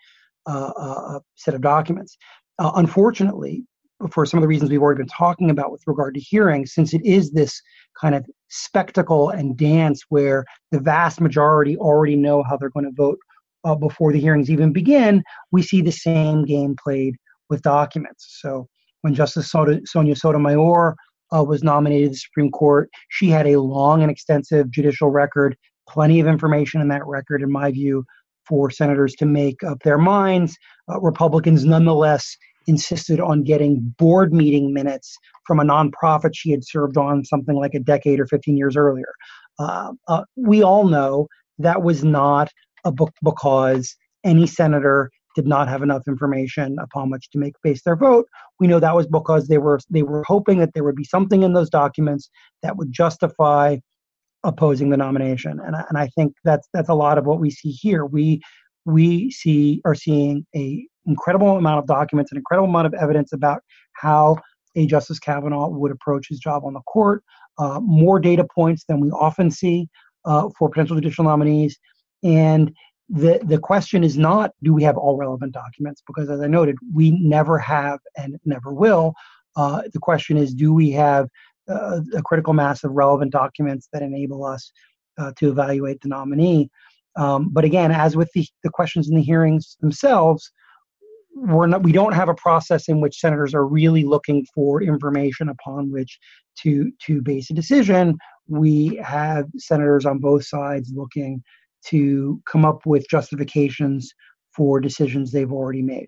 uh, 0.46 0.72
uh, 0.76 1.20
set 1.34 1.54
of 1.54 1.60
documents. 1.60 2.16
Uh, 2.58 2.72
unfortunately, 2.76 3.64
for 4.10 4.26
some 4.26 4.38
of 4.38 4.42
the 4.42 4.48
reasons 4.48 4.70
we've 4.70 4.82
already 4.82 4.98
been 4.98 5.08
talking 5.08 5.50
about 5.50 5.72
with 5.72 5.82
regard 5.86 6.14
to 6.14 6.20
hearings, 6.20 6.74
since 6.74 6.92
it 6.92 7.04
is 7.04 7.32
this 7.32 7.60
kind 8.00 8.14
of 8.14 8.26
spectacle 8.48 9.30
and 9.30 9.56
dance 9.56 10.02
where 10.08 10.44
the 10.70 10.80
vast 10.80 11.20
majority 11.20 11.76
already 11.78 12.16
know 12.16 12.42
how 12.42 12.56
they're 12.56 12.70
going 12.70 12.84
to 12.84 12.92
vote 12.92 13.18
uh, 13.64 13.74
before 13.74 14.12
the 14.12 14.20
hearings 14.20 14.50
even 14.50 14.72
begin, 14.72 15.22
we 15.50 15.62
see 15.62 15.80
the 15.80 15.90
same 15.90 16.44
game 16.44 16.76
played 16.82 17.16
with 17.50 17.62
documents. 17.62 18.38
So 18.40 18.68
when 19.00 19.14
Justice 19.14 19.50
Sonia 19.50 20.16
Sotomayor 20.16 20.96
uh, 21.34 21.42
was 21.42 21.64
nominated 21.64 22.08
to 22.08 22.10
the 22.10 22.16
Supreme 22.16 22.50
Court, 22.50 22.88
she 23.08 23.28
had 23.28 23.46
a 23.46 23.60
long 23.60 24.02
and 24.02 24.10
extensive 24.10 24.70
judicial 24.70 25.10
record, 25.10 25.56
plenty 25.88 26.20
of 26.20 26.26
information 26.26 26.80
in 26.80 26.88
that 26.88 27.06
record, 27.06 27.42
in 27.42 27.50
my 27.50 27.70
view, 27.72 28.04
for 28.46 28.70
senators 28.70 29.14
to 29.16 29.26
make 29.26 29.64
up 29.64 29.82
their 29.82 29.98
minds. 29.98 30.56
Uh, 30.88 31.00
Republicans, 31.00 31.64
nonetheless, 31.64 32.36
insisted 32.66 33.20
on 33.20 33.42
getting 33.42 33.94
board 33.98 34.32
meeting 34.32 34.72
minutes 34.72 35.16
from 35.46 35.60
a 35.60 35.64
nonprofit 35.64 36.30
she 36.34 36.50
had 36.50 36.64
served 36.64 36.96
on 36.96 37.24
something 37.24 37.56
like 37.56 37.74
a 37.74 37.80
decade 37.80 38.20
or 38.20 38.26
15 38.26 38.56
years 38.56 38.76
earlier. 38.76 39.12
Uh, 39.58 39.92
uh, 40.08 40.24
we 40.36 40.62
all 40.62 40.84
know 40.84 41.28
that 41.58 41.82
was 41.82 42.04
not 42.04 42.50
a 42.84 42.92
book 42.92 43.12
because 43.22 43.94
any 44.24 44.46
senator 44.46 45.10
did 45.34 45.46
not 45.46 45.68
have 45.68 45.82
enough 45.82 46.02
information 46.08 46.76
upon 46.80 47.10
which 47.10 47.30
to 47.30 47.38
make 47.38 47.54
base 47.62 47.82
their 47.82 47.96
vote. 47.96 48.26
We 48.58 48.66
know 48.66 48.80
that 48.80 48.96
was 48.96 49.06
because 49.06 49.48
they 49.48 49.58
were 49.58 49.78
they 49.90 50.02
were 50.02 50.24
hoping 50.26 50.58
that 50.58 50.70
there 50.74 50.82
would 50.82 50.96
be 50.96 51.04
something 51.04 51.42
in 51.42 51.52
those 51.52 51.70
documents 51.70 52.30
that 52.62 52.76
would 52.76 52.90
justify 52.90 53.76
opposing 54.44 54.90
the 54.90 54.96
nomination. 54.96 55.60
And, 55.64 55.76
and 55.88 55.98
I 55.98 56.08
think 56.08 56.34
that's 56.44 56.66
that's 56.72 56.88
a 56.88 56.94
lot 56.94 57.18
of 57.18 57.26
what 57.26 57.38
we 57.38 57.50
see 57.50 57.70
here. 57.70 58.06
We 58.06 58.40
we 58.86 59.30
see 59.30 59.82
are 59.84 59.94
seeing 59.94 60.46
a 60.54 60.86
incredible 61.06 61.56
amount 61.56 61.78
of 61.78 61.86
documents, 61.86 62.32
an 62.32 62.38
incredible 62.38 62.68
amount 62.68 62.86
of 62.86 62.94
evidence 62.94 63.32
about 63.32 63.62
how 63.92 64.36
a 64.76 64.86
Justice 64.86 65.18
Kavanaugh 65.18 65.68
would 65.68 65.90
approach 65.90 66.28
his 66.28 66.38
job 66.38 66.64
on 66.64 66.74
the 66.74 66.80
court, 66.80 67.22
uh, 67.58 67.80
more 67.80 68.20
data 68.20 68.46
points 68.54 68.84
than 68.88 69.00
we 69.00 69.10
often 69.10 69.50
see 69.50 69.88
uh, 70.24 70.48
for 70.58 70.68
potential 70.68 70.96
judicial 70.96 71.24
nominees. 71.24 71.78
And 72.22 72.72
the, 73.08 73.40
the 73.44 73.58
question 73.58 74.04
is 74.04 74.18
not 74.18 74.50
do 74.62 74.74
we 74.74 74.82
have 74.82 74.96
all 74.96 75.16
relevant 75.16 75.52
documents? 75.52 76.02
Because 76.06 76.28
as 76.28 76.40
I 76.40 76.46
noted, 76.46 76.76
we 76.92 77.12
never 77.12 77.58
have 77.58 78.00
and 78.16 78.36
never 78.44 78.72
will. 78.72 79.14
Uh, 79.54 79.82
the 79.92 80.00
question 80.00 80.36
is 80.36 80.52
do 80.52 80.74
we 80.74 80.90
have 80.90 81.28
uh, 81.68 82.00
a 82.14 82.22
critical 82.22 82.52
mass 82.52 82.84
of 82.84 82.92
relevant 82.92 83.32
documents 83.32 83.88
that 83.92 84.02
enable 84.02 84.44
us 84.44 84.70
uh, 85.18 85.32
to 85.38 85.48
evaluate 85.48 86.00
the 86.00 86.08
nominee? 86.08 86.68
Um, 87.16 87.48
but 87.50 87.64
again, 87.64 87.92
as 87.92 88.16
with 88.16 88.30
the, 88.34 88.46
the 88.62 88.70
questions 88.70 89.08
in 89.08 89.16
the 89.16 89.22
hearings 89.22 89.76
themselves, 89.80 90.50
we're 91.36 91.66
not, 91.66 91.82
we 91.82 91.92
don't 91.92 92.14
have 92.14 92.30
a 92.30 92.34
process 92.34 92.88
in 92.88 93.00
which 93.00 93.18
senators 93.18 93.54
are 93.54 93.66
really 93.66 94.04
looking 94.04 94.46
for 94.54 94.82
information 94.82 95.48
upon 95.48 95.92
which 95.92 96.18
to 96.62 96.90
to 97.06 97.20
base 97.20 97.50
a 97.50 97.54
decision. 97.54 98.16
We 98.48 98.96
have 99.04 99.46
senators 99.58 100.06
on 100.06 100.18
both 100.18 100.46
sides 100.46 100.92
looking 100.94 101.42
to 101.88 102.40
come 102.50 102.64
up 102.64 102.86
with 102.86 103.06
justifications 103.08 104.12
for 104.56 104.80
decisions 104.80 105.30
they've 105.30 105.52
already 105.52 105.82
made. 105.82 106.06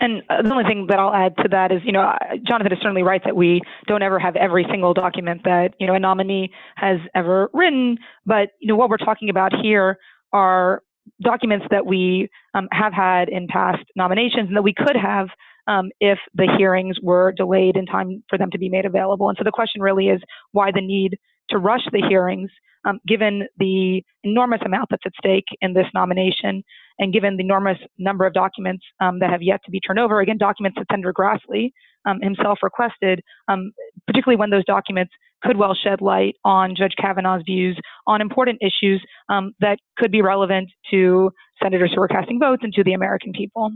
And 0.00 0.22
uh, 0.28 0.42
the 0.42 0.52
only 0.52 0.64
thing 0.64 0.86
that 0.88 0.98
I'll 0.98 1.14
add 1.14 1.36
to 1.38 1.48
that 1.48 1.72
is, 1.72 1.80
you 1.84 1.90
know, 1.90 2.12
Jonathan 2.46 2.72
is 2.72 2.78
certainly 2.80 3.02
right 3.02 3.22
that 3.24 3.34
we 3.34 3.62
don't 3.88 4.02
ever 4.02 4.18
have 4.18 4.36
every 4.36 4.64
single 4.70 4.94
document 4.94 5.42
that, 5.44 5.74
you 5.80 5.86
know, 5.86 5.94
a 5.94 5.98
nominee 5.98 6.52
has 6.76 6.98
ever 7.16 7.50
written. 7.52 7.98
But, 8.24 8.50
you 8.60 8.68
know, 8.68 8.76
what 8.76 8.90
we're 8.90 8.98
talking 8.98 9.28
about 9.28 9.52
here 9.60 9.98
are 10.32 10.82
documents 11.22 11.66
that 11.70 11.86
we 11.86 12.28
um, 12.54 12.68
have 12.72 12.92
had 12.92 13.28
in 13.28 13.46
past 13.48 13.84
nominations 13.96 14.48
and 14.48 14.56
that 14.56 14.62
we 14.62 14.74
could 14.74 14.96
have 14.96 15.28
um, 15.66 15.90
if 16.00 16.18
the 16.34 16.48
hearings 16.58 16.96
were 17.02 17.32
delayed 17.32 17.76
in 17.76 17.86
time 17.86 18.22
for 18.28 18.38
them 18.38 18.50
to 18.50 18.58
be 18.58 18.68
made 18.68 18.86
available. 18.86 19.28
And 19.28 19.36
so 19.38 19.44
the 19.44 19.50
question 19.52 19.82
really 19.82 20.08
is 20.08 20.20
why 20.52 20.70
the 20.72 20.80
need 20.80 21.18
to 21.50 21.58
rush 21.58 21.82
the 21.92 22.02
hearings, 22.08 22.50
um, 22.86 22.98
given 23.06 23.46
the 23.58 24.02
enormous 24.24 24.60
amount 24.64 24.88
that's 24.90 25.02
at 25.04 25.12
stake 25.18 25.46
in 25.60 25.74
this 25.74 25.86
nomination, 25.94 26.62
and 26.98 27.12
given 27.12 27.36
the 27.36 27.44
enormous 27.44 27.78
number 27.98 28.26
of 28.26 28.32
documents 28.32 28.84
um, 29.00 29.18
that 29.20 29.30
have 29.30 29.42
yet 29.42 29.60
to 29.64 29.70
be 29.70 29.80
turned 29.80 29.98
over. 29.98 30.20
Again, 30.20 30.38
documents 30.38 30.76
that 30.78 30.86
Senator 30.90 31.12
Grassley 31.12 31.72
um, 32.06 32.20
himself 32.20 32.58
requested, 32.62 33.22
um, 33.48 33.72
particularly 34.06 34.38
when 34.38 34.50
those 34.50 34.64
documents 34.64 35.12
could 35.42 35.56
well 35.56 35.74
shed 35.74 36.00
light 36.00 36.34
on 36.44 36.74
Judge 36.76 36.94
Kavanaugh's 37.00 37.42
views 37.44 37.78
on 38.06 38.20
important 38.20 38.60
issues 38.60 39.02
um, 39.28 39.52
that 39.60 39.78
could 39.96 40.10
be 40.10 40.22
relevant 40.22 40.70
to 40.90 41.30
senators 41.62 41.92
who 41.94 42.02
are 42.02 42.08
casting 42.08 42.38
votes 42.38 42.62
and 42.62 42.72
to 42.74 42.84
the 42.84 42.92
American 42.92 43.32
people. 43.32 43.70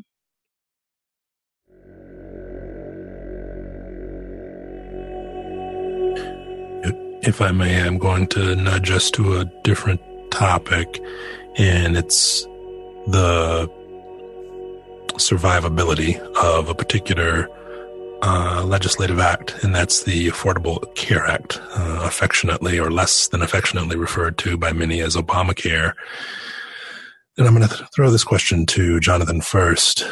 If 7.24 7.40
I 7.40 7.52
may, 7.52 7.80
I'm 7.80 7.98
going 7.98 8.26
to 8.28 8.56
nudge 8.56 8.90
us 8.90 9.08
to 9.12 9.38
a 9.38 9.44
different 9.62 10.00
topic, 10.32 11.00
and 11.56 11.96
it's 11.96 12.42
the 13.06 13.70
survivability 15.18 16.18
of 16.18 16.68
a 16.68 16.74
particular 16.74 17.48
uh, 18.22 18.64
legislative 18.64 19.18
act, 19.18 19.62
and 19.62 19.74
that's 19.74 20.04
the 20.04 20.28
Affordable 20.28 20.94
Care 20.94 21.26
Act, 21.26 21.60
uh, 21.74 22.02
affectionately 22.04 22.78
or 22.78 22.90
less 22.90 23.28
than 23.28 23.42
affectionately 23.42 23.96
referred 23.96 24.38
to 24.38 24.56
by 24.56 24.72
many 24.72 25.00
as 25.00 25.16
Obamacare. 25.16 25.94
And 27.36 27.46
I'm 27.46 27.54
going 27.54 27.68
to 27.68 27.74
th- 27.74 27.88
throw 27.94 28.10
this 28.10 28.24
question 28.24 28.66
to 28.66 29.00
Jonathan 29.00 29.40
first. 29.40 30.06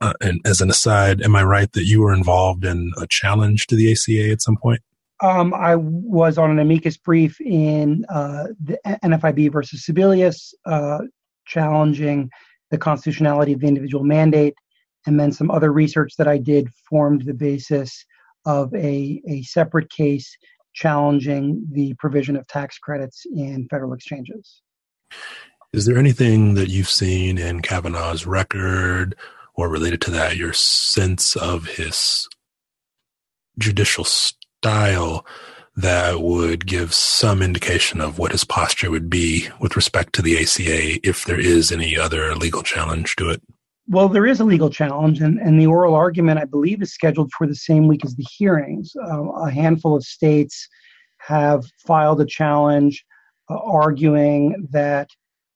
Uh, 0.00 0.12
and 0.20 0.40
as 0.44 0.60
an 0.60 0.68
aside, 0.68 1.22
am 1.22 1.34
I 1.34 1.44
right 1.44 1.72
that 1.72 1.84
you 1.84 2.02
were 2.02 2.12
involved 2.12 2.64
in 2.64 2.92
a 3.00 3.06
challenge 3.06 3.66
to 3.68 3.76
the 3.76 3.90
ACA 3.90 4.30
at 4.30 4.42
some 4.42 4.56
point? 4.56 4.82
Um, 5.22 5.54
I 5.54 5.76
was 5.76 6.36
on 6.36 6.50
an 6.50 6.58
amicus 6.58 6.98
brief 6.98 7.40
in 7.40 8.04
uh, 8.10 8.48
the 8.62 8.78
NFIB 8.86 9.50
versus 9.50 9.86
Sebelius, 9.86 10.52
uh, 10.66 10.98
challenging 11.46 12.30
the 12.70 12.76
constitutionality 12.76 13.54
of 13.54 13.60
the 13.60 13.68
individual 13.68 14.04
mandate. 14.04 14.54
And 15.06 15.18
then 15.18 15.32
some 15.32 15.50
other 15.50 15.72
research 15.72 16.16
that 16.18 16.28
I 16.28 16.38
did 16.38 16.68
formed 16.88 17.22
the 17.22 17.34
basis 17.34 18.04
of 18.44 18.74
a, 18.74 19.22
a 19.28 19.42
separate 19.42 19.90
case 19.90 20.36
challenging 20.74 21.66
the 21.72 21.94
provision 21.94 22.36
of 22.36 22.46
tax 22.46 22.78
credits 22.78 23.24
in 23.34 23.66
federal 23.70 23.92
exchanges. 23.92 24.60
Is 25.72 25.86
there 25.86 25.98
anything 25.98 26.54
that 26.54 26.68
you've 26.68 26.90
seen 26.90 27.38
in 27.38 27.60
Kavanaugh's 27.60 28.26
record 28.26 29.16
or 29.54 29.68
related 29.68 30.00
to 30.02 30.10
that, 30.12 30.36
your 30.36 30.52
sense 30.52 31.34
of 31.34 31.66
his 31.66 32.28
judicial 33.58 34.04
style 34.04 35.26
that 35.76 36.20
would 36.20 36.66
give 36.66 36.94
some 36.94 37.42
indication 37.42 38.00
of 38.00 38.18
what 38.18 38.32
his 38.32 38.44
posture 38.44 38.90
would 38.90 39.10
be 39.10 39.48
with 39.60 39.76
respect 39.76 40.14
to 40.14 40.22
the 40.22 40.38
ACA 40.38 41.06
if 41.06 41.24
there 41.24 41.40
is 41.40 41.70
any 41.70 41.96
other 41.96 42.34
legal 42.34 42.62
challenge 42.62 43.16
to 43.16 43.30
it? 43.30 43.42
Well, 43.88 44.08
there 44.08 44.26
is 44.26 44.40
a 44.40 44.44
legal 44.44 44.68
challenge, 44.68 45.20
and, 45.20 45.38
and 45.38 45.60
the 45.60 45.66
oral 45.66 45.94
argument, 45.94 46.40
I 46.40 46.44
believe, 46.44 46.82
is 46.82 46.92
scheduled 46.92 47.30
for 47.32 47.46
the 47.46 47.54
same 47.54 47.86
week 47.86 48.04
as 48.04 48.16
the 48.16 48.26
hearings. 48.36 48.92
Uh, 49.00 49.30
a 49.30 49.50
handful 49.50 49.94
of 49.94 50.02
states 50.02 50.68
have 51.18 51.64
filed 51.86 52.20
a 52.20 52.26
challenge 52.26 53.04
uh, 53.48 53.58
arguing 53.58 54.66
that 54.70 55.08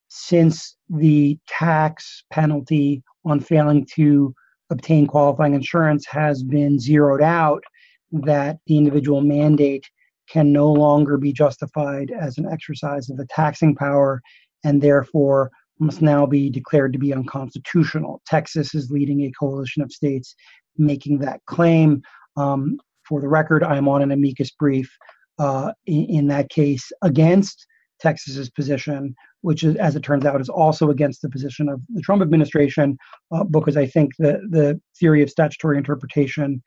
since 0.08 0.76
the 0.88 1.38
tax 1.48 2.22
penalty 2.30 3.02
on 3.24 3.40
failing 3.40 3.84
to 3.94 4.32
obtain 4.70 5.08
qualifying 5.08 5.54
insurance 5.54 6.06
has 6.06 6.44
been 6.44 6.78
zeroed 6.78 7.22
out, 7.22 7.64
that 8.12 8.58
the 8.66 8.78
individual 8.78 9.22
mandate 9.22 9.88
can 10.28 10.52
no 10.52 10.70
longer 10.72 11.16
be 11.16 11.32
justified 11.32 12.12
as 12.12 12.38
an 12.38 12.46
exercise 12.46 13.10
of 13.10 13.16
the 13.16 13.26
taxing 13.26 13.74
power 13.74 14.20
and 14.62 14.80
therefore 14.80 15.50
must 15.80 16.02
now 16.02 16.26
be 16.26 16.50
declared 16.50 16.92
to 16.92 16.98
be 16.98 17.12
unconstitutional. 17.12 18.20
Texas 18.26 18.74
is 18.74 18.90
leading 18.90 19.22
a 19.22 19.32
coalition 19.32 19.82
of 19.82 19.90
states 19.92 20.34
making 20.76 21.18
that 21.18 21.40
claim. 21.46 22.02
Um, 22.36 22.78
for 23.08 23.20
the 23.20 23.28
record, 23.28 23.64
I 23.64 23.76
am 23.76 23.88
on 23.88 24.02
an 24.02 24.12
amicus 24.12 24.50
brief 24.52 24.90
uh, 25.38 25.72
in, 25.86 26.04
in, 26.04 26.26
that 26.28 26.48
case 26.50 26.92
against 27.02 27.66
Texas's 28.00 28.50
position, 28.50 29.14
which, 29.40 29.64
is, 29.64 29.74
as 29.76 29.96
it 29.96 30.02
turns 30.02 30.24
out, 30.24 30.40
is 30.40 30.48
also 30.48 30.90
against 30.90 31.22
the 31.22 31.28
position 31.28 31.68
of 31.68 31.80
the 31.88 32.02
Trump 32.02 32.22
administration, 32.22 32.96
uh, 33.32 33.44
because 33.44 33.76
I 33.76 33.86
think 33.86 34.12
the 34.18 34.40
the 34.50 34.80
theory 34.98 35.22
of 35.22 35.30
statutory 35.30 35.76
interpretation 35.76 36.62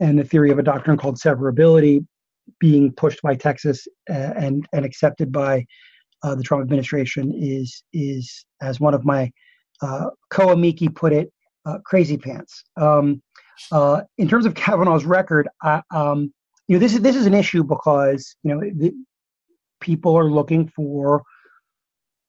and 0.00 0.18
the 0.18 0.24
theory 0.24 0.50
of 0.50 0.58
a 0.58 0.62
doctrine 0.62 0.96
called 0.96 1.16
severability 1.16 2.06
being 2.58 2.92
pushed 2.92 3.22
by 3.22 3.34
Texas 3.34 3.86
uh, 4.08 4.32
and 4.36 4.66
and 4.72 4.84
accepted 4.84 5.32
by 5.32 5.64
uh, 6.22 6.34
the 6.34 6.42
Trump 6.42 6.62
administration 6.62 7.32
is 7.36 7.82
is 7.92 8.44
as 8.60 8.80
one 8.80 8.94
of 8.94 9.04
my 9.04 9.30
uh, 9.82 10.10
co-amici 10.30 10.88
put 10.88 11.12
it, 11.12 11.32
uh, 11.64 11.78
crazy 11.84 12.16
pants. 12.16 12.64
Um, 12.76 13.22
uh, 13.72 14.02
in 14.18 14.28
terms 14.28 14.46
of 14.46 14.54
Kavanaugh's 14.64 15.04
record, 15.04 15.48
I, 15.62 15.82
um, 15.94 16.32
you 16.68 16.76
know 16.76 16.80
this 16.80 16.94
is 16.94 17.00
this 17.00 17.16
is 17.16 17.26
an 17.26 17.34
issue 17.34 17.64
because 17.64 18.36
you 18.42 18.54
know 18.54 18.60
the, 18.60 18.92
people 19.80 20.16
are 20.16 20.30
looking 20.30 20.68
for 20.68 21.22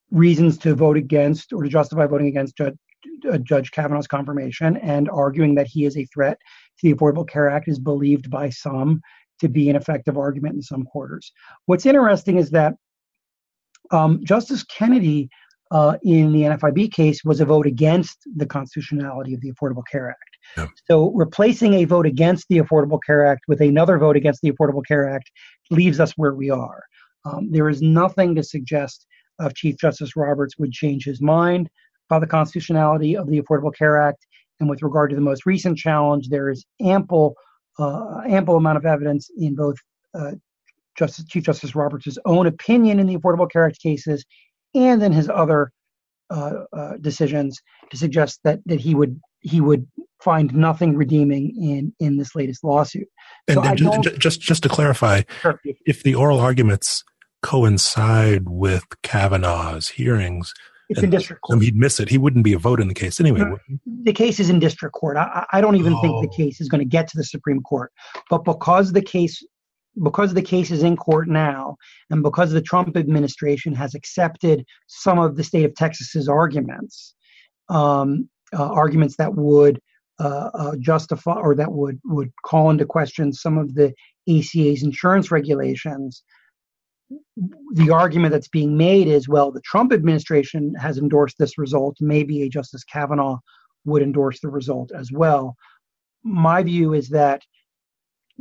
reasons 0.09 0.57
to 0.57 0.75
vote 0.75 0.97
against 0.97 1.53
or 1.53 1.63
to 1.63 1.69
justify 1.69 2.05
voting 2.05 2.27
against 2.27 2.57
Judge, 2.57 2.75
uh, 3.29 3.37
Judge 3.37 3.71
Kavanaugh's 3.71 4.07
confirmation 4.07 4.77
and 4.77 5.09
arguing 5.09 5.55
that 5.55 5.67
he 5.67 5.85
is 5.85 5.97
a 5.97 6.05
threat 6.05 6.37
to 6.79 6.89
the 6.89 6.93
Affordable 6.93 7.27
Care 7.27 7.49
Act 7.49 7.67
is 7.67 7.79
believed 7.79 8.29
by 8.29 8.49
some 8.49 9.01
to 9.39 9.47
be 9.47 9.69
an 9.69 9.75
effective 9.75 10.17
argument 10.17 10.55
in 10.55 10.61
some 10.61 10.83
quarters. 10.83 11.31
What's 11.65 11.85
interesting 11.85 12.37
is 12.37 12.51
that 12.51 12.75
um, 13.91 14.23
Justice 14.23 14.63
Kennedy 14.63 15.29
uh, 15.71 15.97
in 16.03 16.33
the 16.33 16.41
NFIB 16.41 16.91
case 16.91 17.23
was 17.23 17.39
a 17.39 17.45
vote 17.45 17.65
against 17.65 18.17
the 18.35 18.45
constitutionality 18.45 19.33
of 19.33 19.41
the 19.41 19.51
Affordable 19.53 19.83
Care 19.89 20.09
Act. 20.09 20.37
Yeah. 20.57 20.67
So 20.89 21.11
replacing 21.11 21.75
a 21.75 21.85
vote 21.85 22.05
against 22.05 22.47
the 22.49 22.57
Affordable 22.57 22.99
Care 23.05 23.25
Act 23.25 23.41
with 23.47 23.61
another 23.61 23.97
vote 23.97 24.17
against 24.17 24.41
the 24.41 24.51
Affordable 24.51 24.85
Care 24.85 25.09
Act 25.09 25.31
leaves 25.69 25.99
us 25.99 26.11
where 26.17 26.33
we 26.33 26.49
are. 26.49 26.83
Um, 27.23 27.49
there 27.51 27.69
is 27.69 27.81
nothing 27.81 28.35
to 28.35 28.43
suggest 28.43 29.07
uh, 29.39 29.49
Chief 29.55 29.77
Justice 29.77 30.15
Roberts 30.15 30.57
would 30.57 30.73
change 30.73 31.05
his 31.05 31.21
mind 31.21 31.69
about 32.09 32.19
the 32.19 32.27
constitutionality 32.27 33.15
of 33.15 33.27
the 33.27 33.41
Affordable 33.41 33.73
Care 33.73 34.01
Act. 34.01 34.25
And 34.59 34.69
with 34.69 34.83
regard 34.83 35.09
to 35.11 35.15
the 35.15 35.21
most 35.21 35.45
recent 35.45 35.77
challenge, 35.77 36.27
there 36.27 36.49
is 36.49 36.65
ample 36.81 37.35
uh, 37.79 38.21
ample 38.27 38.57
amount 38.57 38.77
of 38.77 38.85
evidence 38.85 39.29
in 39.37 39.55
both 39.55 39.77
uh, 40.13 40.31
Justice, 40.97 41.25
Chief 41.25 41.43
Justice 41.43 41.75
Roberts' 41.75 42.17
own 42.25 42.47
opinion 42.47 42.99
in 42.99 43.07
the 43.07 43.17
Affordable 43.17 43.49
Care 43.49 43.65
Act 43.65 43.81
cases 43.81 44.25
and 44.73 45.01
in 45.03 45.11
his 45.11 45.29
other 45.29 45.71
uh, 46.29 46.63
uh, 46.71 46.97
decisions 47.01 47.59
to 47.89 47.97
suggest 47.97 48.39
that 48.43 48.59
that 48.65 48.79
he 48.79 48.95
would 48.95 49.19
he 49.41 49.59
would 49.59 49.87
find 50.23 50.53
nothing 50.55 50.95
redeeming 50.95 51.53
in 51.61 51.93
in 51.99 52.17
this 52.17 52.35
latest 52.35 52.63
lawsuit. 52.63 53.07
And, 53.47 53.55
so 53.55 53.63
and 53.63 53.77
just, 54.03 54.19
just 54.19 54.41
just 54.41 54.63
to 54.63 54.69
clarify, 54.69 55.23
sure. 55.41 55.59
if 55.85 56.03
the 56.03 56.15
oral 56.15 56.39
arguments 56.39 57.03
coincide 57.41 58.47
with 58.47 58.85
Kavanaugh's 59.01 59.89
hearings, 59.89 60.53
It's 60.89 61.01
in 61.01 61.09
district 61.09 61.41
court. 61.41 61.61
he'd 61.61 61.75
miss 61.75 61.99
it. 61.99 62.07
He 62.07 62.17
wouldn't 62.17 62.43
be 62.43 62.53
a 62.53 62.59
vote 62.59 62.79
in 62.79 62.87
the 62.87 62.93
case 62.93 63.19
anyway. 63.19 63.43
The 64.03 64.13
case 64.13 64.39
is 64.39 64.49
in 64.49 64.59
district 64.59 64.93
court. 64.93 65.17
I, 65.17 65.45
I 65.51 65.59
don't 65.59 65.75
even 65.75 65.93
oh. 65.93 66.01
think 66.01 66.21
the 66.21 66.29
oh. 66.29 66.45
case 66.45 66.61
is 66.61 66.69
going 66.69 66.79
to 66.79 66.85
get 66.85 67.07
to 67.09 67.17
the 67.17 67.23
Supreme 67.23 67.61
Court. 67.61 67.91
But 68.29 68.45
because 68.45 68.93
the 68.93 69.01
case 69.01 69.43
because 70.01 70.33
the 70.33 70.41
case 70.41 70.71
is 70.71 70.83
in 70.83 70.95
court 70.95 71.27
now, 71.27 71.75
and 72.09 72.23
because 72.23 72.51
the 72.51 72.61
Trump 72.61 72.95
administration 72.95 73.73
has 73.75 73.93
accepted 73.93 74.65
some 74.87 75.19
of 75.19 75.35
the 75.35 75.43
state 75.43 75.65
of 75.65 75.75
Texas's 75.75 76.29
arguments, 76.29 77.15
um, 77.69 78.29
uh, 78.53 78.71
arguments 78.71 79.15
that 79.17 79.33
would 79.35 79.79
uh, 80.19 80.49
uh, 80.53 80.75
justify 80.79 81.33
or 81.33 81.55
that 81.55 81.71
would 81.71 81.99
would 82.05 82.31
call 82.45 82.69
into 82.69 82.85
question 82.85 83.33
some 83.33 83.57
of 83.57 83.73
the 83.73 83.93
ACA's 84.29 84.83
insurance 84.83 85.31
regulations. 85.31 86.23
The 87.73 87.89
argument 87.89 88.31
that's 88.31 88.47
being 88.47 88.77
made 88.77 89.07
is, 89.07 89.27
well, 89.27 89.51
the 89.51 89.61
Trump 89.61 89.91
administration 89.91 90.73
has 90.75 90.97
endorsed 90.97 91.37
this 91.37 91.57
result. 91.57 91.97
Maybe 91.99 92.43
a 92.43 92.49
Justice 92.49 92.83
Kavanaugh 92.85 93.39
would 93.83 94.01
endorse 94.01 94.39
the 94.39 94.49
result 94.49 94.91
as 94.95 95.11
well. 95.11 95.55
My 96.23 96.63
view 96.63 96.93
is 96.93 97.09
that 97.09 97.41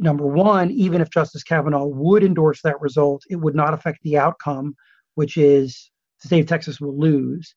number 0.00 0.26
one, 0.26 0.70
even 0.70 1.00
if 1.00 1.10
Justice 1.10 1.42
Kavanaugh 1.42 1.86
would 1.86 2.24
endorse 2.24 2.62
that 2.62 2.80
result, 2.80 3.22
it 3.28 3.36
would 3.36 3.54
not 3.54 3.74
affect 3.74 4.02
the 4.02 4.18
outcome, 4.18 4.74
which 5.14 5.36
is 5.36 5.90
the 6.22 6.28
state 6.28 6.40
of 6.40 6.46
Texas 6.46 6.80
will 6.80 6.98
lose. 6.98 7.54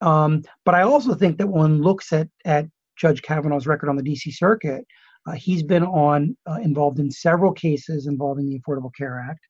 Um, 0.00 0.42
but 0.64 0.74
I 0.74 0.82
also 0.82 1.14
think 1.14 1.38
that 1.38 1.46
when 1.46 1.62
one 1.62 1.82
looks 1.82 2.12
at 2.12 2.28
at 2.44 2.66
Judge 2.96 3.22
Kavanaugh's 3.22 3.66
record 3.66 3.88
on 3.88 3.96
the 3.96 4.02
D.C. 4.02 4.32
Circuit, 4.32 4.84
uh, 5.26 5.32
he's 5.32 5.62
been 5.62 5.84
on 5.84 6.36
uh, 6.50 6.58
involved 6.62 6.98
in 6.98 7.10
several 7.10 7.52
cases 7.52 8.06
involving 8.06 8.48
the 8.48 8.60
Affordable 8.60 8.90
Care 8.96 9.24
Act, 9.30 9.40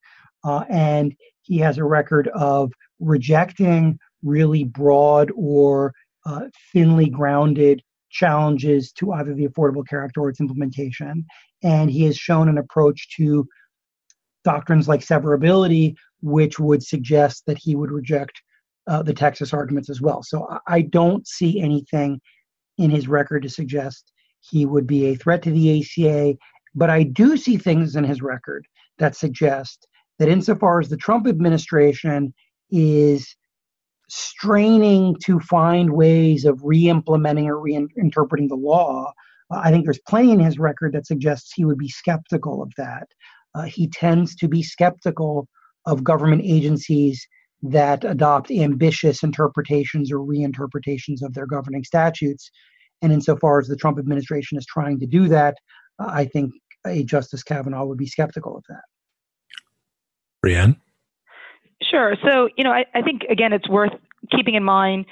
uh, 0.44 0.64
and 0.68 1.14
he 1.42 1.58
has 1.58 1.78
a 1.78 1.84
record 1.84 2.28
of 2.28 2.70
rejecting 3.00 3.98
really 4.22 4.64
broad 4.64 5.30
or 5.34 5.92
uh, 6.26 6.42
thinly 6.72 7.08
grounded 7.08 7.82
challenges 8.10 8.92
to 8.92 9.12
either 9.12 9.34
the 9.34 9.48
Affordable 9.48 9.86
Care 9.86 10.04
Act 10.04 10.18
or 10.18 10.28
its 10.28 10.40
implementation. 10.40 11.24
And 11.62 11.90
he 11.90 12.04
has 12.04 12.16
shown 12.16 12.48
an 12.48 12.58
approach 12.58 13.14
to 13.16 13.46
doctrines 14.44 14.88
like 14.88 15.00
severability, 15.00 15.94
which 16.20 16.58
would 16.58 16.82
suggest 16.82 17.44
that 17.46 17.58
he 17.58 17.76
would 17.76 17.90
reject 17.90 18.40
uh, 18.88 19.02
the 19.02 19.14
Texas 19.14 19.52
arguments 19.52 19.88
as 19.88 20.00
well. 20.00 20.22
So 20.22 20.58
I 20.66 20.82
don't 20.82 21.26
see 21.26 21.60
anything 21.60 22.20
in 22.78 22.90
his 22.90 23.06
record 23.06 23.42
to 23.42 23.48
suggest 23.48 24.12
he 24.40 24.66
would 24.66 24.86
be 24.86 25.06
a 25.06 25.14
threat 25.14 25.42
to 25.42 25.50
the 25.50 25.80
ACA, 25.80 26.36
but 26.74 26.90
I 26.90 27.04
do 27.04 27.36
see 27.36 27.56
things 27.56 27.94
in 27.94 28.04
his 28.04 28.22
record 28.22 28.66
that 28.98 29.14
suggest 29.14 29.86
that 30.18 30.28
insofar 30.28 30.80
as 30.80 30.88
the 30.88 30.96
Trump 30.96 31.26
administration 31.26 32.34
is 32.70 33.36
straining 34.08 35.16
to 35.24 35.40
find 35.40 35.92
ways 35.92 36.44
of 36.44 36.60
re-implementing 36.62 37.46
or 37.48 37.56
reinterpreting 37.56 38.48
the 38.48 38.56
law. 38.56 39.12
I 39.52 39.70
think 39.70 39.84
there's 39.84 40.00
plenty 40.08 40.32
in 40.32 40.40
his 40.40 40.58
record 40.58 40.92
that 40.92 41.06
suggests 41.06 41.52
he 41.52 41.64
would 41.64 41.78
be 41.78 41.88
skeptical 41.88 42.62
of 42.62 42.72
that. 42.76 43.08
Uh, 43.54 43.62
he 43.62 43.88
tends 43.88 44.34
to 44.36 44.48
be 44.48 44.62
skeptical 44.62 45.48
of 45.86 46.04
government 46.04 46.42
agencies 46.44 47.26
that 47.62 48.04
adopt 48.04 48.50
ambitious 48.50 49.22
interpretations 49.22 50.10
or 50.10 50.18
reinterpretations 50.18 51.22
of 51.22 51.34
their 51.34 51.46
governing 51.46 51.84
statutes. 51.84 52.50
And 53.02 53.12
insofar 53.12 53.60
as 53.60 53.68
the 53.68 53.76
Trump 53.76 53.98
administration 53.98 54.58
is 54.58 54.66
trying 54.66 54.98
to 55.00 55.06
do 55.06 55.28
that, 55.28 55.56
uh, 55.98 56.06
I 56.08 56.24
think 56.24 56.52
a 56.86 57.04
Justice 57.04 57.42
Kavanaugh 57.42 57.84
would 57.84 57.98
be 57.98 58.06
skeptical 58.06 58.56
of 58.56 58.64
that. 58.68 58.82
Brianne? 60.44 60.76
Sure. 61.82 62.16
So, 62.24 62.48
you 62.56 62.64
know, 62.64 62.70
I, 62.70 62.84
I 62.94 63.02
think, 63.02 63.22
again, 63.30 63.52
it's 63.52 63.68
worth 63.68 63.92
keeping 64.30 64.54
in 64.54 64.64
mind 64.64 65.06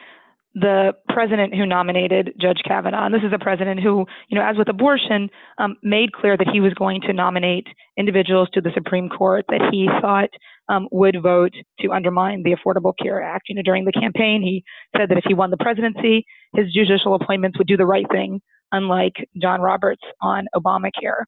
the 0.54 0.92
president 1.08 1.54
who 1.54 1.64
nominated 1.64 2.34
Judge 2.40 2.60
Kavanaugh. 2.66 3.06
And 3.06 3.14
this 3.14 3.22
is 3.22 3.32
a 3.32 3.38
president 3.38 3.80
who, 3.80 4.04
you 4.28 4.38
know, 4.38 4.44
as 4.44 4.56
with 4.56 4.68
abortion, 4.68 5.28
um, 5.58 5.76
made 5.82 6.12
clear 6.12 6.36
that 6.36 6.48
he 6.52 6.60
was 6.60 6.74
going 6.74 7.00
to 7.02 7.12
nominate 7.12 7.66
individuals 7.96 8.48
to 8.54 8.60
the 8.60 8.70
Supreme 8.74 9.08
Court 9.08 9.44
that 9.48 9.68
he 9.70 9.88
thought 10.00 10.30
um, 10.68 10.88
would 10.90 11.16
vote 11.22 11.52
to 11.80 11.92
undermine 11.92 12.42
the 12.42 12.54
Affordable 12.54 12.94
Care 13.00 13.22
Act. 13.22 13.48
You 13.48 13.56
know, 13.56 13.62
during 13.62 13.84
the 13.84 13.92
campaign, 13.92 14.42
he 14.42 14.64
said 14.96 15.08
that 15.10 15.18
if 15.18 15.24
he 15.26 15.34
won 15.34 15.50
the 15.50 15.56
presidency, 15.56 16.24
his 16.54 16.72
judicial 16.72 17.14
appointments 17.14 17.58
would 17.58 17.68
do 17.68 17.76
the 17.76 17.86
right 17.86 18.06
thing, 18.10 18.40
unlike 18.72 19.14
John 19.40 19.60
Roberts 19.60 20.02
on 20.20 20.46
Obamacare. 20.54 21.24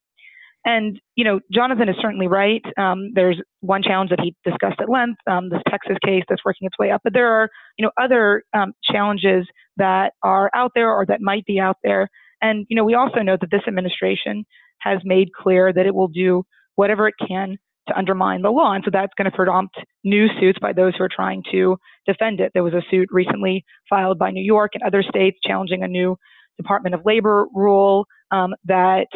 And, 0.64 1.00
you 1.16 1.24
know, 1.24 1.40
Jonathan 1.52 1.88
is 1.88 1.96
certainly 2.00 2.28
right. 2.28 2.62
Um, 2.78 3.10
there's 3.14 3.40
one 3.60 3.82
challenge 3.82 4.10
that 4.10 4.20
he 4.20 4.34
discussed 4.44 4.80
at 4.80 4.88
length, 4.88 5.18
um, 5.28 5.48
this 5.48 5.62
Texas 5.68 5.96
case 6.04 6.22
that's 6.28 6.44
working 6.44 6.66
its 6.66 6.78
way 6.78 6.90
up. 6.90 7.00
But 7.02 7.14
there 7.14 7.32
are, 7.32 7.48
you 7.76 7.84
know, 7.84 7.90
other 8.00 8.44
um, 8.54 8.72
challenges 8.84 9.46
that 9.76 10.12
are 10.22 10.50
out 10.54 10.72
there 10.74 10.90
or 10.90 11.04
that 11.06 11.20
might 11.20 11.44
be 11.46 11.58
out 11.58 11.78
there. 11.82 12.08
And, 12.40 12.64
you 12.68 12.76
know, 12.76 12.84
we 12.84 12.94
also 12.94 13.20
know 13.20 13.36
that 13.40 13.50
this 13.50 13.62
administration 13.66 14.44
has 14.78 15.00
made 15.04 15.32
clear 15.32 15.72
that 15.72 15.86
it 15.86 15.94
will 15.94 16.08
do 16.08 16.44
whatever 16.76 17.08
it 17.08 17.14
can 17.26 17.56
to 17.88 17.98
undermine 17.98 18.42
the 18.42 18.50
law. 18.50 18.72
And 18.72 18.84
so 18.84 18.90
that's 18.92 19.12
going 19.16 19.30
to 19.30 19.36
prompt 19.36 19.74
new 20.04 20.28
suits 20.40 20.58
by 20.60 20.72
those 20.72 20.94
who 20.96 21.04
are 21.04 21.10
trying 21.14 21.42
to 21.50 21.76
defend 22.06 22.40
it. 22.40 22.52
There 22.54 22.62
was 22.62 22.74
a 22.74 22.82
suit 22.90 23.08
recently 23.10 23.64
filed 23.90 24.18
by 24.18 24.30
New 24.30 24.44
York 24.44 24.72
and 24.74 24.82
other 24.84 25.02
states 25.02 25.38
challenging 25.44 25.82
a 25.82 25.88
new 25.88 26.16
Department 26.56 26.94
of 26.94 27.00
Labor 27.04 27.46
rule 27.54 28.06
um, 28.30 28.54
that 28.64 29.08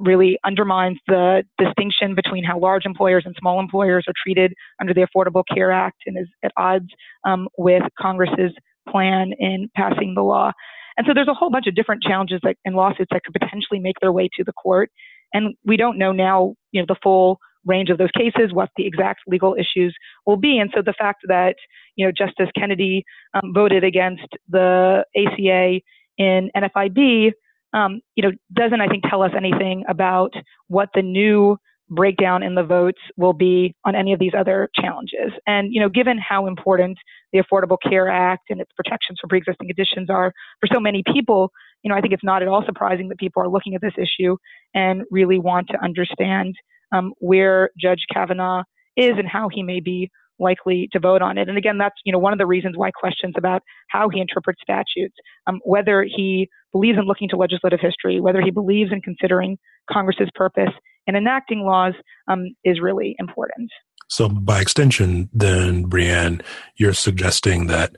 really 0.00 0.38
undermines 0.44 0.98
the 1.06 1.44
distinction 1.58 2.14
between 2.14 2.42
how 2.42 2.58
large 2.58 2.86
employers 2.86 3.24
and 3.26 3.34
small 3.38 3.60
employers 3.60 4.04
are 4.08 4.14
treated 4.22 4.52
under 4.80 4.94
the 4.94 5.06
Affordable 5.06 5.44
Care 5.52 5.70
Act 5.70 5.98
and 6.06 6.18
is 6.18 6.28
at 6.42 6.52
odds 6.56 6.88
um, 7.24 7.48
with 7.58 7.82
Congress's 7.98 8.52
plan 8.88 9.32
in 9.38 9.68
passing 9.76 10.14
the 10.14 10.22
law. 10.22 10.52
And 10.96 11.06
so 11.06 11.14
there's 11.14 11.28
a 11.28 11.34
whole 11.34 11.50
bunch 11.50 11.66
of 11.66 11.74
different 11.74 12.02
challenges 12.02 12.40
that, 12.42 12.56
and 12.64 12.74
lawsuits 12.74 13.10
that 13.12 13.22
could 13.24 13.34
potentially 13.38 13.78
make 13.78 13.96
their 14.00 14.12
way 14.12 14.28
to 14.36 14.44
the 14.44 14.52
court. 14.52 14.90
And 15.32 15.54
we 15.64 15.76
don't 15.76 15.98
know 15.98 16.12
now, 16.12 16.54
you 16.72 16.80
know, 16.80 16.86
the 16.88 16.98
full 17.02 17.38
range 17.66 17.90
of 17.90 17.98
those 17.98 18.10
cases, 18.16 18.52
what 18.52 18.70
the 18.76 18.86
exact 18.86 19.20
legal 19.26 19.54
issues 19.54 19.94
will 20.26 20.36
be. 20.36 20.58
And 20.58 20.70
so 20.74 20.82
the 20.82 20.94
fact 20.98 21.20
that, 21.28 21.56
you 21.96 22.06
know, 22.06 22.12
Justice 22.12 22.48
Kennedy 22.58 23.04
um, 23.34 23.52
voted 23.54 23.84
against 23.84 24.26
the 24.48 25.04
ACA 25.16 25.80
in 26.18 26.50
NFIB 26.56 27.32
um, 27.72 28.00
you 28.14 28.22
know, 28.22 28.32
doesn't 28.52 28.80
I 28.80 28.88
think 28.88 29.04
tell 29.08 29.22
us 29.22 29.32
anything 29.36 29.84
about 29.88 30.32
what 30.68 30.88
the 30.94 31.02
new 31.02 31.56
breakdown 31.88 32.42
in 32.42 32.54
the 32.54 32.62
votes 32.62 33.00
will 33.16 33.32
be 33.32 33.74
on 33.84 33.96
any 33.96 34.12
of 34.12 34.20
these 34.20 34.32
other 34.38 34.70
challenges. 34.76 35.32
And 35.46 35.72
you 35.72 35.80
know, 35.80 35.88
given 35.88 36.18
how 36.18 36.46
important 36.46 36.98
the 37.32 37.40
Affordable 37.40 37.76
Care 37.82 38.08
Act 38.08 38.44
and 38.50 38.60
its 38.60 38.70
protections 38.76 39.18
for 39.20 39.28
pre-existing 39.28 39.68
conditions 39.68 40.08
are 40.08 40.32
for 40.60 40.68
so 40.72 40.80
many 40.80 41.02
people, 41.12 41.50
you 41.82 41.88
know, 41.88 41.96
I 41.96 42.00
think 42.00 42.12
it's 42.12 42.24
not 42.24 42.42
at 42.42 42.48
all 42.48 42.64
surprising 42.64 43.08
that 43.08 43.18
people 43.18 43.42
are 43.42 43.48
looking 43.48 43.74
at 43.74 43.80
this 43.80 43.94
issue 43.98 44.36
and 44.74 45.02
really 45.10 45.38
want 45.38 45.68
to 45.68 45.82
understand 45.82 46.54
um, 46.92 47.12
where 47.18 47.70
Judge 47.78 48.04
Kavanaugh 48.12 48.62
is 48.96 49.12
and 49.18 49.28
how 49.28 49.48
he 49.52 49.62
may 49.62 49.80
be 49.80 50.10
likely 50.40 50.88
to 50.92 50.98
vote 50.98 51.22
on 51.22 51.38
it. 51.38 51.48
And 51.48 51.58
again, 51.58 51.78
that's 51.78 51.96
you 52.04 52.12
know 52.12 52.18
one 52.18 52.32
of 52.32 52.38
the 52.38 52.46
reasons 52.46 52.76
why 52.76 52.90
questions 52.90 53.34
about 53.36 53.62
how 53.88 54.08
he 54.08 54.20
interprets 54.20 54.60
statutes, 54.62 55.14
um, 55.46 55.60
whether 55.64 56.02
he 56.04 56.48
believes 56.72 56.98
in 56.98 57.04
looking 57.04 57.28
to 57.28 57.36
legislative 57.36 57.80
history, 57.80 58.20
whether 58.20 58.40
he 58.40 58.50
believes 58.50 58.92
in 58.92 59.00
considering 59.00 59.58
Congress's 59.90 60.28
purpose 60.34 60.72
in 61.06 61.16
enacting 61.16 61.64
laws, 61.64 61.94
um, 62.28 62.54
is 62.64 62.80
really 62.80 63.16
important. 63.18 63.70
So, 64.08 64.28
by 64.28 64.60
extension, 64.60 65.28
then, 65.32 65.88
Brianne, 65.88 66.42
you're 66.76 66.94
suggesting 66.94 67.68
that 67.68 67.94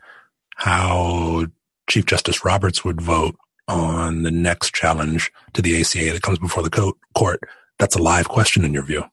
how 0.57 1.47
Chief 1.88 2.07
Justice 2.07 2.45
Roberts 2.45 2.84
would 2.84 3.01
vote 3.01 3.36
on 3.68 4.22
the 4.22 4.30
next 4.30 4.74
challenge 4.74 5.32
to 5.55 5.62
the 5.62 5.80
ACA 5.80 6.12
that 6.12 6.22
comes 6.22 6.38
before 6.38 6.62
the 6.62 6.95
court, 7.14 7.40
that's 7.78 7.97
a 7.97 8.03
live 8.03 8.28
question 8.28 8.64
in 8.64 8.74
your 8.74 8.82
view. 8.82 9.05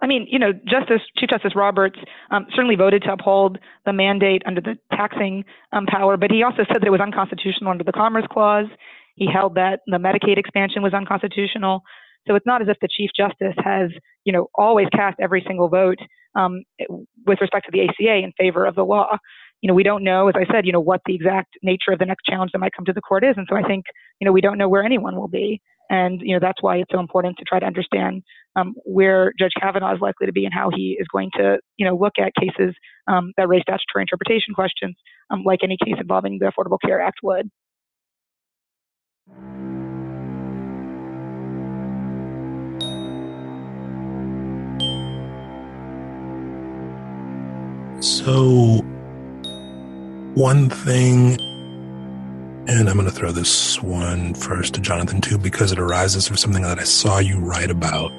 I 0.00 0.06
mean, 0.06 0.26
you 0.30 0.38
know, 0.38 0.52
Justice 0.52 1.00
Chief 1.16 1.30
Justice 1.30 1.54
Roberts 1.54 1.98
um, 2.30 2.46
certainly 2.54 2.76
voted 2.76 3.02
to 3.02 3.12
uphold 3.12 3.58
the 3.86 3.92
mandate 3.92 4.42
under 4.46 4.60
the 4.60 4.76
taxing 4.92 5.44
um, 5.72 5.86
power, 5.86 6.16
but 6.16 6.30
he 6.30 6.42
also 6.42 6.64
said 6.66 6.80
that 6.80 6.86
it 6.86 6.90
was 6.90 7.00
unconstitutional 7.00 7.70
under 7.70 7.84
the 7.84 7.92
Commerce 7.92 8.26
Clause. 8.30 8.66
He 9.14 9.28
held 9.32 9.54
that 9.54 9.80
the 9.86 9.98
Medicaid 9.98 10.38
expansion 10.38 10.82
was 10.82 10.92
unconstitutional. 10.92 11.82
So 12.26 12.34
it's 12.34 12.46
not 12.46 12.62
as 12.62 12.68
if 12.68 12.78
the 12.80 12.88
Chief 12.88 13.10
Justice 13.16 13.54
has, 13.62 13.90
you 14.24 14.32
know, 14.32 14.48
always 14.54 14.88
cast 14.92 15.20
every 15.20 15.44
single 15.46 15.68
vote 15.68 15.98
um, 16.34 16.62
with 17.26 17.40
respect 17.40 17.66
to 17.66 17.72
the 17.72 17.82
ACA 17.82 18.16
in 18.24 18.32
favor 18.38 18.64
of 18.64 18.74
the 18.74 18.84
law. 18.84 19.16
You 19.60 19.68
know, 19.68 19.74
we 19.74 19.82
don't 19.82 20.04
know, 20.04 20.28
as 20.28 20.34
I 20.36 20.50
said, 20.52 20.66
you 20.66 20.72
know, 20.72 20.80
what 20.80 21.00
the 21.06 21.14
exact 21.14 21.54
nature 21.62 21.92
of 21.92 21.98
the 21.98 22.06
next 22.06 22.24
challenge 22.24 22.52
that 22.52 22.58
might 22.58 22.72
come 22.74 22.84
to 22.86 22.92
the 22.92 23.00
court 23.00 23.24
is, 23.24 23.34
and 23.36 23.46
so 23.48 23.56
I 23.56 23.62
think, 23.62 23.84
you 24.20 24.26
know, 24.26 24.32
we 24.32 24.40
don't 24.40 24.58
know 24.58 24.68
where 24.68 24.84
anyone 24.84 25.16
will 25.16 25.28
be. 25.28 25.60
And 25.90 26.20
you 26.22 26.34
know 26.34 26.40
that's 26.40 26.62
why 26.62 26.76
it's 26.76 26.90
so 26.92 26.98
important 26.98 27.36
to 27.38 27.44
try 27.44 27.58
to 27.60 27.66
understand 27.66 28.22
um, 28.56 28.74
where 28.84 29.32
Judge 29.38 29.52
Kavanaugh 29.60 29.94
is 29.94 30.00
likely 30.00 30.26
to 30.26 30.32
be 30.32 30.44
and 30.44 30.54
how 30.54 30.70
he 30.74 30.96
is 30.98 31.06
going 31.12 31.30
to 31.36 31.58
you 31.76 31.86
know 31.86 31.96
look 31.96 32.14
at 32.18 32.32
cases 32.34 32.74
um, 33.06 33.32
that 33.36 33.48
raise 33.48 33.62
statutory 33.62 34.02
interpretation 34.02 34.54
questions, 34.54 34.96
um, 35.30 35.42
like 35.44 35.60
any 35.62 35.76
case 35.84 35.96
involving 36.00 36.38
the 36.38 36.46
Affordable 36.46 36.78
Care 36.84 37.00
Act 37.00 37.18
would. 37.22 37.50
So, 48.00 48.80
One 50.34 50.68
thing, 50.68 51.38
and 52.66 52.88
I'm 52.88 52.96
going 52.96 53.08
to 53.08 53.14
throw 53.14 53.30
this 53.30 53.82
one 53.82 54.34
first 54.34 54.74
to 54.74 54.80
Jonathan 54.80 55.20
too, 55.20 55.36
because 55.38 55.70
it 55.70 55.78
arises 55.78 56.26
from 56.26 56.36
something 56.36 56.62
that 56.62 56.78
I 56.78 56.84
saw 56.84 57.18
you 57.18 57.38
write 57.38 57.70
about. 57.70 58.10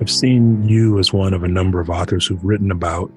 I've 0.00 0.10
seen 0.10 0.68
you 0.68 0.98
as 0.98 1.12
one 1.12 1.32
of 1.32 1.44
a 1.44 1.48
number 1.48 1.80
of 1.80 1.88
authors 1.88 2.26
who've 2.26 2.44
written 2.44 2.70
about 2.70 3.12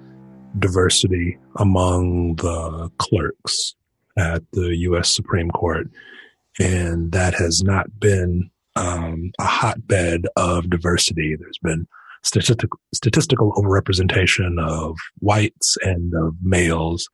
diversity 0.60 1.38
among 1.56 2.36
the 2.36 2.90
clerks 2.98 3.76
at 4.18 4.44
the 4.54 4.76
U.S. 4.78 5.14
Supreme 5.14 5.50
Court. 5.50 5.88
And 6.60 7.12
that 7.14 7.34
has 7.34 7.64
not 7.64 8.00
been 8.00 8.50
um, 8.76 9.32
a 9.40 9.46
hotbed 9.46 10.28
of 10.36 10.70
diversity. 10.70 11.36
There's 11.36 11.60
been 11.64 11.88
statistical, 12.24 12.80
statistical 12.94 13.54
overrepresentation 13.54 14.64
of 14.64 14.98
whites 15.20 15.78
and 15.82 16.14
of 16.14 16.36
males. 16.44 17.10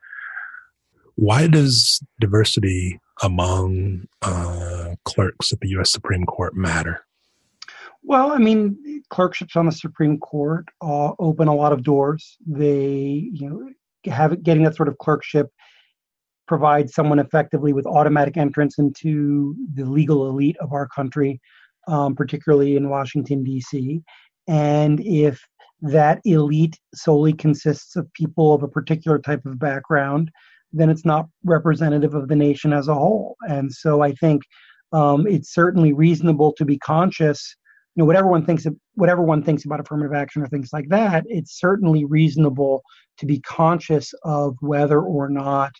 Why 1.16 1.48
does 1.48 2.02
diversity 2.20 3.00
among 3.24 4.08
uh, 4.22 4.96
clerks 5.06 5.54
at 5.54 5.60
the 5.60 5.70
U.S. 5.70 5.92
Supreme 5.92 6.26
Court 6.26 6.56
matter? 6.56 7.06
Well, 8.04 8.32
I 8.32 8.38
mean, 8.38 9.04
clerkships 9.10 9.56
on 9.56 9.66
the 9.66 9.72
Supreme 9.72 10.20
Court 10.20 10.68
uh, 10.82 11.14
open 11.18 11.48
a 11.48 11.56
lot 11.56 11.74
of 11.74 11.84
doors. 11.84 12.38
They, 12.46 13.30
you 13.34 13.50
know, 13.50 13.70
have 14.12 14.44
getting 14.44 14.64
that 14.64 14.76
sort 14.76 14.90
of 14.90 14.98
clerkship 15.00 15.50
provides 16.48 16.94
someone 16.94 17.18
effectively 17.18 17.74
with 17.74 17.88
automatic 17.88 18.38
entrance 18.38 18.78
into 18.78 19.56
the 19.74 19.86
legal 19.86 20.30
elite 20.30 20.58
of 20.58 20.74
our 20.74 20.88
country, 20.88 21.42
um, 21.88 22.16
particularly 22.16 22.76
in 22.76 22.90
Washington 22.90 23.44
D.C. 23.44 24.04
And 24.48 25.00
if 25.00 25.42
that 25.82 26.22
elite 26.26 26.80
solely 26.94 27.34
consists 27.34 27.96
of 27.96 28.12
people 28.14 28.54
of 28.54 28.62
a 28.62 28.68
particular 28.68 29.18
type 29.20 29.46
of 29.46 29.58
background, 29.58 30.32
then 30.76 30.90
it's 30.90 31.06
not 31.06 31.28
representative 31.44 32.14
of 32.14 32.28
the 32.28 32.36
nation 32.36 32.74
as 32.74 32.88
a 32.88 32.94
whole. 32.94 33.36
And 33.48 33.72
so 33.72 34.02
I 34.02 34.12
think 34.14 34.44
um, 34.92 35.26
it's 35.28 35.54
certainly 35.54 35.94
reasonable 35.94 36.54
to 36.54 36.66
be 36.66 36.78
conscious. 36.78 37.56
You 37.96 38.02
know, 38.02 38.06
whatever 38.06 38.28
one 38.28 38.46
thinks, 38.46 38.66
of, 38.66 38.76
whatever 38.96 39.22
one 39.22 39.42
thinks 39.42 39.66
about 39.66 39.80
affirmative 39.80 40.14
action 40.14 40.42
or 40.42 40.48
things 40.48 40.70
like 40.74 40.90
that, 40.90 41.24
it's 41.28 41.60
certainly 41.60 42.06
reasonable 42.06 42.84
to 43.18 43.26
be 43.26 43.40
conscious 43.42 44.14
of 44.24 44.56
whether 44.60 45.02
or 45.02 45.30
not 45.30 45.72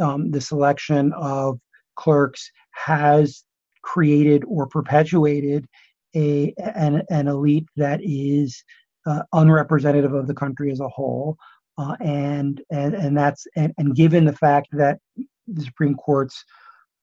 um, 0.00 0.30
the 0.30 0.40
selection 0.40 1.12
of 1.14 1.58
clerks 1.96 2.50
has 2.74 3.44
created 3.82 4.44
or 4.46 4.66
perpetuated 4.66 5.66
a 6.14 6.54
an, 6.58 7.02
an 7.10 7.28
elite 7.28 7.66
that 7.76 8.00
is 8.02 8.62
uh, 9.06 9.22
unrepresentative 9.32 10.12
of 10.12 10.26
the 10.26 10.34
country 10.34 10.70
as 10.70 10.80
a 10.80 10.88
whole 10.88 11.36
uh, 11.78 11.96
and 12.00 12.60
and 12.70 12.94
and 12.94 13.16
that's 13.16 13.46
and, 13.56 13.72
and 13.78 13.94
given 13.94 14.24
the 14.24 14.32
fact 14.32 14.68
that 14.72 14.98
the 15.46 15.62
Supreme 15.62 15.94
Court's 15.94 16.44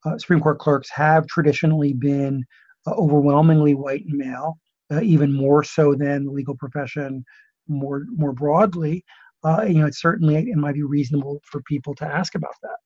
uh, 0.05 0.17
Supreme 0.17 0.41
Court 0.41 0.59
clerks 0.59 0.89
have 0.91 1.25
traditionally 1.27 1.93
been 1.93 2.43
uh, 2.85 2.91
overwhelmingly 2.91 3.73
white 3.73 4.05
and 4.05 4.17
male, 4.17 4.59
uh, 4.91 5.01
even 5.01 5.33
more 5.33 5.63
so 5.63 5.95
than 5.95 6.25
the 6.25 6.31
legal 6.31 6.55
profession 6.55 7.23
more 7.67 8.05
more 8.15 8.33
broadly. 8.33 9.03
Uh, 9.43 9.63
you 9.63 9.75
know, 9.75 9.85
it's 9.85 10.01
certainly 10.01 10.35
it 10.35 10.57
might 10.57 10.75
be 10.75 10.83
reasonable 10.83 11.39
for 11.49 11.61
people 11.61 11.95
to 11.95 12.05
ask 12.05 12.35
about 12.35 12.55
that. 12.61 12.77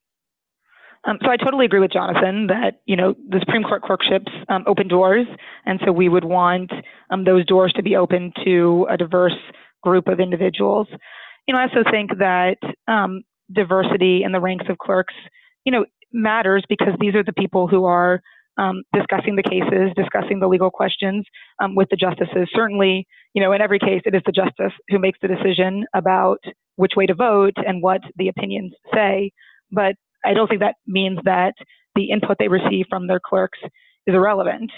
Um, 1.05 1.17
so 1.23 1.31
I 1.31 1.37
totally 1.37 1.65
agree 1.65 1.79
with 1.79 1.93
Jonathan 1.93 2.47
that 2.47 2.81
you 2.85 2.95
know 2.95 3.15
the 3.29 3.39
Supreme 3.39 3.63
Court 3.63 3.81
clerkships 3.81 4.31
um, 4.49 4.63
open 4.67 4.87
doors, 4.87 5.25
and 5.65 5.79
so 5.83 5.91
we 5.91 6.07
would 6.07 6.25
want 6.25 6.71
um, 7.09 7.23
those 7.23 7.45
doors 7.45 7.73
to 7.73 7.83
be 7.83 7.95
open 7.95 8.31
to 8.45 8.85
a 8.89 8.97
diverse 8.97 9.37
group 9.81 10.07
of 10.07 10.19
individuals 10.19 10.87
you 11.49 11.53
know, 11.53 11.61
I 11.61 11.63
also 11.63 11.89
think 11.89 12.11
that 12.19 12.57
um, 12.87 13.23
diversity 13.51 14.21
in 14.23 14.31
the 14.31 14.39
ranks 14.39 14.65
of 14.69 14.77
clerks, 14.77 15.15
you 15.65 15.71
know, 15.71 15.83
matters 16.13 16.63
because 16.69 16.93
these 16.99 17.15
are 17.15 17.23
the 17.23 17.33
people 17.33 17.67
who 17.67 17.85
are 17.85 18.21
um, 18.59 18.83
discussing 18.93 19.35
the 19.35 19.41
cases, 19.41 19.89
discussing 19.95 20.39
the 20.39 20.47
legal 20.47 20.69
questions 20.69 21.25
um, 21.59 21.73
with 21.73 21.87
the 21.89 21.95
justices. 21.95 22.47
Certainly, 22.53 23.07
you 23.33 23.41
know, 23.41 23.51
in 23.51 23.61
every 23.61 23.79
case, 23.79 24.03
it 24.05 24.13
is 24.13 24.21
the 24.27 24.31
justice 24.31 24.77
who 24.89 24.99
makes 24.99 25.17
the 25.23 25.27
decision 25.27 25.85
about 25.95 26.37
which 26.75 26.91
way 26.95 27.07
to 27.07 27.15
vote 27.15 27.55
and 27.65 27.81
what 27.81 28.01
the 28.17 28.27
opinions 28.27 28.73
say. 28.93 29.31
But 29.71 29.95
I 30.23 30.35
don't 30.35 30.47
think 30.47 30.61
that 30.61 30.75
means 30.85 31.17
that 31.25 31.55
the 31.95 32.11
input 32.11 32.37
they 32.37 32.47
receive 32.47 32.85
from 32.91 33.07
their 33.07 33.19
clerks 33.25 33.57
is 34.05 34.13
irrelevant. 34.13 34.69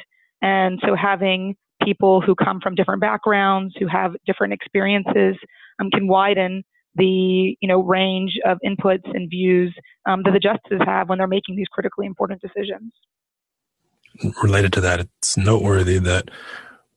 And 0.41 0.80
so 0.88 0.95
having 0.95 1.55
people 1.84 2.22
who 2.22 2.34
come 2.34 2.61
from 2.61 2.76
different 2.76 3.01
backgrounds, 3.01 3.76
who 3.78 3.88
have 3.88 4.13
different 4.26 4.53
experiences, 4.53 5.36
um, 5.82 5.89
can 5.91 6.07
widen 6.07 6.63
the 6.95 7.57
you 7.61 7.67
know 7.67 7.82
range 7.82 8.38
of 8.45 8.57
inputs 8.65 9.09
and 9.13 9.29
views 9.29 9.73
um, 10.07 10.23
that 10.23 10.32
the 10.32 10.39
justices 10.39 10.82
have 10.86 11.09
when 11.09 11.17
they're 11.17 11.27
making 11.27 11.55
these 11.55 11.67
critically 11.71 12.05
important 12.05 12.41
decisions. 12.41 12.93
Related 14.43 14.73
to 14.73 14.82
that, 14.82 14.99
it's 14.99 15.38
noteworthy 15.38 15.97
that 15.99 16.29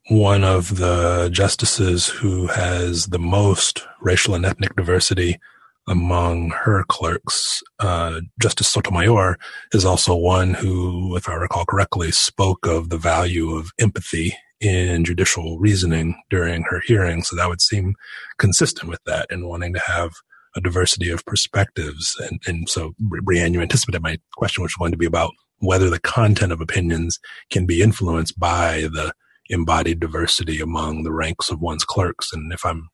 one 0.08 0.44
of 0.44 0.76
the 0.76 1.30
justices 1.32 2.08
who 2.08 2.48
has 2.48 3.06
the 3.06 3.18
most 3.18 3.86
racial 4.00 4.34
and 4.34 4.44
ethnic 4.44 4.74
diversity 4.76 5.38
among 5.86 6.50
her 6.50 6.84
clerks, 6.88 7.62
uh, 7.78 8.20
Justice 8.40 8.68
Sotomayor, 8.68 9.38
is 9.72 9.84
also 9.84 10.14
one 10.14 10.54
who, 10.54 11.14
if 11.16 11.28
I 11.28 11.34
recall 11.34 11.64
correctly, 11.66 12.10
spoke 12.10 12.66
of 12.66 12.88
the 12.88 12.96
value 12.96 13.54
of 13.54 13.70
empathy 13.78 14.34
in 14.60 15.04
judicial 15.04 15.58
reasoning 15.58 16.20
during 16.30 16.62
her 16.62 16.80
hearing. 16.84 17.22
So 17.22 17.36
that 17.36 17.48
would 17.48 17.60
seem 17.60 17.94
consistent 18.38 18.88
with 18.88 19.00
that 19.04 19.26
and 19.30 19.46
wanting 19.46 19.74
to 19.74 19.80
have 19.80 20.12
a 20.56 20.60
diversity 20.60 21.10
of 21.10 21.24
perspectives. 21.24 22.16
And, 22.20 22.40
and 22.46 22.68
so, 22.68 22.94
Brianne, 23.02 23.52
you 23.52 23.60
anticipated 23.60 24.02
my 24.02 24.18
question, 24.36 24.62
which 24.62 24.72
was 24.78 24.78
going 24.78 24.92
to 24.92 24.98
be 24.98 25.06
about 25.06 25.32
whether 25.58 25.90
the 25.90 26.00
content 26.00 26.52
of 26.52 26.60
opinions 26.60 27.18
can 27.50 27.66
be 27.66 27.82
influenced 27.82 28.38
by 28.38 28.82
the 28.92 29.12
embodied 29.50 30.00
diversity 30.00 30.60
among 30.60 31.02
the 31.02 31.12
ranks 31.12 31.50
of 31.50 31.60
one's 31.60 31.84
clerks. 31.84 32.32
And 32.32 32.52
if 32.52 32.64
I'm 32.64 32.88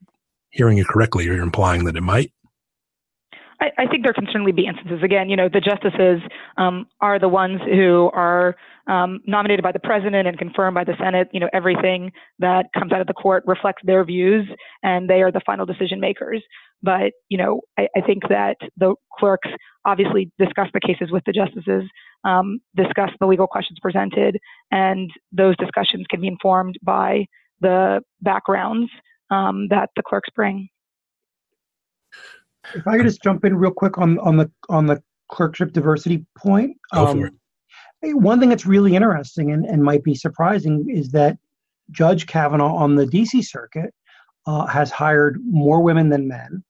hearing 0.51 0.79
you 0.79 0.85
correctly, 0.85 1.25
you're 1.25 1.41
implying 1.41 1.85
that 1.85 1.97
it 1.97 2.03
might. 2.03 2.33
I, 3.61 3.71
I 3.79 3.87
think 3.87 4.05
there 4.05 4.13
can 4.13 4.27
certainly 4.27 4.53
be 4.53 4.67
instances. 4.67 5.03
Again, 5.03 5.29
you 5.29 5.37
know, 5.37 5.49
the 5.49 5.61
justices 5.61 6.21
um, 6.57 6.87
are 7.01 7.19
the 7.19 7.29
ones 7.29 7.61
who 7.65 8.11
are 8.15 8.57
um, 8.87 9.21
nominated 9.27 9.63
by 9.63 9.73
the 9.73 9.79
president 9.79 10.27
and 10.27 10.39
confirmed 10.39 10.75
by 10.75 10.85
the 10.85 10.95
Senate. 10.99 11.29
You 11.33 11.41
know, 11.41 11.49
everything 11.53 12.13
that 12.39 12.67
comes 12.77 12.93
out 12.93 13.01
of 13.01 13.07
the 13.07 13.13
court 13.13 13.45
reflects 13.47 13.83
their 13.85 14.05
views, 14.05 14.49
and 14.83 15.09
they 15.09 15.23
are 15.23 15.31
the 15.31 15.41
final 15.45 15.67
decision 15.67 16.01
makers. 16.01 16.43
But 16.83 17.13
you 17.29 17.39
know, 17.39 17.61
I, 17.79 17.89
I 17.97 18.01
think 18.01 18.23
that 18.29 18.57
the 18.77 18.95
clerks 19.19 19.49
obviously 19.85 20.31
discuss 20.39 20.69
the 20.73 20.81
cases 20.81 21.11
with 21.11 21.23
the 21.27 21.33
justices, 21.33 21.85
um, 22.25 22.61
discuss 22.75 23.11
the 23.21 23.27
legal 23.27 23.47
questions 23.47 23.79
presented, 23.81 24.39
and 24.71 25.11
those 25.33 25.57
discussions 25.57 26.07
can 26.09 26.21
be 26.21 26.29
informed 26.29 26.79
by 26.83 27.27
the 27.61 28.01
backgrounds 28.23 28.91
um, 29.31 29.69
that 29.69 29.91
the 29.97 30.03
clerks 30.03 30.31
bring. 30.35 30.69
If 32.75 32.87
I 32.87 32.97
could 32.97 33.07
just 33.07 33.23
jump 33.23 33.45
in 33.45 33.57
real 33.57 33.71
quick 33.71 33.99
on 33.99 34.19
on 34.21 34.37
the 34.37 34.51
on 34.69 34.87
the 34.87 35.03
clerkship 35.31 35.73
diversity 35.73 36.27
point. 36.37 36.77
Um, 36.93 37.31
one 38.03 38.41
thing 38.41 38.49
that's 38.49 38.67
really 38.67 38.97
interesting 38.97 39.53
and, 39.53 39.65
and 39.65 39.83
might 39.83 40.03
be 40.03 40.15
surprising 40.15 40.87
is 40.89 41.11
that 41.11 41.37
Judge 41.91 42.27
Kavanaugh 42.27 42.75
on 42.75 42.95
the 42.95 43.07
DC 43.07 43.45
circuit 43.45 43.95
uh, 44.47 44.67
has 44.67 44.91
hired 44.91 45.39
more 45.45 45.83
women 45.83 46.09
than 46.09 46.29
men 46.29 46.65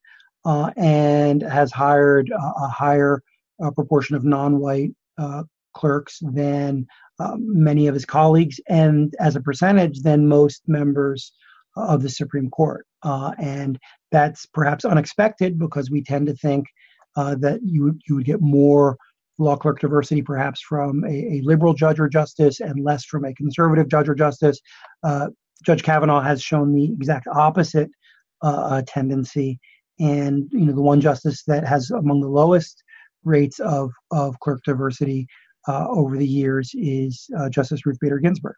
uh, 0.45 0.70
and 0.76 1.43
has 1.43 1.72
hired 1.72 2.30
a 2.32 2.68
higher 2.68 3.22
uh, 3.62 3.70
proportion 3.70 4.16
of 4.16 4.24
non-white 4.24 4.91
uh, 5.18 5.45
clerks 5.74 6.18
than 6.22 6.86
uh, 7.20 7.36
many 7.38 7.86
of 7.86 7.95
his 7.95 8.05
colleagues 8.05 8.59
and 8.68 9.14
as 9.20 9.36
a 9.36 9.41
percentage 9.41 10.01
than 10.01 10.26
most 10.26 10.62
members 10.66 11.32
of 11.76 12.03
the 12.03 12.09
Supreme 12.09 12.51
Court. 12.51 12.86
Uh, 13.03 13.32
and 13.38 13.78
that's 14.11 14.46
perhaps 14.46 14.84
unexpected 14.84 15.58
because 15.58 15.90
we 15.90 16.02
tend 16.02 16.26
to 16.26 16.34
think 16.34 16.66
uh, 17.16 17.34
that 17.36 17.61
you 17.62 17.84
would, 17.84 18.00
you 18.08 18.14
would 18.16 18.24
get 18.24 18.40
more 18.40 18.96
law 19.38 19.56
clerk 19.56 19.80
diversity 19.80 20.22
perhaps 20.22 20.61
from 20.61 21.02
a, 21.04 21.38
a, 21.38 21.40
liberal 21.44 21.72
judge 21.72 21.98
or 21.98 22.08
justice 22.08 22.61
and 22.61 22.84
less 22.84 23.04
from 23.04 23.24
a 23.24 23.34
conservative 23.34 23.88
judge 23.88 24.08
or 24.08 24.14
justice. 24.14 24.61
Uh, 25.02 25.28
judge 25.64 25.82
Kavanaugh 25.82 26.20
has 26.20 26.42
shown 26.42 26.74
the 26.74 26.84
exact 26.84 27.26
opposite 27.32 27.90
uh, 28.42 28.46
uh, 28.46 28.82
tendency. 28.86 29.58
And 29.98 30.48
you 30.50 30.66
know 30.66 30.72
the 30.72 30.80
one 30.80 31.00
justice 31.00 31.42
that 31.46 31.66
has 31.66 31.90
among 31.90 32.20
the 32.20 32.28
lowest 32.28 32.82
rates 33.24 33.61
of, 33.61 33.90
of 34.11 34.38
clerk 34.40 34.61
diversity 34.64 35.26
uh, 35.68 35.86
over 35.88 36.16
the 36.16 36.26
years 36.26 36.70
is 36.74 37.28
Justice 37.50 37.84
Ruth 37.84 37.98
Bader 38.00 38.18
Ginsburg. 38.18 38.54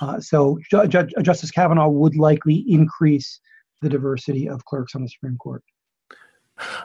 Uh, 0.00 0.20
so 0.20 0.58
Ju- 0.70 0.86
Ju- 0.86 1.08
Justice 1.22 1.50
Kavanaugh 1.50 1.88
would 1.88 2.16
likely 2.16 2.64
increase 2.68 3.40
the 3.82 3.88
diversity 3.88 4.48
of 4.48 4.64
clerks 4.64 4.94
on 4.94 5.02
the 5.02 5.08
Supreme 5.08 5.36
Court. 5.36 5.62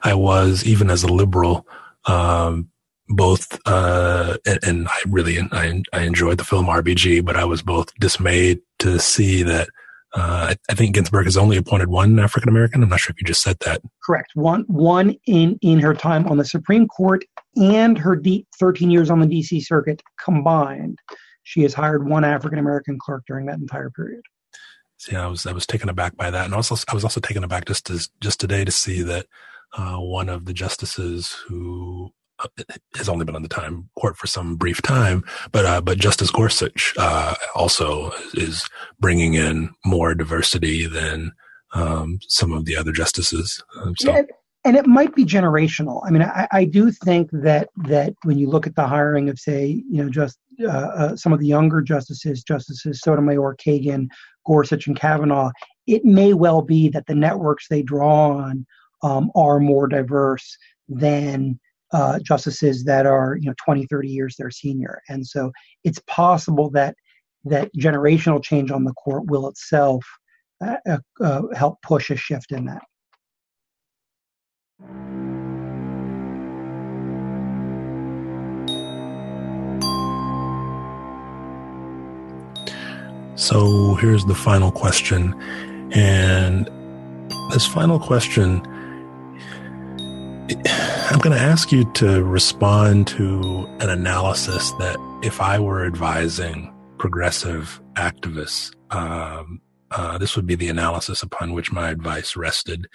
I 0.04 0.14
was, 0.14 0.66
even 0.66 0.90
as 0.90 1.04
a 1.04 1.08
liberal, 1.08 1.68
um, 2.06 2.70
both, 3.10 3.60
uh, 3.66 4.38
and, 4.46 4.60
and, 4.64 4.88
I 4.88 4.98
really, 5.08 5.40
I, 5.52 5.82
I 5.94 6.02
enjoyed 6.02 6.38
the 6.38 6.44
film 6.44 6.66
RBG, 6.66 7.24
but 7.24 7.38
I 7.38 7.46
was 7.46 7.62
both 7.62 7.94
dismayed 7.96 8.60
to 8.80 9.00
see 9.00 9.44
that, 9.44 9.70
uh, 10.16 10.50
I, 10.52 10.56
I 10.70 10.74
think 10.74 10.96
Ginsburg 10.96 11.26
has 11.26 11.38
only 11.38 11.58
appointed 11.58 11.90
one 11.90 12.18
African 12.20 12.50
American. 12.50 12.82
I'm 12.82 12.90
not 12.90 13.00
sure 13.00 13.14
if 13.14 13.22
you 13.22 13.28
just 13.28 13.42
said 13.42 13.58
that. 13.66 13.82
Correct. 14.04 14.32
One, 14.36 14.64
one 14.68 15.16
in, 15.26 15.58
in 15.62 15.80
her 15.80 15.94
time 15.94 16.26
on 16.28 16.38
the 16.38 16.46
Supreme 16.46 16.88
Court 16.88 17.24
and 17.56 17.98
her 17.98 18.16
D- 18.16 18.46
13 18.60 18.90
years 18.90 19.10
on 19.10 19.20
the 19.20 19.28
DC 19.28 19.64
circuit 19.64 20.02
combined, 20.24 20.98
she 21.44 21.62
has 21.62 21.74
hired 21.74 22.10
one 22.10 22.24
African 22.26 22.60
American 22.60 22.98
clerk 23.00 23.24
during 23.28 23.46
that 23.46 23.60
entire 23.60 23.90
period. 23.90 24.22
See, 24.98 25.16
I 25.16 25.28
was 25.28 25.46
I 25.46 25.52
was 25.52 25.68
taken 25.68 25.90
aback 25.90 26.18
by 26.18 26.32
that, 26.32 26.46
and 26.46 26.54
also 26.54 26.76
I 26.88 26.94
was 26.94 27.04
also 27.04 27.20
taken 27.20 27.44
aback 27.44 27.66
just 27.66 27.90
as 27.90 28.10
just 28.20 28.40
today 28.40 28.66
to 28.66 28.72
see 28.72 29.04
that 29.04 29.28
uh, 29.78 29.98
one 29.98 30.28
of 30.28 30.46
the 30.46 30.54
justices 30.54 31.36
who 31.48 32.12
uh, 32.40 32.48
has 32.96 33.08
only 33.08 33.24
been 33.24 33.36
on 33.36 33.44
the 33.44 33.48
time 33.48 33.90
court 34.00 34.18
for 34.18 34.28
some 34.28 34.56
brief 34.56 34.82
time, 34.82 35.24
but 35.52 35.66
uh, 35.66 35.82
but 35.82 36.00
Justice 36.00 36.32
Gorsuch 36.32 36.94
uh, 36.98 37.36
also 37.56 38.12
is 38.34 38.68
bringing 39.00 39.36
in 39.36 39.70
more 39.86 40.16
diversity 40.16 40.88
than 40.88 41.32
um, 41.74 42.20
some 42.28 42.52
of 42.52 42.66
the 42.66 42.76
other 42.76 42.92
justices. 42.92 43.64
Um, 43.80 43.96
so. 43.98 44.12
Yeah, 44.12 44.24
and 44.66 44.76
it 44.76 44.88
might 44.88 45.16
be 45.16 45.26
generational. 45.26 46.02
I 46.06 46.10
mean, 46.10 46.24
I, 46.24 46.48
I, 46.52 46.66
do 46.66 46.92
think 46.92 47.30
that 47.32 47.70
that 47.86 48.14
when 48.24 48.38
you 48.38 48.50
look 48.50 48.68
at 48.68 48.76
the 48.76 48.88
hiring 48.88 49.30
of, 49.30 49.40
say, 49.40 49.84
you 49.90 50.04
know, 50.04 50.10
just 50.10 50.40
uh, 50.68 51.16
some 51.16 51.34
of 51.34 51.40
the 51.40 51.46
younger 51.46 51.82
justices, 51.82 52.44
Justices 52.44 53.00
Sotomayor, 53.02 53.56
Kagan, 53.56 54.08
Gorsuch, 54.48 54.88
and 54.88 55.00
Kavanaugh, 55.00 55.52
it 55.86 56.04
may 56.06 56.34
well 56.34 56.62
be 56.62 56.90
that 56.90 57.06
the 57.06 57.16
networks 57.16 57.68
they 57.68 57.84
draw 57.84 58.38
on 58.38 58.66
um, 59.04 59.30
are 59.36 59.60
more 59.60 59.88
diverse 59.88 60.58
than 60.90 61.60
uh, 61.94 62.20
justices 62.20 62.84
that 62.86 63.06
are, 63.06 63.38
you 63.40 63.48
know, 63.48 63.54
20, 63.64 63.86
30 63.86 64.10
years 64.10 64.36
their 64.38 64.52
senior. 64.52 65.02
And 65.10 65.26
so 65.26 65.52
it's 65.84 66.02
possible 66.08 66.70
that 66.72 66.96
that 67.46 67.70
generational 67.76 68.44
change 68.44 68.72
on 68.72 68.84
the 68.84 68.94
court 68.94 69.26
will 69.28 69.48
itself 69.48 70.04
uh, 70.66 70.98
uh, 71.22 71.42
help 71.56 71.82
push 71.84 72.10
a 72.10 72.16
shift 72.16 72.52
in 72.52 72.66
that. 72.66 72.84
So 83.38 83.94
here's 83.96 84.26
the 84.26 84.34
final 84.34 84.72
question. 84.72 85.40
And 85.92 86.68
this 87.52 87.68
final 87.68 88.00
question, 88.00 88.66
I'm 91.12 91.20
going 91.20 91.38
to 91.38 91.42
ask 91.42 91.72
you 91.72 91.86
to 91.94 92.24
respond 92.24 93.06
to 93.10 93.68
an 93.80 93.92
analysis 93.92 94.72
that 94.80 94.98
if 95.24 95.40
I 95.40 95.60
were 95.60 95.86
advising 95.86 96.74
progressive 96.98 97.80
activists, 97.94 98.76
um, 98.90 99.62
uh, 99.92 100.18
this 100.18 100.36
would 100.36 100.48
be 100.48 100.56
the 100.56 100.70
analysis 100.70 101.22
upon 101.22 101.54
which 101.54 101.72
my 101.72 101.92
advice 101.92 102.36
rested. 102.36 102.88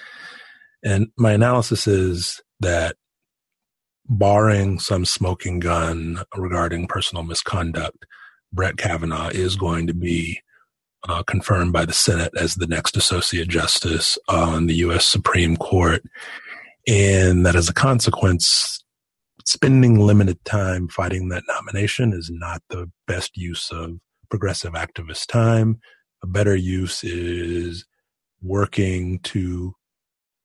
And 0.82 1.06
my 1.16 1.32
analysis 1.32 1.86
is 1.86 2.42
that 2.58 2.96
barring 4.08 4.80
some 4.80 5.04
smoking 5.04 5.60
gun 5.60 6.24
regarding 6.36 6.88
personal 6.88 7.22
misconduct, 7.22 8.04
Brett 8.52 8.76
Kavanaugh 8.76 9.28
is 9.28 9.56
going 9.56 9.86
to 9.86 9.94
be 9.94 10.40
uh, 11.08 11.22
confirmed 11.24 11.72
by 11.72 11.84
the 11.84 11.92
Senate 11.92 12.32
as 12.38 12.54
the 12.54 12.66
next 12.66 12.96
Associate 12.96 13.48
Justice 13.48 14.18
on 14.28 14.66
the 14.66 14.74
U.S. 14.76 15.06
Supreme 15.06 15.56
Court. 15.56 16.02
And 16.86 17.46
that 17.46 17.56
as 17.56 17.68
a 17.68 17.74
consequence, 17.74 18.82
spending 19.44 20.00
limited 20.00 20.44
time 20.44 20.88
fighting 20.88 21.28
that 21.28 21.44
nomination 21.48 22.12
is 22.12 22.30
not 22.32 22.62
the 22.68 22.90
best 23.06 23.36
use 23.36 23.70
of 23.70 23.98
progressive 24.30 24.74
activist 24.74 25.26
time. 25.26 25.78
A 26.22 26.26
better 26.26 26.54
use 26.54 27.02
is 27.02 27.84
working 28.40 29.18
to 29.20 29.74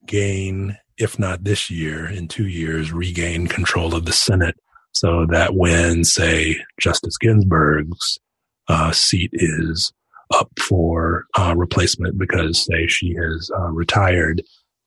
gain, 0.06 0.78
if 0.98 1.20
not 1.20 1.44
this 1.44 1.70
year, 1.70 2.08
in 2.08 2.28
two 2.28 2.48
years, 2.48 2.92
regain 2.92 3.48
control 3.48 3.94
of 3.94 4.06
the 4.06 4.14
Senate 4.14 4.58
so 5.00 5.28
that 5.30 5.54
when, 5.54 6.04
say, 6.04 6.58
Justice 6.80 7.18
Ginsburg's 7.18 8.20
uh, 8.68 8.92
seat 8.92 9.30
is 9.34 9.94
up 10.34 10.50
for 10.60 11.26
uh, 11.38 11.54
replacement 11.56 12.18
because, 12.18 12.66
say, 12.66 12.88
she 12.88 13.14
has 13.14 13.52
uh, 13.56 13.70
retired, 13.70 14.42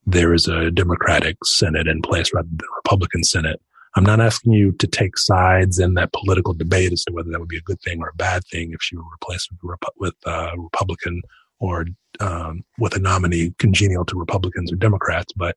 there 0.06 0.34
is 0.34 0.48
a 0.48 0.70
Democratic 0.72 1.36
Senate 1.44 1.86
in 1.86 2.02
place 2.02 2.34
rather 2.34 2.48
than 2.48 2.58
a 2.60 2.76
Republican 2.76 3.22
Senate. 3.22 3.60
I'm 3.94 4.04
not 4.04 4.20
asking 4.20 4.52
you 4.52 4.72
to 4.72 4.86
take 4.88 5.16
sides 5.16 5.78
in 5.78 5.94
that 5.94 6.12
political 6.12 6.54
debate 6.54 6.92
as 6.92 7.04
to 7.04 7.12
whether 7.12 7.30
that 7.30 7.38
would 7.38 7.48
be 7.48 7.58
a 7.58 7.62
good 7.62 7.80
thing 7.80 8.00
or 8.00 8.08
a 8.08 8.14
bad 8.16 8.42
thing 8.50 8.72
if 8.72 8.82
she 8.82 8.96
were 8.96 9.04
replaced 9.12 9.48
with, 9.62 9.78
with 9.98 10.14
uh, 10.26 10.50
Republican 10.56 11.22
or 11.60 11.86
um, 12.18 12.64
with 12.78 12.96
a 12.96 13.00
nominee 13.00 13.54
congenial 13.58 14.04
to 14.06 14.18
Republicans 14.18 14.72
or 14.72 14.76
Democrats. 14.76 15.32
But 15.36 15.56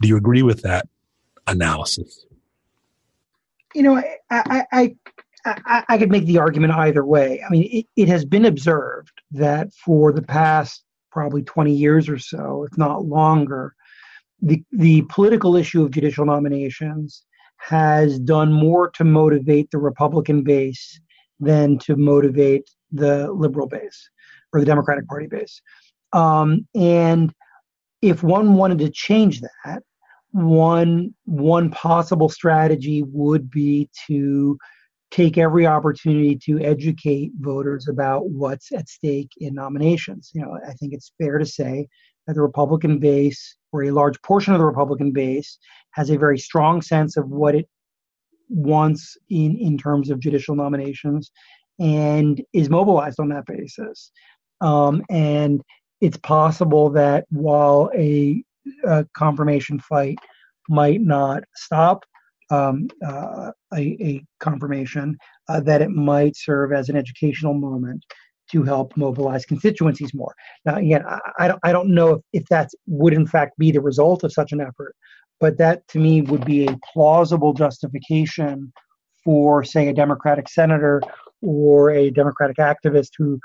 do 0.00 0.06
you 0.06 0.16
agree 0.16 0.42
with 0.42 0.62
that 0.62 0.88
analysis? 1.48 2.24
You 3.74 3.82
know, 3.82 3.96
I, 3.96 4.16
I, 4.30 4.66
I, 4.72 4.96
I, 5.44 5.84
I 5.88 5.98
could 5.98 6.10
make 6.10 6.26
the 6.26 6.38
argument 6.38 6.72
either 6.74 7.04
way. 7.04 7.42
I 7.42 7.50
mean, 7.50 7.68
it, 7.70 7.86
it 7.96 8.08
has 8.08 8.24
been 8.24 8.44
observed 8.44 9.12
that 9.32 9.72
for 9.72 10.12
the 10.12 10.22
past 10.22 10.84
probably 11.10 11.42
20 11.42 11.72
years 11.72 12.08
or 12.08 12.18
so, 12.18 12.66
if 12.70 12.76
not 12.76 13.04
longer, 13.04 13.74
the, 14.42 14.62
the 14.72 15.02
political 15.08 15.56
issue 15.56 15.82
of 15.82 15.90
judicial 15.90 16.24
nominations 16.24 17.24
has 17.58 18.18
done 18.18 18.52
more 18.52 18.90
to 18.90 19.04
motivate 19.04 19.70
the 19.70 19.78
Republican 19.78 20.42
base 20.42 20.98
than 21.40 21.78
to 21.78 21.96
motivate 21.96 22.68
the 22.90 23.30
liberal 23.32 23.66
base 23.66 24.08
or 24.52 24.60
the 24.60 24.66
Democratic 24.66 25.06
Party 25.06 25.26
base. 25.26 25.60
Um, 26.12 26.66
and 26.74 27.32
if 28.02 28.22
one 28.22 28.54
wanted 28.54 28.78
to 28.78 28.90
change 28.90 29.40
that, 29.40 29.82
one 30.32 31.14
one 31.24 31.70
possible 31.70 32.28
strategy 32.28 33.02
would 33.02 33.50
be 33.50 33.88
to 34.06 34.56
take 35.10 35.38
every 35.38 35.66
opportunity 35.66 36.36
to 36.36 36.60
educate 36.60 37.32
voters 37.40 37.88
about 37.88 38.30
what's 38.30 38.70
at 38.72 38.88
stake 38.88 39.30
in 39.38 39.54
nominations. 39.54 40.30
You 40.32 40.42
know, 40.42 40.58
I 40.66 40.72
think 40.74 40.92
it's 40.92 41.12
fair 41.20 41.38
to 41.38 41.46
say 41.46 41.88
that 42.26 42.34
the 42.34 42.42
Republican 42.42 42.98
base, 43.00 43.56
or 43.72 43.84
a 43.84 43.90
large 43.90 44.20
portion 44.22 44.52
of 44.52 44.60
the 44.60 44.66
Republican 44.66 45.10
base, 45.10 45.58
has 45.92 46.10
a 46.10 46.18
very 46.18 46.38
strong 46.38 46.80
sense 46.80 47.16
of 47.16 47.28
what 47.28 47.54
it 47.56 47.68
wants 48.48 49.16
in 49.28 49.56
in 49.56 49.76
terms 49.78 50.10
of 50.10 50.20
judicial 50.20 50.54
nominations, 50.54 51.32
and 51.80 52.42
is 52.52 52.70
mobilized 52.70 53.18
on 53.18 53.30
that 53.30 53.46
basis. 53.46 54.12
Um, 54.60 55.02
and 55.10 55.62
it's 56.00 56.18
possible 56.18 56.90
that 56.90 57.26
while 57.30 57.90
a, 57.96 58.42
a 58.84 59.06
confirmation 59.14 59.78
fight 59.78 60.18
might 60.68 61.00
not 61.00 61.44
stop 61.54 62.04
um, 62.50 62.88
uh, 63.06 63.52
a, 63.74 63.80
a, 63.80 64.24
confirmation, 64.40 65.16
uh, 65.48 65.60
that 65.60 65.82
it 65.82 65.90
might 65.90 66.36
serve 66.36 66.72
as 66.72 66.88
an 66.88 66.96
educational 66.96 67.54
moment 67.54 68.04
to 68.50 68.64
help 68.64 68.96
mobilize 68.96 69.46
constituencies 69.46 70.12
more. 70.12 70.34
Now, 70.64 70.76
again, 70.76 71.04
I, 71.06 71.20
I 71.38 71.48
don't, 71.48 71.60
I 71.62 71.72
don't 71.72 71.94
know 71.94 72.14
if, 72.14 72.20
if 72.32 72.46
that 72.48 72.70
would 72.86 73.12
in 73.12 73.26
fact 73.26 73.56
be 73.58 73.70
the 73.70 73.80
result 73.80 74.24
of 74.24 74.32
such 74.32 74.50
an 74.50 74.60
effort, 74.60 74.96
but 75.38 75.56
that 75.58 75.86
to 75.88 75.98
me 75.98 76.22
would 76.22 76.44
be 76.44 76.66
a 76.66 76.78
plausible 76.92 77.52
justification 77.52 78.72
for, 79.24 79.62
say, 79.62 79.88
a 79.88 79.92
Democratic 79.92 80.48
senator 80.48 81.00
or 81.42 81.90
a 81.90 82.10
Democratic 82.10 82.56
activist 82.56 83.10
who 83.16 83.38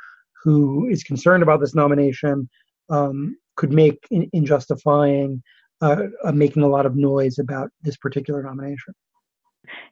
who 0.44 0.88
is 0.88 1.04
concerned 1.04 1.42
about 1.42 1.60
this 1.60 1.74
nomination 1.74 2.48
um, 2.90 3.36
could 3.56 3.72
make 3.72 4.00
in, 4.12 4.30
in 4.34 4.46
justifying 4.46 5.42
uh, 5.82 6.04
uh, 6.24 6.32
making 6.32 6.64
a 6.64 6.68
lot 6.68 6.86
of 6.86 6.96
noise 6.96 7.38
about 7.38 7.70
this 7.84 7.98
particular 7.98 8.42
nomination. 8.42 8.94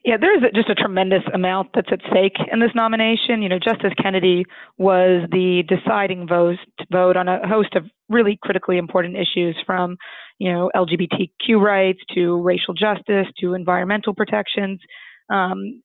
Yeah, 0.05 0.18
there 0.18 0.36
is 0.36 0.43
just 0.53 0.70
a 0.70 0.76
tremendous 0.76 1.24
amount 1.34 1.70
that's 1.74 1.89
at 1.91 1.99
stake 2.09 2.38
in 2.51 2.59
this 2.59 2.72
nomination. 2.76 3.41
You 3.41 3.49
know, 3.49 3.59
Justice 3.59 3.93
Kennedy 4.01 4.45
was 4.78 5.28
the 5.32 5.64
deciding 5.68 6.28
vote 6.28 6.57
vote 6.91 7.18
on 7.18 7.28
a 7.28 7.47
host 7.47 7.76
of 7.76 7.86
really 8.09 8.38
critically 8.41 8.78
important 8.78 9.16
issues, 9.16 9.57
from 9.66 9.97
you 10.39 10.51
know 10.51 10.70
LGBTQ 10.76 11.59
rights 11.59 11.99
to 12.14 12.41
racial 12.41 12.74
justice 12.74 13.28
to 13.39 13.53
environmental 13.53 14.14
protections 14.14 14.80
um, 15.32 15.82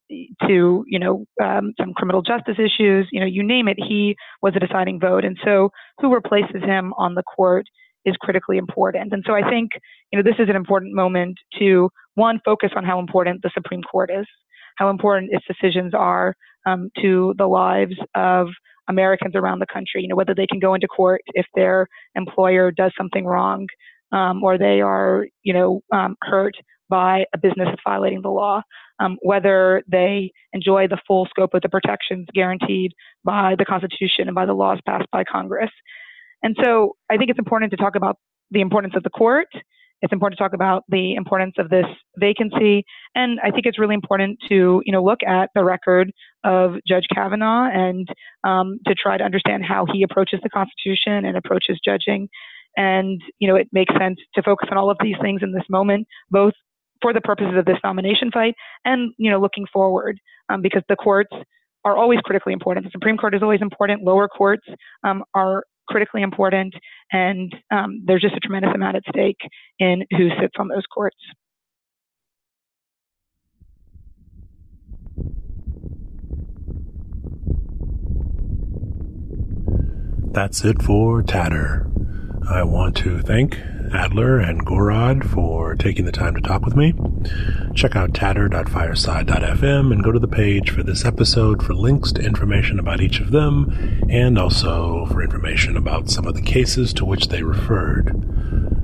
to 0.46 0.84
you 0.86 0.98
know 0.98 1.24
um, 1.42 1.72
some 1.80 1.92
criminal 1.94 2.22
justice 2.22 2.56
issues. 2.58 3.08
You 3.12 3.20
know, 3.20 3.26
you 3.26 3.42
name 3.42 3.68
it, 3.68 3.76
he 3.78 4.16
was 4.42 4.54
a 4.56 4.60
deciding 4.60 5.00
vote. 5.00 5.24
And 5.24 5.36
so, 5.44 5.70
who 6.00 6.12
replaces 6.12 6.62
him 6.62 6.92
on 6.98 7.14
the 7.14 7.22
court 7.22 7.66
is 8.04 8.16
critically 8.20 8.58
important. 8.58 9.12
And 9.12 9.22
so, 9.26 9.34
I 9.34 9.48
think 9.48 9.70
you 10.12 10.18
know 10.18 10.22
this 10.22 10.38
is 10.38 10.48
an 10.48 10.56
important 10.56 10.94
moment 10.94 11.36
to 11.58 11.88
one 12.14 12.40
focus 12.44 12.70
on 12.76 12.84
how 12.84 12.98
important 12.98 13.42
the 13.42 13.50
Supreme 13.54 13.82
Court 13.82 14.10
is, 14.12 14.26
how 14.76 14.90
important 14.90 15.30
its 15.32 15.44
decisions 15.46 15.94
are 15.94 16.34
um, 16.66 16.90
to 17.00 17.34
the 17.38 17.46
lives 17.46 17.96
of 18.14 18.48
Americans 18.88 19.34
around 19.34 19.60
the 19.60 19.66
country. 19.72 20.02
You 20.02 20.08
know, 20.08 20.16
whether 20.16 20.34
they 20.34 20.46
can 20.46 20.58
go 20.58 20.74
into 20.74 20.88
court 20.88 21.20
if 21.34 21.46
their 21.54 21.86
employer 22.14 22.70
does 22.70 22.92
something 22.96 23.24
wrong. 23.24 23.66
Um, 24.10 24.42
or 24.42 24.56
they 24.56 24.80
are, 24.80 25.26
you 25.42 25.52
know, 25.52 25.82
um, 25.92 26.16
hurt 26.22 26.54
by 26.88 27.24
a 27.34 27.38
business 27.38 27.68
violating 27.86 28.22
the 28.22 28.30
law, 28.30 28.62
um, 29.00 29.18
whether 29.20 29.82
they 29.86 30.32
enjoy 30.54 30.88
the 30.88 30.98
full 31.06 31.26
scope 31.26 31.52
of 31.52 31.60
the 31.60 31.68
protections 31.68 32.26
guaranteed 32.34 32.92
by 33.24 33.54
the 33.58 33.66
Constitution 33.66 34.26
and 34.26 34.34
by 34.34 34.46
the 34.46 34.54
laws 34.54 34.78
passed 34.86 35.10
by 35.12 35.24
Congress. 35.24 35.70
And 36.42 36.56
so 36.64 36.96
I 37.10 37.18
think 37.18 37.28
it's 37.28 37.38
important 37.38 37.70
to 37.72 37.76
talk 37.76 37.96
about 37.96 38.16
the 38.50 38.62
importance 38.62 38.94
of 38.96 39.02
the 39.02 39.10
court 39.10 39.48
it's 40.00 40.12
important 40.12 40.38
to 40.38 40.42
talk 40.42 40.52
about 40.52 40.84
the 40.88 41.14
importance 41.14 41.54
of 41.58 41.70
this 41.70 41.86
vacancy. 42.16 42.84
And 43.14 43.40
I 43.42 43.50
think 43.50 43.66
it's 43.66 43.78
really 43.78 43.94
important 43.94 44.38
to, 44.48 44.82
you 44.84 44.92
know, 44.92 45.02
look 45.02 45.20
at 45.26 45.50
the 45.54 45.64
record 45.64 46.12
of 46.44 46.76
Judge 46.86 47.06
Kavanaugh 47.12 47.68
and 47.72 48.08
um, 48.44 48.78
to 48.86 48.94
try 48.94 49.16
to 49.16 49.24
understand 49.24 49.64
how 49.64 49.86
he 49.92 50.02
approaches 50.02 50.40
the 50.42 50.50
Constitution 50.50 51.24
and 51.24 51.36
approaches 51.36 51.80
judging. 51.84 52.28
And, 52.76 53.20
you 53.38 53.48
know, 53.48 53.56
it 53.56 53.68
makes 53.72 53.92
sense 53.98 54.18
to 54.34 54.42
focus 54.42 54.68
on 54.70 54.78
all 54.78 54.90
of 54.90 54.96
these 55.00 55.16
things 55.20 55.40
in 55.42 55.52
this 55.52 55.64
moment, 55.68 56.06
both 56.30 56.54
for 57.02 57.12
the 57.12 57.20
purposes 57.20 57.54
of 57.56 57.64
this 57.64 57.78
nomination 57.82 58.30
fight 58.30 58.54
and, 58.84 59.12
you 59.18 59.30
know, 59.30 59.40
looking 59.40 59.66
forward, 59.72 60.18
um, 60.48 60.62
because 60.62 60.82
the 60.88 60.96
courts 60.96 61.30
are 61.84 61.96
always 61.96 62.20
critically 62.20 62.52
important. 62.52 62.84
The 62.84 62.90
Supreme 62.90 63.16
Court 63.16 63.34
is 63.34 63.42
always 63.42 63.62
important. 63.62 64.02
Lower 64.02 64.28
courts 64.28 64.66
um, 65.04 65.22
are 65.34 65.64
critically 65.88 66.22
important, 66.22 66.74
and 67.12 67.54
um, 67.70 68.02
there's 68.04 68.20
just 68.20 68.34
a 68.34 68.40
tremendous 68.40 68.72
amount 68.74 68.96
at 68.96 69.02
stake 69.08 69.38
in 69.78 70.04
who 70.10 70.28
sits 70.40 70.54
on 70.58 70.68
those 70.68 70.84
courts. 70.92 71.16
That's 80.32 80.64
it 80.64 80.82
for 80.82 81.22
Tatter. 81.22 81.90
I 82.46 82.62
want 82.62 82.96
to 82.98 83.20
thank 83.20 83.58
Adler 83.92 84.38
and 84.38 84.64
Gorod 84.64 85.24
for 85.28 85.74
taking 85.74 86.04
the 86.04 86.12
time 86.12 86.34
to 86.34 86.40
talk 86.40 86.62
with 86.62 86.76
me. 86.76 86.94
Check 87.74 87.96
out 87.96 88.14
tatter.fireside.fm 88.14 89.92
and 89.92 90.04
go 90.04 90.12
to 90.12 90.18
the 90.18 90.28
page 90.28 90.70
for 90.70 90.82
this 90.82 91.04
episode 91.04 91.62
for 91.62 91.74
links 91.74 92.12
to 92.12 92.22
information 92.22 92.78
about 92.78 93.00
each 93.00 93.20
of 93.20 93.30
them 93.30 94.06
and 94.10 94.38
also 94.38 95.06
for 95.06 95.22
information 95.22 95.76
about 95.76 96.10
some 96.10 96.26
of 96.26 96.34
the 96.34 96.42
cases 96.42 96.92
to 96.94 97.04
which 97.04 97.28
they 97.28 97.42
referred. 97.42 98.14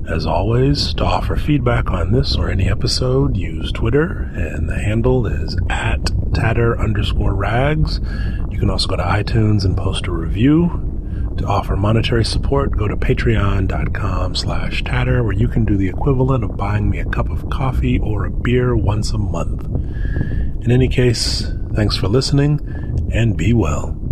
As 0.08 0.26
always, 0.26 0.92
to 0.94 1.04
offer 1.04 1.34
feedback 1.36 1.90
on 1.90 2.12
this 2.12 2.36
or 2.36 2.50
any 2.50 2.68
episode, 2.68 3.36
use 3.36 3.72
Twitter, 3.72 4.30
and 4.34 4.68
the 4.68 4.78
handle 4.78 5.26
is 5.26 5.56
at 5.70 6.10
tatter 6.34 6.78
underscore 6.78 7.34
rags. 7.34 8.00
You 8.50 8.58
can 8.58 8.68
also 8.68 8.88
go 8.88 8.96
to 8.96 9.02
iTunes 9.02 9.64
and 9.64 9.76
post 9.76 10.06
a 10.06 10.12
review. 10.12 10.93
To 11.38 11.46
offer 11.46 11.76
monetary 11.76 12.24
support, 12.24 12.76
go 12.76 12.86
to 12.86 12.96
patreon.com 12.96 14.36
slash 14.36 14.84
tatter, 14.84 15.22
where 15.24 15.32
you 15.32 15.48
can 15.48 15.64
do 15.64 15.76
the 15.76 15.88
equivalent 15.88 16.44
of 16.44 16.56
buying 16.56 16.88
me 16.88 17.00
a 17.00 17.04
cup 17.04 17.28
of 17.28 17.50
coffee 17.50 17.98
or 17.98 18.24
a 18.24 18.30
beer 18.30 18.76
once 18.76 19.12
a 19.12 19.18
month. 19.18 19.64
In 20.64 20.70
any 20.70 20.88
case, 20.88 21.50
thanks 21.74 21.96
for 21.96 22.08
listening, 22.08 22.60
and 23.12 23.36
be 23.36 23.52
well. 23.52 24.03